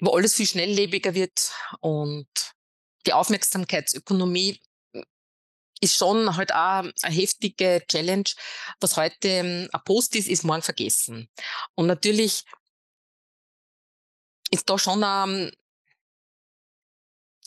wo 0.00 0.10
alles 0.10 0.34
viel 0.34 0.46
schnelllebiger 0.46 1.14
wird 1.14 1.52
und 1.80 2.28
die 3.06 3.12
Aufmerksamkeitsökonomie 3.12 4.60
ist 5.80 5.96
schon 5.96 6.36
halt 6.36 6.52
auch 6.52 6.84
eine 7.02 7.14
heftige 7.14 7.82
Challenge. 7.88 8.28
Was 8.80 8.98
heute 8.98 9.28
ähm, 9.28 9.68
ein 9.72 9.80
Post 9.84 10.14
ist, 10.14 10.28
ist 10.28 10.44
morgen 10.44 10.60
vergessen. 10.60 11.30
Und 11.74 11.86
natürlich 11.86 12.44
ist 14.50 14.68
da 14.68 14.78
schon 14.78 15.02
ähm, 15.02 15.50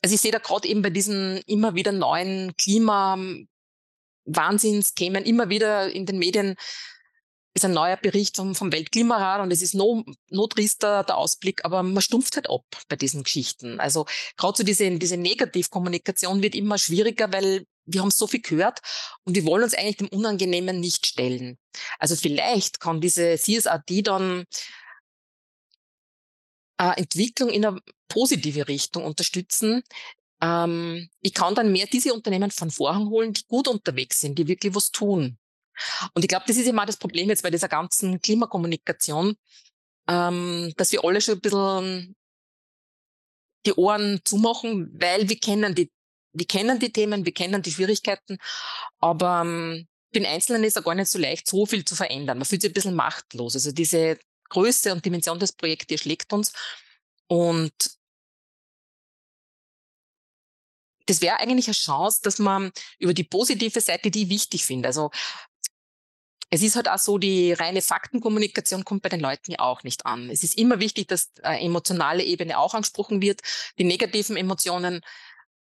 also 0.03 0.15
ich 0.15 0.21
sehe 0.21 0.31
da 0.33 0.39
gerade 0.39 0.67
eben 0.67 0.81
bei 0.81 0.89
diesen 0.89 1.37
immer 1.47 1.75
wieder 1.75 1.93
neuen 1.93 2.57
Klima-Wahnsinnsthemen 2.57 5.23
immer 5.23 5.47
wieder 5.49 5.89
in 5.89 6.05
den 6.05 6.19
Medien 6.19 6.57
ist 7.53 7.65
ein 7.65 7.73
neuer 7.73 7.97
Bericht 7.97 8.37
vom, 8.37 8.55
vom 8.55 8.71
Weltklimarat 8.71 9.41
und 9.41 9.51
es 9.51 9.61
ist 9.61 9.75
no, 9.75 10.03
no 10.29 10.47
trister 10.47 11.03
der 11.03 11.17
Ausblick, 11.17 11.63
aber 11.65 11.83
man 11.83 12.01
stumpft 12.01 12.35
halt 12.35 12.49
ab 12.49 12.65
bei 12.87 12.95
diesen 12.95 13.23
Geschichten. 13.23 13.79
Also 13.79 14.05
gerade 14.37 14.57
so 14.57 14.63
diese, 14.63 14.89
diese 14.97 15.17
Negativkommunikation 15.17 16.41
wird 16.41 16.55
immer 16.55 16.77
schwieriger, 16.77 17.31
weil 17.31 17.65
wir 17.85 18.01
haben 18.01 18.11
so 18.11 18.27
viel 18.27 18.41
gehört 18.41 18.79
und 19.23 19.35
wir 19.35 19.45
wollen 19.45 19.63
uns 19.63 19.73
eigentlich 19.73 19.97
dem 19.97 20.07
Unangenehmen 20.07 20.79
nicht 20.79 21.05
stellen. 21.05 21.57
Also 21.99 22.15
vielleicht 22.15 22.79
kann 22.79 23.01
diese 23.01 23.37
CSRD 23.37 24.01
dann 24.01 24.45
äh, 26.79 26.97
Entwicklung 26.97 27.49
in 27.49 27.65
eine 27.65 27.79
positive 28.07 28.67
Richtung 28.67 29.03
unterstützen. 29.03 29.83
Ähm, 30.41 31.09
ich 31.21 31.33
kann 31.33 31.55
dann 31.55 31.71
mehr 31.71 31.87
diese 31.87 32.13
Unternehmen 32.13 32.51
von 32.51 32.71
Vorhang 32.71 33.09
holen, 33.09 33.33
die 33.33 33.43
gut 33.47 33.67
unterwegs 33.67 34.21
sind, 34.21 34.39
die 34.39 34.47
wirklich 34.47 34.73
was 34.73 34.91
tun. 34.91 35.37
Und 36.13 36.23
ich 36.23 36.27
glaube, 36.27 36.45
das 36.47 36.57
ist 36.57 36.67
immer 36.67 36.85
das 36.85 36.97
Problem 36.97 37.29
jetzt 37.29 37.43
bei 37.43 37.51
dieser 37.51 37.69
ganzen 37.69 38.21
Klimakommunikation, 38.21 39.35
ähm, 40.07 40.73
dass 40.77 40.91
wir 40.91 41.03
alle 41.03 41.21
schon 41.21 41.35
ein 41.35 41.41
bisschen 41.41 42.15
die 43.65 43.73
Ohren 43.73 44.21
zumachen, 44.25 44.91
weil 44.99 45.29
wir 45.29 45.39
kennen 45.39 45.73
die, 45.75 45.91
wir 46.33 46.45
kennen 46.45 46.79
die 46.79 46.91
Themen, 46.91 47.25
wir 47.25 47.33
kennen 47.33 47.61
die 47.61 47.71
Schwierigkeiten, 47.71 48.37
aber 48.99 49.41
ähm, 49.45 49.87
für 50.13 50.19
den 50.19 50.25
Einzelnen 50.25 50.63
ist 50.63 50.77
es 50.77 50.83
gar 50.83 50.95
nicht 50.95 51.09
so 51.09 51.17
leicht, 51.17 51.47
so 51.47 51.65
viel 51.65 51.83
zu 51.85 51.95
verändern. 51.95 52.37
Man 52.37 52.45
fühlt 52.45 52.61
sich 52.61 52.69
ein 52.69 52.73
bisschen 52.73 52.95
machtlos. 52.95 53.55
Also 53.55 53.71
diese 53.71 54.19
Größe 54.49 54.91
und 54.91 55.03
Dimension 55.03 55.39
des 55.39 55.53
Projekts, 55.53 55.87
die 55.87 55.97
schlägt 55.97 56.31
uns. 56.33 56.53
Und 57.27 57.73
das 61.07 61.21
wäre 61.21 61.39
eigentlich 61.39 61.67
eine 61.67 61.73
Chance, 61.73 62.19
dass 62.23 62.37
man 62.37 62.71
über 62.99 63.13
die 63.13 63.23
positive 63.23 63.81
Seite, 63.81 64.11
die 64.11 64.23
ich 64.23 64.29
wichtig 64.29 64.65
finde, 64.65 64.89
also 64.89 65.09
es 66.49 66.61
ist 66.61 66.75
halt 66.75 66.89
auch 66.89 66.99
so, 66.99 67.17
die 67.17 67.53
reine 67.53 67.81
Faktenkommunikation 67.81 68.85
kommt 68.85 69.01
bei 69.01 69.09
den 69.09 69.19
Leuten 69.19 69.51
ja 69.51 69.59
auch 69.59 69.83
nicht 69.83 70.05
an. 70.05 70.29
Es 70.29 70.43
ist 70.43 70.57
immer 70.57 70.79
wichtig, 70.79 71.07
dass 71.07 71.31
eine 71.41 71.61
emotionale 71.61 72.23
Ebene 72.23 72.57
auch 72.57 72.73
angesprochen 72.73 73.21
wird. 73.21 73.41
Die 73.77 73.83
negativen 73.83 74.37
Emotionen 74.37 75.01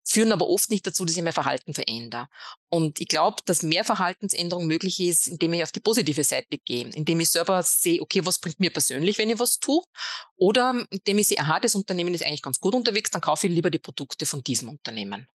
führen 0.04 0.32
aber 0.32 0.48
oft 0.48 0.70
nicht 0.70 0.86
dazu, 0.86 1.04
dass 1.04 1.16
ich 1.16 1.22
mein 1.22 1.32
Verhalten 1.32 1.74
verändere. 1.74 2.28
Und 2.68 3.00
ich 3.00 3.08
glaube, 3.08 3.42
dass 3.44 3.62
mehr 3.62 3.84
Verhaltensänderung 3.84 4.66
möglich 4.66 4.98
ist, 5.00 5.28
indem 5.28 5.52
ich 5.52 5.62
auf 5.62 5.72
die 5.72 5.80
positive 5.80 6.24
Seite 6.24 6.58
gehe, 6.58 6.88
indem 6.88 7.20
ich 7.20 7.30
selber 7.30 7.62
sehe, 7.62 8.00
okay, 8.00 8.24
was 8.24 8.38
bringt 8.38 8.60
mir 8.60 8.70
persönlich, 8.70 9.18
wenn 9.18 9.30
ich 9.30 9.38
was 9.38 9.58
tue, 9.58 9.82
oder 10.36 10.84
indem 10.90 11.18
ich 11.18 11.28
sehe, 11.28 11.38
aha, 11.38 11.60
das 11.60 11.74
Unternehmen 11.74 12.14
ist 12.14 12.24
eigentlich 12.24 12.42
ganz 12.42 12.58
gut 12.58 12.74
unterwegs, 12.74 13.10
dann 13.10 13.20
kaufe 13.20 13.46
ich 13.46 13.52
lieber 13.52 13.70
die 13.70 13.78
Produkte 13.78 14.26
von 14.26 14.42
diesem 14.42 14.70
Unternehmen. 14.70 15.28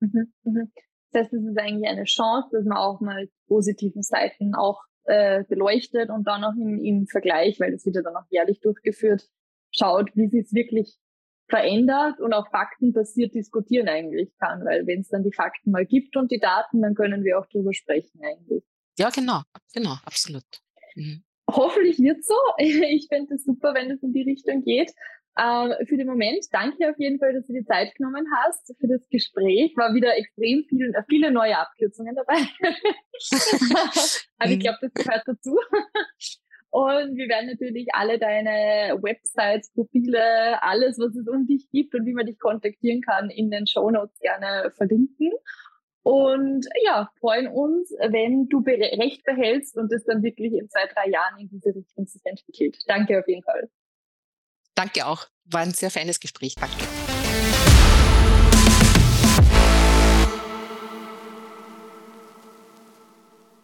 Mhm, 0.00 0.32
mhm. 0.44 0.72
Das 1.14 1.24
heißt, 1.24 1.32
es 1.34 1.44
ist 1.44 1.58
eigentlich 1.58 1.88
eine 1.88 2.04
Chance, 2.04 2.48
dass 2.52 2.64
man 2.64 2.76
auch 2.76 3.00
mal 3.00 3.28
positiven 3.46 4.02
Seiten 4.02 4.54
auch 4.54 4.82
äh, 5.04 5.44
beleuchtet 5.44 6.10
und 6.10 6.26
dann 6.26 6.44
auch 6.44 6.54
im, 6.54 6.82
im 6.82 7.06
Vergleich, 7.06 7.60
weil 7.60 7.72
das 7.72 7.86
wird 7.86 7.96
ja 7.96 8.02
dann 8.02 8.16
auch 8.16 8.26
jährlich 8.30 8.60
durchgeführt, 8.60 9.28
schaut, 9.70 10.10
wie 10.14 10.28
sich 10.28 10.46
es 10.46 10.52
wirklich 10.52 10.98
verändert 11.48 12.20
und 12.20 12.32
auch 12.32 12.48
faktenbasiert 12.50 13.34
diskutieren 13.34 13.88
eigentlich 13.88 14.32
kann, 14.38 14.64
weil 14.64 14.86
wenn 14.86 15.00
es 15.00 15.08
dann 15.08 15.22
die 15.22 15.32
Fakten 15.32 15.70
mal 15.70 15.86
gibt 15.86 16.16
und 16.16 16.30
die 16.30 16.40
Daten, 16.40 16.82
dann 16.82 16.94
können 16.94 17.22
wir 17.22 17.38
auch 17.38 17.46
drüber 17.46 17.72
sprechen 17.72 18.20
eigentlich. 18.22 18.64
Ja, 18.98 19.10
genau, 19.10 19.42
genau, 19.72 19.94
absolut. 20.04 20.44
Mhm. 20.96 21.22
Hoffentlich 21.48 21.98
wird 21.98 22.24
so. 22.24 22.34
Ich 22.58 23.06
finde 23.08 23.34
es 23.34 23.44
super, 23.44 23.74
wenn 23.74 23.90
es 23.90 24.02
in 24.02 24.12
die 24.12 24.22
Richtung 24.22 24.62
geht. 24.62 24.90
Ähm, 25.36 25.74
für 25.86 25.96
den 25.96 26.06
Moment 26.06 26.46
danke 26.52 26.88
auf 26.88 26.98
jeden 26.98 27.18
Fall, 27.18 27.32
dass 27.32 27.46
du 27.46 27.52
die 27.52 27.64
Zeit 27.64 27.94
genommen 27.96 28.24
hast 28.36 28.72
für 28.78 28.86
das 28.86 29.08
Gespräch. 29.08 29.76
War 29.76 29.94
wieder 29.94 30.16
extrem 30.16 30.64
viel, 30.68 30.94
äh, 30.94 31.02
viele 31.08 31.32
neue 31.32 31.58
Abkürzungen 31.58 32.14
dabei. 32.14 32.34
Aber 34.38 34.50
ich 34.50 34.60
glaube, 34.60 34.78
das 34.80 34.94
gehört 34.94 35.22
dazu. 35.26 35.58
Und 36.70 37.16
wir 37.16 37.28
werden 37.28 37.50
natürlich 37.50 37.86
alle 37.92 38.18
deine 38.18 38.98
Websites, 39.00 39.72
Profile, 39.74 40.60
alles, 40.60 40.98
was 40.98 41.14
es 41.14 41.28
um 41.28 41.46
dich 41.46 41.68
gibt 41.70 41.94
und 41.94 42.04
wie 42.04 42.14
man 42.14 42.26
dich 42.26 42.38
kontaktieren 42.38 43.00
kann, 43.00 43.30
in 43.30 43.50
den 43.50 43.66
Show 43.66 43.90
Notes 43.90 44.18
gerne 44.18 44.72
verlinken. 44.72 45.30
Und 46.02 46.66
ja, 46.84 47.10
freuen 47.20 47.46
uns, 47.46 47.92
wenn 47.92 48.48
du 48.48 48.58
Recht 48.58 49.24
behältst 49.24 49.76
und 49.76 49.92
es 49.92 50.04
dann 50.04 50.22
wirklich 50.22 50.52
in 50.52 50.68
zwei, 50.68 50.86
drei 50.92 51.10
Jahren 51.10 51.38
in 51.38 51.48
diese 51.48 51.74
Richtung 51.74 52.06
sich 52.06 52.22
entwickelt. 52.24 52.76
Danke 52.86 53.20
auf 53.20 53.28
jeden 53.28 53.42
Fall. 53.42 53.70
Danke 54.74 55.06
auch. 55.06 55.26
War 55.44 55.60
ein 55.60 55.72
sehr 55.74 55.90
feines 55.90 56.20
Gespräch. 56.20 56.54
Danke. 56.54 57.03